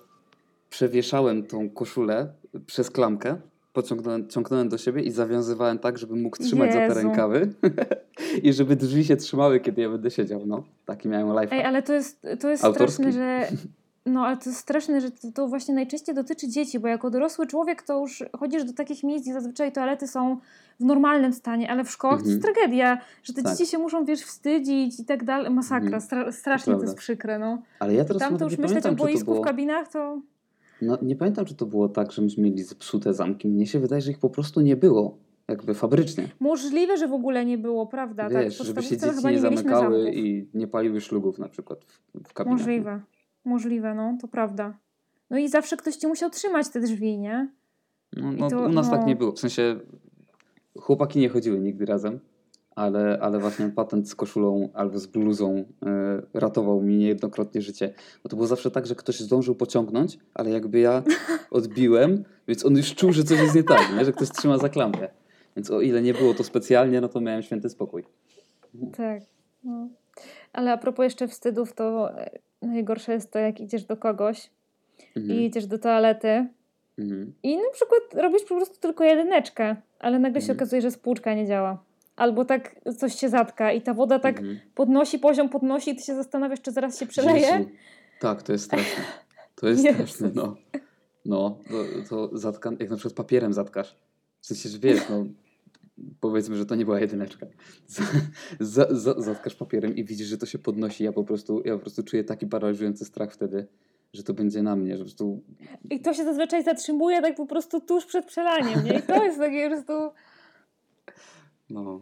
przewieszałem 0.69 1.43
tą 1.43 1.69
koszulę 1.69 2.33
przez 2.65 2.91
klamkę, 2.91 3.37
pociągnąłem 3.77 4.27
ciągnąłem 4.27 4.69
do 4.69 4.77
siebie 4.77 5.01
i 5.01 5.11
zawiązywałem 5.11 5.79
tak, 5.79 5.97
żeby 5.97 6.15
mógł 6.15 6.37
trzymać 6.37 6.67
Jezu. 6.67 6.79
za 6.79 6.87
te 6.87 6.93
rękawy 6.93 7.53
i 8.43 8.53
żeby 8.53 8.75
drzwi 8.75 9.05
się 9.05 9.15
trzymały, 9.15 9.59
kiedy 9.59 9.81
ja 9.81 9.89
będę 9.89 10.11
siedział. 10.11 10.41
No, 10.45 10.63
taki 10.85 11.07
miałem 11.07 11.41
life. 11.41 11.55
Ej, 11.55 11.63
ale 11.63 11.83
to 11.83 11.93
jest, 11.93 12.27
to 12.39 12.49
jest 12.49 12.65
straszne, 12.65 13.11
że 13.11 13.47
no, 14.05 14.25
ale 14.25 14.37
to 14.37 14.49
jest 14.49 14.59
straszne, 14.59 15.01
że 15.01 15.11
to, 15.11 15.31
to, 15.31 15.47
właśnie 15.47 15.75
najczęściej 15.75 16.15
dotyczy 16.15 16.47
dzieci, 16.47 16.79
bo 16.79 16.87
jako 16.87 17.09
dorosły 17.09 17.47
człowiek 17.47 17.81
to 17.81 17.99
już 17.99 18.23
chodzisz 18.39 18.63
do 18.63 18.73
takich 18.73 19.03
miejsc, 19.03 19.25
gdzie 19.25 19.33
zazwyczaj 19.33 19.71
toalety 19.71 20.07
są 20.07 20.37
w 20.79 20.83
normalnym 20.83 21.33
stanie, 21.33 21.71
ale 21.71 21.83
w 21.83 21.91
szkołach 21.91 22.19
mhm. 22.19 22.25
to 22.25 22.35
jest 22.35 22.45
mhm. 22.45 22.55
tragedia, 22.55 23.01
że 23.23 23.33
te 23.33 23.43
tak. 23.43 23.57
dzieci 23.57 23.71
się 23.71 23.77
muszą, 23.77 24.05
wiesz, 24.05 24.21
wstydzić 24.21 24.99
i 24.99 25.05
tak 25.05 25.23
dalej. 25.23 25.51
Masakra, 25.51 25.85
mhm. 25.85 26.01
Stra 26.01 26.31
strasznie 26.31 26.73
to, 26.73 26.79
to, 26.79 26.85
jest 26.85 26.97
przykre, 26.97 27.39
no. 27.39 27.61
Ale 27.79 27.93
ja 27.93 28.05
teraz 28.05 28.19
Tam 28.19 28.37
to 28.37 28.45
już 28.45 28.57
myśleć 28.57 28.85
o 28.85 28.91
boisku 28.91 29.25
było... 29.25 29.41
w 29.41 29.45
kabinach, 29.45 29.87
to... 29.87 30.21
No, 30.81 30.97
nie 31.01 31.15
pamiętam, 31.15 31.45
czy 31.45 31.55
to 31.55 31.65
było 31.65 31.89
tak, 31.89 32.11
że 32.11 32.21
myśmy 32.21 32.43
mieli 32.43 32.63
zepsute 32.63 33.13
zamki. 33.13 33.47
Mnie 33.47 33.67
się 33.67 33.79
wydaje, 33.79 34.01
że 34.01 34.11
ich 34.11 34.19
po 34.19 34.29
prostu 34.29 34.61
nie 34.61 34.75
było. 34.75 35.17
jakby 35.47 35.73
fabrycznie. 35.73 36.29
Możliwe, 36.39 36.97
że 36.97 37.07
w 37.07 37.13
ogóle 37.13 37.45
nie 37.45 37.57
było, 37.57 37.87
prawda? 37.87 38.29
Wiesz, 38.29 38.57
tak, 38.57 38.67
żeby 38.67 38.83
się 38.83 38.97
dzieci 38.97 39.15
chyba 39.15 39.31
nie 39.31 39.37
mieliśmy 39.37 39.57
zamykały 39.57 40.03
zamków. 40.03 40.23
i 40.23 40.49
nie 40.53 40.67
paliły 40.67 41.01
szlugów 41.01 41.39
na 41.39 41.49
przykład 41.49 41.85
w, 41.85 41.99
w 42.29 42.33
kabinach. 42.33 42.59
Możliwe. 42.59 43.01
Możliwe, 43.45 43.95
no, 43.95 44.17
to 44.21 44.27
prawda. 44.27 44.77
No 45.29 45.37
i 45.37 45.49
zawsze 45.49 45.77
ktoś 45.77 45.95
ci 45.95 46.07
musiał 46.07 46.29
trzymać 46.29 46.69
te 46.69 46.79
drzwi, 46.79 47.17
nie? 47.17 47.49
No, 48.17 48.31
no, 48.31 48.49
to, 48.49 48.59
u 48.65 48.69
nas 48.69 48.89
tak 48.89 49.01
no. 49.01 49.07
nie 49.07 49.15
było. 49.15 49.31
W 49.31 49.39
sensie 49.39 49.79
chłopaki 50.79 51.19
nie 51.19 51.29
chodziły 51.29 51.59
nigdy 51.59 51.85
razem, 51.85 52.19
ale, 52.77 53.19
ale 53.21 53.39
właśnie 53.39 53.69
patent 53.69 54.09
z 54.09 54.15
koszulą 54.15 54.69
albo 54.73 54.99
z 54.99 55.07
bluzą 55.07 55.65
e, 55.85 56.21
ratował 56.33 56.81
mi 56.81 56.97
niejednokrotnie 56.97 57.61
życie. 57.61 57.93
Bo 58.23 58.29
to 58.29 58.35
było 58.35 58.47
zawsze 58.47 58.71
tak, 58.71 58.85
że 58.85 58.95
ktoś 58.95 59.19
zdążył 59.19 59.55
pociągnąć, 59.55 60.19
ale 60.33 60.49
jakby 60.49 60.79
ja 60.79 61.03
odbiłem, 61.51 62.23
więc 62.47 62.65
on 62.65 62.77
już 62.77 62.95
czuł, 62.95 63.11
że 63.13 63.23
coś 63.23 63.39
jest 63.39 63.55
nie 63.55 63.63
tak, 63.63 63.93
nie? 63.97 64.05
że 64.05 64.11
ktoś 64.11 64.29
trzyma 64.31 64.57
za 64.57 64.69
klamkę. 64.69 65.07
Więc 65.55 65.71
o 65.71 65.81
ile 65.81 66.01
nie 66.01 66.13
było 66.13 66.33
to 66.33 66.43
specjalnie, 66.43 67.01
no 67.01 67.07
to 67.09 67.21
miałem 67.21 67.41
święty 67.41 67.69
spokój. 67.69 68.03
Tak. 68.97 69.21
No. 69.63 69.87
Ale 70.53 70.71
a 70.71 70.77
propos 70.77 71.03
jeszcze 71.03 71.27
wstydów, 71.27 71.73
to 71.73 72.11
e, 72.19 72.39
najgorsze 72.61 73.13
jest 73.13 73.31
to, 73.31 73.39
jak 73.39 73.59
idziesz 73.59 73.83
do 73.83 73.97
kogoś 73.97 74.49
Mhm. 75.15 75.39
i 75.39 75.45
idziesz 75.45 75.65
do 75.67 75.77
toalety 75.79 76.47
Mhm. 76.99 77.33
i 77.43 77.57
na 77.57 77.69
przykład 77.73 78.01
robisz 78.13 78.41
po 78.41 78.55
prostu 78.55 78.79
tylko 78.79 79.03
jedyneczkę, 79.03 79.75
ale 79.99 80.19
nagle 80.19 80.41
się 80.41 80.45
Mhm. 80.51 80.57
okazuje, 80.57 80.81
że 80.81 80.91
spłuczka 80.91 81.33
nie 81.33 81.47
działa. 81.47 81.86
Albo 82.17 82.45
tak 82.45 82.75
coś 82.97 83.15
się 83.15 83.29
zatka 83.29 83.71
i 83.71 83.81
ta 83.81 83.93
woda 83.93 84.19
tak 84.19 84.39
Mhm. 84.39 84.59
podnosi, 84.75 85.19
poziom 85.19 85.49
podnosi 85.49 85.91
i 85.91 85.95
ty 85.95 86.03
się 86.03 86.15
zastanawiasz, 86.15 86.61
czy 86.61 86.71
zaraz 86.71 86.99
się 86.99 87.05
przeleje. 87.05 87.39
Jezu. 87.57 87.69
Tak, 88.19 88.43
to 88.43 88.51
jest 88.51 88.65
straszne. 88.65 89.03
To 89.55 89.67
jest 89.67 89.83
Jezus. 89.85 90.09
straszne, 90.09 90.31
no. 90.35 90.55
No, 91.25 91.57
to, 91.69 92.09
to 92.09 92.37
zatka, 92.37 92.71
jak 92.79 92.89
na 92.89 92.95
przykład 92.95 93.13
papierem 93.13 93.53
zatkasz. 93.53 93.95
W 94.41 94.45
sensie, 94.47 94.69
że 94.69 94.79
wiesz, 94.79 95.09
no, 95.09 95.25
powiedzmy, 96.19 96.55
że 96.55 96.65
to 96.65 96.75
nie 96.75 96.85
była 96.85 96.99
jedyneczka. 96.99 97.45
Za, 98.59 98.87
za, 98.91 99.21
zatkasz 99.21 99.55
papierem 99.55 99.95
i 99.95 100.03
widzisz, 100.03 100.27
że 100.27 100.37
to 100.37 100.45
się 100.45 100.59
podnosi. 100.59 101.03
Ja 101.03 101.11
po 101.11 101.23
prostu, 101.23 101.61
ja 101.65 101.73
po 101.73 101.79
prostu 101.79 102.03
czuję 102.03 102.23
taki 102.23 102.47
paraliżujący 102.47 103.05
strach 103.05 103.33
wtedy, 103.33 103.67
że 104.13 104.23
to 104.23 104.33
będzie 104.33 104.61
na 104.63 104.75
mnie, 104.75 104.91
że 104.91 104.97
po 104.97 105.03
prostu 105.03 105.43
I 105.89 105.99
to 106.01 106.13
się 106.13 106.23
zazwyczaj 106.23 106.63
zatrzymuje 106.63 107.21
tak 107.21 107.35
po 107.35 107.45
prostu 107.45 107.81
tuż 107.81 108.05
przed 108.05 108.25
przelaniem, 108.25 108.85
nie? 108.85 108.93
I 108.99 109.01
to 109.01 109.23
jest 109.23 109.37
takie 109.39 109.69
po 109.69 109.75
prostu... 109.75 109.93
no. 111.69 112.01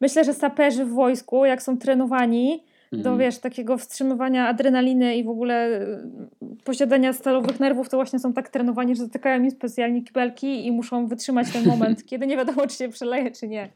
Myślę, 0.00 0.24
że 0.24 0.34
saperzy 0.34 0.84
w 0.84 0.92
wojsku, 0.92 1.44
jak 1.44 1.62
są 1.62 1.78
trenowani 1.78 2.62
do, 2.92 2.98
Mhm. 2.98 3.18
wiesz, 3.18 3.38
takiego 3.38 3.78
wstrzymywania 3.78 4.48
adrenaliny 4.48 5.16
i 5.16 5.24
w 5.24 5.28
ogóle 5.28 5.82
y, 5.82 6.56
posiadania 6.64 7.12
stalowych 7.12 7.60
nerwów, 7.60 7.88
to 7.88 7.96
właśnie 7.96 8.18
są 8.18 8.32
tak 8.32 8.48
trenowani, 8.48 8.96
że 8.96 9.04
zatykają 9.04 9.42
im 9.42 9.50
specjalnie 9.50 10.02
kibelki 10.02 10.66
i 10.66 10.72
muszą 10.72 11.06
wytrzymać 11.06 11.52
ten 11.52 11.66
moment, 11.66 12.04
kiedy 12.10 12.26
nie 12.26 12.36
wiadomo, 12.36 12.66
czy 12.66 12.76
się 12.76 12.88
przeleje, 12.88 13.30
czy 13.30 13.48
nie. 13.48 13.72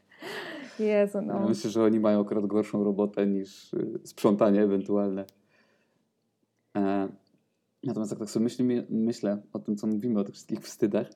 Jezu, 0.79 1.17
Ja 1.17 1.21
no. 1.21 1.49
Myślę, 1.49 1.69
że 1.69 1.83
oni 1.83 1.99
mają 1.99 2.21
akurat 2.21 2.45
gorszą 2.45 2.83
robotę 2.83 3.27
niż 3.27 3.73
y, 3.73 3.99
sprzątanie 4.03 4.61
ewentualne. 4.61 5.25
E, 6.77 7.07
natomiast 7.83 8.11
jak 8.11 8.19
tak 8.19 8.29
sobie 8.29 8.43
myślimy, 8.43 8.85
myślę 8.89 9.41
o 9.53 9.59
tym, 9.59 9.75
co 9.75 9.87
mówimy, 9.87 10.19
o 10.19 10.23
tych 10.23 10.33
wszystkich 10.35 10.59
wstydach, 10.59 11.07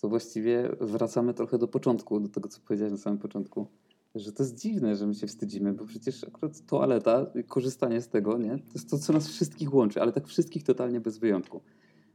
to 0.00 0.08
właściwie 0.08 0.76
wracamy 0.80 1.34
trochę 1.34 1.58
do 1.58 1.68
początku, 1.68 2.20
do 2.20 2.28
tego, 2.28 2.48
co 2.48 2.60
powiedziałeś 2.60 2.92
na 2.92 2.98
samym 2.98 3.18
początku, 3.18 3.66
że 4.14 4.32
to 4.32 4.42
jest 4.42 4.60
dziwne, 4.60 4.96
że 4.96 5.06
my 5.06 5.14
się 5.14 5.26
wstydzimy, 5.26 5.72
bo 5.72 5.86
przecież 5.86 6.24
akurat 6.24 6.66
toaleta, 6.66 7.26
korzystanie 7.48 8.00
z 8.00 8.08
tego, 8.08 8.38
nie, 8.38 8.58
to 8.58 8.72
jest 8.74 8.90
to, 8.90 8.98
co 8.98 9.12
nas 9.12 9.28
wszystkich 9.28 9.74
łączy, 9.74 10.02
ale 10.02 10.12
tak 10.12 10.26
wszystkich 10.26 10.62
totalnie 10.62 11.00
bez 11.00 11.18
wyjątku. 11.18 11.60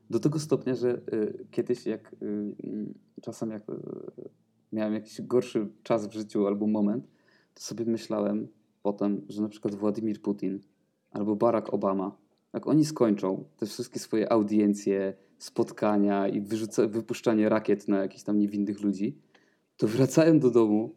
Do 0.10 0.20
tego 0.20 0.40
stopnia, 0.40 0.76
że 0.76 1.02
y, 1.14 1.46
kiedyś 1.52 1.86
jak 1.86 2.14
y, 2.14 2.26
y, 2.64 3.22
czasem 3.22 3.52
jak 3.52 3.70
y, 3.70 3.74
miałem 4.72 4.94
jakiś 4.94 5.22
gorszy 5.22 5.68
czas 5.84 6.08
w 6.08 6.14
życiu 6.14 6.48
albo 6.48 6.68
moment, 6.68 7.08
to 7.54 7.62
sobie 7.62 7.86
myślałem 7.86 8.48
potem, 8.84 9.22
że 9.30 9.42
na 9.42 9.50
przykład 9.50 9.76
Władimir 9.76 10.22
Putin 10.22 10.60
albo 11.12 11.36
Barack 11.36 11.74
Obama, 11.74 12.18
jak 12.54 12.68
oni 12.68 12.86
skończą 12.86 13.44
te 13.58 13.66
wszystkie 13.66 14.00
swoje 14.00 14.32
audiencje, 14.32 15.14
spotkania 15.42 16.28
i 16.28 16.42
wyrzuca, 16.42 16.88
wypuszczanie 16.88 17.50
rakiet 17.50 17.88
na 17.88 17.98
jakichś 17.98 18.24
tam 18.24 18.40
niewinnych 18.40 18.82
ludzi, 18.82 19.18
to 19.78 19.88
wracają 19.88 20.40
do 20.40 20.52
domu 20.52 20.96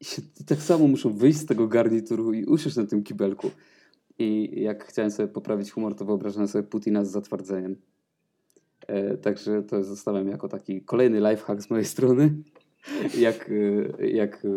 i, 0.00 0.04
się, 0.04 0.22
tak 0.46 0.58
samo 0.58 0.88
muszą 0.88 1.12
wyjść 1.12 1.38
z 1.38 1.46
tego 1.46 1.68
garnituru 1.68 2.32
i 2.32 2.44
usiąść 2.44 2.76
na 2.76 2.86
tym 2.86 3.02
kibelku. 3.02 3.50
I 4.18 4.50
jak 4.62 4.84
chciałem 4.84 5.10
sobie 5.10 5.28
poprawić 5.28 5.70
humor, 5.70 5.94
to 5.94 6.04
wyobrażałem 6.04 6.48
sobie 6.48 6.62
Putina 6.62 7.04
z 7.04 7.10
zatwardzeniem. 7.10 7.76
E, 8.86 9.16
także 9.16 9.62
to 9.62 9.84
zostawiam 9.84 10.28
jako 10.28 10.48
taki 10.48 10.82
kolejny 10.82 11.30
lifehack 11.30 11.62
z 11.62 11.70
mojej 11.70 11.84
strony. 11.84 12.34
Jak, 13.18 13.50
e, 14.00 14.08
jak 14.08 14.44
e, 14.44 14.48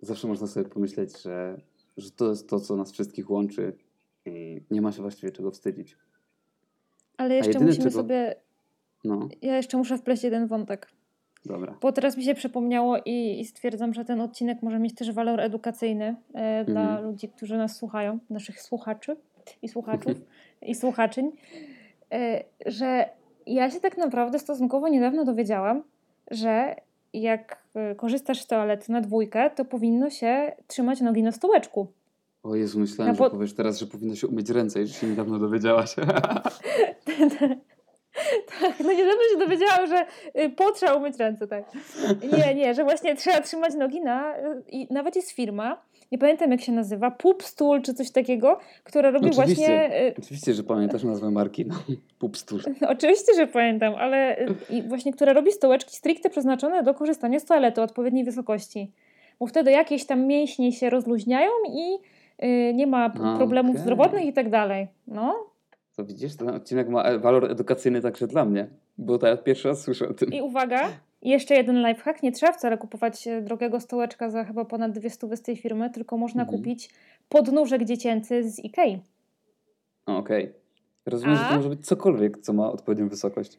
zawsze 0.00 0.28
można 0.28 0.46
sobie 0.46 0.68
pomyśleć, 0.68 1.22
że, 1.22 1.60
że 1.96 2.10
to 2.10 2.30
jest 2.30 2.48
to, 2.48 2.60
co 2.60 2.76
nas 2.76 2.92
wszystkich 2.92 3.30
łączy 3.30 3.72
i 4.26 4.60
nie 4.70 4.82
ma 4.82 4.92
się 4.92 5.02
właściwie 5.02 5.32
czego 5.32 5.50
wstydzić. 5.50 5.96
Ale 7.16 7.34
jeszcze 7.34 7.52
jedyne, 7.52 7.66
musimy 7.66 7.84
czego- 7.84 7.96
sobie... 8.02 8.34
No, 9.04 9.28
Ja 9.42 9.56
jeszcze 9.56 9.76
muszę 9.76 9.98
wpleść 9.98 10.22
jeden 10.24 10.46
wątek. 10.46 10.88
dobra. 11.46 11.74
Bo 11.80 11.92
teraz 11.92 12.16
mi 12.16 12.24
się 12.24 12.34
przypomniało 12.34 12.96
i, 13.04 13.40
i 13.40 13.44
stwierdzam, 13.44 13.94
że 13.94 14.04
ten 14.04 14.20
odcinek 14.20 14.62
może 14.62 14.78
mieć 14.78 14.94
też 14.94 15.12
walor 15.12 15.40
edukacyjny 15.40 16.16
e, 16.34 16.64
dla 16.64 16.80
Mhm. 16.82 17.04
ludzi, 17.04 17.28
którzy 17.28 17.56
nas 17.58 17.76
słuchają, 17.76 18.18
naszych 18.30 18.62
słuchaczy 18.62 19.16
i 19.62 19.68
słuchaczów 19.68 20.12
i 20.62 20.74
słuchaczyń, 20.74 21.30
e, 22.12 22.44
że 22.66 23.08
ja 23.46 23.70
się 23.70 23.80
tak 23.80 23.98
naprawdę 23.98 24.38
stosunkowo 24.38 24.88
niedawno 24.88 25.24
dowiedziałam, 25.24 25.82
że 26.30 26.76
jak 27.12 27.62
e, 27.74 27.94
korzystasz 27.94 28.40
z 28.42 28.46
toalety 28.46 28.92
na 28.92 29.00
dwójkę, 29.00 29.50
to 29.50 29.64
powinno 29.64 30.10
się 30.10 30.52
trzymać 30.66 31.00
nogi 31.00 31.22
na 31.22 31.32
stołeczku. 31.32 31.86
O 32.42 32.54
Jezu, 32.56 32.80
myślałem, 32.80 33.12
No 33.14 33.18
bo- 33.18 33.24
że 33.24 33.30
powiesz 33.30 33.54
teraz, 33.54 33.78
że 33.78 33.86
powinno 33.86 34.14
się 34.14 34.26
umyć 34.26 34.50
ręce 34.50 34.82
i 34.82 34.86
że 34.86 34.94
się 34.94 35.06
niedawno 35.06 35.38
dowiedziałaś. 35.38 35.94
tak, 38.60 38.80
no 38.80 38.92
niedawno 38.92 39.22
się 39.32 39.38
dowiedziałam, 39.38 39.86
że 39.86 40.06
y, 40.42 40.50
potrzeba 40.50 40.94
umyć 40.94 41.18
ręce, 41.18 41.46
tak. 41.46 41.64
Nie, 42.38 42.54
nie, 42.54 42.74
że 42.74 42.84
właśnie 42.84 43.16
trzeba 43.16 43.40
trzymać 43.40 43.74
nogi 43.74 44.00
na... 44.00 44.38
y, 44.38 44.62
I 44.68 44.86
nawet 44.90 45.16
jest 45.16 45.30
firma, 45.30 45.82
nie 46.12 46.18
pamiętam 46.18 46.50
jak 46.50 46.60
się 46.60 46.72
nazywa, 46.72 47.10
Pup 47.10 47.42
Stool 47.42 47.82
czy 47.82 47.94
coś 47.94 48.10
takiego, 48.10 48.58
która 48.84 49.10
robi 49.10 49.30
Oczywiście. 49.30 49.54
właśnie... 49.54 50.02
y, 50.08 50.14
Oczywiście, 50.18 50.54
że 50.54 50.62
pamiętasz 50.62 51.04
nazwę 51.04 51.30
marki. 51.30 51.66
No, 51.66 51.74
Pupstur. 52.18 52.62
No, 52.80 52.88
oczywiście, 52.88 53.34
że 53.34 53.46
pamiętam, 53.46 53.94
ale 53.94 54.46
i 54.70 54.82
właśnie, 54.82 55.12
która 55.12 55.32
robi 55.32 55.52
stołeczki 55.52 55.96
stricte 55.96 56.30
przeznaczone 56.30 56.82
do 56.82 56.94
korzystania 56.94 57.40
z 57.40 57.44
toalety 57.44 57.80
o 57.80 57.84
odpowiedniej 57.84 58.24
wysokości. 58.24 58.92
Bo 59.40 59.46
wtedy 59.46 59.70
jakieś 59.70 60.06
tam 60.06 60.26
mięśnie 60.26 60.72
się 60.72 60.90
rozluźniają 60.90 61.50
i 61.72 61.98
nie 62.74 62.86
ma 62.86 63.10
problemów 63.10 63.70
okej. 63.70 63.82
zdrowotnych 63.82 64.24
i 64.24 64.32
tak 64.32 64.50
dalej. 64.50 64.88
No 65.06 65.51
To 65.96 66.04
widzisz, 66.04 66.36
ten 66.36 66.48
odcinek 66.48 66.88
ma 66.88 67.02
e, 67.02 67.18
walor 67.18 67.50
edukacyjny 67.50 68.00
także 68.00 68.26
dla 68.26 68.44
mnie, 68.44 68.66
bo 68.98 69.18
to 69.18 69.26
ja 69.26 69.36
pierwszy 69.36 69.68
raz 69.68 69.80
słyszę 69.82 70.08
o 70.08 70.14
tym. 70.14 70.32
i 70.32 70.40
uwaga, 70.42 70.88
jeszcze 71.22 71.54
jeden 71.54 71.86
lifehack. 71.88 72.22
Nie 72.22 72.32
trzeba 72.32 72.52
wcale 72.52 72.78
kupować 72.78 73.26
e, 73.26 73.42
drogiego 73.42 73.80
stołeczka 73.80 74.30
za 74.30 74.44
chyba 74.44 74.64
ponad 74.64 74.92
dwie 74.92 75.10
stówy 75.10 75.36
z 75.36 75.42
tej 75.42 75.56
firmy, 75.56 75.90
tylko 75.90 76.16
można 76.16 76.42
Mhm. 76.42 76.58
kupić 76.58 76.90
podnóżek 77.28 77.84
dziecięcy 77.84 78.50
z 78.50 78.64
Ikei. 78.64 78.98
Okej. 80.06 80.52
Rozumiem, 81.06 81.36
że 81.36 81.42
A? 81.44 81.48
to 81.48 81.56
może 81.56 81.68
być 81.68 81.86
cokolwiek, 81.86 82.38
co 82.38 82.52
ma 82.52 82.70
odpowiednią 82.72 83.08
wysokość. 83.08 83.58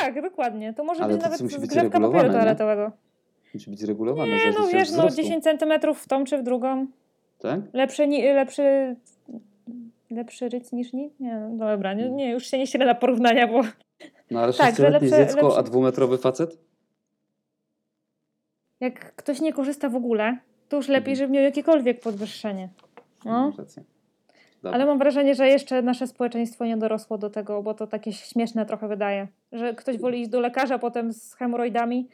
Tak, 0.00 0.22
dokładnie. 0.22 0.74
To 0.74 0.84
może 0.84 1.02
Ale 1.04 1.12
być 1.12 1.22
to 1.22 1.26
nawet 1.28 1.40
musi 1.42 1.54
być 1.58 1.64
zgrzewka 1.70 1.90
papieru 1.90 2.02
regulowane, 2.12 2.28
nie? 2.28 2.40
toaletowego. 2.44 2.92
Musi 3.54 3.70
być 3.70 3.82
regulowane. 3.82 4.30
Nie, 4.32 4.52
no 4.58 4.66
wiesz, 4.66 4.90
no 4.90 4.96
wzrostu. 4.96 5.22
10 5.22 5.44
centymetrów 5.44 5.98
w 6.02 6.08
tą 6.08 6.24
czy 6.24 6.38
w 6.38 6.42
drugą. 6.42 6.86
Tak? 7.38 7.60
Lepszy, 7.72 8.06
lepszy, 8.06 8.96
lepszy 10.14 10.48
ryc 10.48 10.72
niż 10.72 10.92
nic? 10.92 11.20
Nie, 11.20 11.34
no 11.34 11.56
dobra, 11.70 11.94
nie, 11.94 12.10
nie, 12.10 12.30
już 12.30 12.46
się 12.46 12.58
nie 12.58 12.66
ścielę 12.66 12.86
na 12.86 12.94
porównania, 12.94 13.46
bo 13.48 13.60
No 14.30 14.40
ale 14.40 14.52
Tak, 14.52 14.66
sześcioletnie 14.66 15.08
lepsze- 15.08 15.26
dziecko, 15.26 15.46
lepsze- 15.46 15.58
a 15.58 15.62
dwumetrowy 15.62 16.18
facet? 16.18 16.58
jak 18.80 19.14
ktoś 19.16 19.40
nie 19.40 19.52
korzysta 19.52 19.88
w 19.88 19.96
ogóle, 19.96 20.38
to 20.68 20.76
już 20.76 20.88
lepiej, 20.88 21.12
Mhm. 21.12 21.16
żeby 21.16 21.32
miał 21.32 21.42
jakiekolwiek 21.42 22.00
podwyższenie. 22.00 22.68
No. 23.24 23.52
Dobra. 24.62 24.74
Ale 24.76 24.86
mam 24.86 24.98
wrażenie, 24.98 25.34
że 25.34 25.48
jeszcze 25.48 25.82
nasze 25.82 26.06
społeczeństwo 26.06 26.64
nie 26.64 26.76
dorosło 26.76 27.18
do 27.18 27.30
tego, 27.30 27.62
bo 27.62 27.74
to 27.74 27.86
takie 27.86 28.12
śmieszne 28.12 28.66
trochę 28.66 28.88
wydaje, 28.88 29.28
że 29.52 29.74
ktoś 29.74 29.98
woli 29.98 30.20
iść 30.20 30.30
do 30.30 30.40
lekarza 30.40 30.78
potem 30.78 31.12
z 31.12 31.34
hemoroidami 31.34 32.08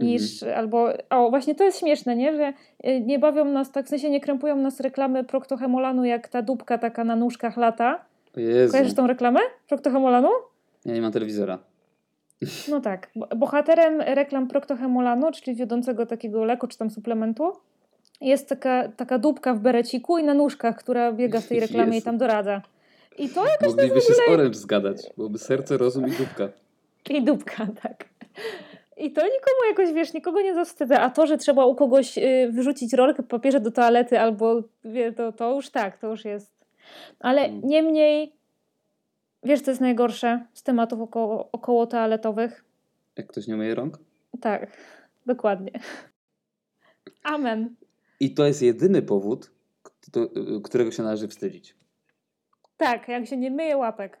niż 0.00 0.42
albo, 0.42 0.88
o 1.10 1.30
właśnie 1.30 1.54
to 1.54 1.64
jest 1.64 1.78
śmieszne, 1.78 2.16
nie, 2.16 2.36
że 2.36 2.52
y, 2.86 3.00
nie 3.00 3.18
bawią 3.18 3.44
nas, 3.44 3.72
tak 3.72 3.86
w 3.86 3.88
sensie 3.88 4.10
nie 4.10 4.20
krępują 4.20 4.56
nas 4.56 4.80
reklamy 4.80 5.24
Proctohemolanu 5.24 6.04
jak 6.04 6.28
ta 6.28 6.42
dupka 6.42 6.78
taka 6.78 7.04
na 7.04 7.16
nóżkach 7.16 7.56
lata. 7.56 8.04
Jezu. 8.36 8.72
Kojarzysz 8.72 8.94
tą 8.94 9.06
reklamę 9.06 9.40
Proctohemolanu? 9.68 10.28
Ja 10.84 10.94
nie 10.94 11.00
mam 11.02 11.12
telewizora. 11.12 11.58
No 12.68 12.80
tak. 12.80 13.10
Bo- 13.16 13.26
Bohaterem 13.36 14.00
reklam 14.00 14.48
Proctohemolanu, 14.48 15.32
czyli 15.32 15.56
wiodącego 15.56 16.06
takiego 16.06 16.44
leku 16.44 16.66
czy 16.66 16.78
tam 16.78 16.90
suplementu, 16.90 17.52
jest 18.20 18.48
taka, 18.48 18.88
taka 18.88 19.18
dupka 19.18 19.54
w 19.54 19.58
bereciku 19.60 20.18
i 20.18 20.24
na 20.24 20.34
nóżkach, 20.34 20.76
która 20.76 21.12
biega 21.12 21.40
w 21.40 21.46
tej 21.46 21.60
reklamie 21.66 21.92
i 21.92 21.94
Jezu. 21.94 22.04
tam 22.04 22.18
doradza. 22.18 22.62
I 23.18 23.28
to 23.28 23.44
jakoś 23.46 23.68
Mogliby 23.68 24.00
się 24.00 24.14
z 24.14 24.28
Orange 24.30 24.54
zgadać. 24.58 24.96
Byłoby 25.16 25.38
serce, 25.38 25.76
rozum 25.76 26.08
i 26.08 26.10
dupka. 26.10 26.48
I 27.10 27.22
dupka, 27.24 27.66
tak. 27.82 28.04
I 29.02 29.10
to 29.12 29.22
nikomu 29.22 29.68
jakoś, 29.70 29.92
wiesz, 29.92 30.12
nikogo 30.14 30.40
nie 30.40 30.54
zawstydza. 30.54 31.00
A 31.00 31.10
to, 31.10 31.26
że 31.26 31.38
trzeba 31.38 31.64
u 31.66 31.74
kogoś 31.74 32.18
y, 32.18 32.48
wyrzucić 32.52 32.92
rolkę 32.92 33.22
papieża 33.22 33.60
do 33.60 33.70
toalety 33.70 34.20
albo, 34.20 34.62
wie, 34.84 35.12
to, 35.12 35.32
to 35.32 35.54
już 35.54 35.70
tak, 35.70 35.98
to 35.98 36.06
już 36.10 36.24
jest. 36.24 36.52
Ale 37.20 37.40
Mm. 37.44 37.60
niemniej, 37.64 38.32
wiesz, 39.42 39.60
co 39.60 39.70
jest 39.70 39.80
najgorsze 39.80 40.46
z 40.52 40.62
tematów 40.62 41.00
około, 41.00 41.48
około 41.52 41.86
toaletowych? 41.86 42.64
Jak 43.16 43.26
ktoś 43.26 43.46
nie 43.46 43.56
myje 43.56 43.74
rąk? 43.74 43.98
Tak, 44.40 44.66
dokładnie. 45.26 45.70
Amen. 47.22 47.74
I 48.20 48.34
to 48.34 48.46
jest 48.46 48.62
jedyny 48.62 49.02
powód, 49.02 49.50
kto- 49.82 50.28
którego 50.64 50.90
się 50.90 51.02
należy 51.02 51.28
wstydzić. 51.28 51.74
Tak, 52.76 53.08
jak 53.08 53.26
się 53.26 53.36
nie 53.36 53.50
myje 53.50 53.76
łapek. 53.76 54.18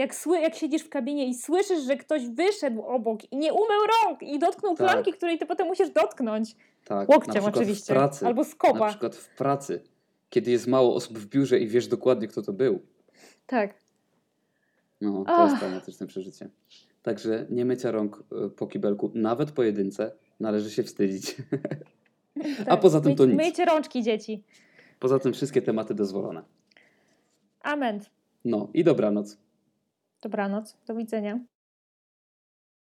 Jak, 0.00 0.14
sły, 0.14 0.40
jak 0.40 0.54
siedzisz 0.54 0.82
w 0.82 0.88
kabinie 0.88 1.26
i 1.28 1.34
słyszysz, 1.34 1.82
że 1.82 1.96
ktoś 1.96 2.28
wyszedł 2.28 2.82
obok 2.82 3.32
i 3.32 3.36
nie 3.36 3.52
umył 3.52 3.80
rąk 4.04 4.22
i 4.22 4.38
dotknął 4.38 4.76
Tak. 4.76 4.90
flanki, 4.90 5.12
której 5.12 5.38
ty 5.38 5.46
potem 5.46 5.66
musisz 5.66 5.90
dotknąć. 5.90 6.56
Tak, 6.84 7.08
na 7.08 7.14
Łokciem 7.14 7.44
oczywiście. 7.44 7.94
pracy. 7.94 8.26
Albo 8.26 8.42
Na 8.42 8.48
skopa. 8.48 8.88
przykład 8.88 9.16
w 9.16 9.28
pracy, 9.36 9.82
kiedy 10.30 10.50
jest 10.50 10.66
mało 10.66 10.94
osób 10.94 11.18
w 11.18 11.26
biurze 11.26 11.58
i 11.58 11.68
wiesz 11.68 11.86
dokładnie, 11.88 12.28
kto 12.28 12.42
to 12.42 12.52
był. 12.52 12.80
Tak. 13.46 13.74
No, 15.00 15.24
to 15.24 15.32
Ach. 15.32 15.50
jest 15.50 15.60
traumatyczne 15.60 16.06
przeżycie. 16.06 16.48
Także 17.02 17.46
nie 17.50 17.64
mycia 17.64 17.90
rąk 17.90 18.22
y, 18.46 18.50
po 18.50 18.66
kibelku, 18.66 19.10
nawet 19.14 19.50
pojedynce, 19.52 20.12
należy 20.40 20.70
się 20.70 20.82
wstydzić. 20.82 21.36
A 22.68 22.76
poza 22.76 23.00
tym 23.00 23.16
to 23.16 23.26
nic. 23.26 23.36
Myjcie 23.36 23.64
rączki, 23.64 24.02
dzieci. 24.02 24.42
Poza 24.98 25.18
tym 25.18 25.32
wszystkie 25.32 25.62
tematy 25.62 25.94
dozwolone. 25.94 26.42
Amen. 27.62 28.00
No 28.44 28.68
i 28.74 28.84
dobranoc. 28.84 29.38
Dobranoc. 30.22 30.76
Do 30.86 30.94
widzenia. 30.94 31.40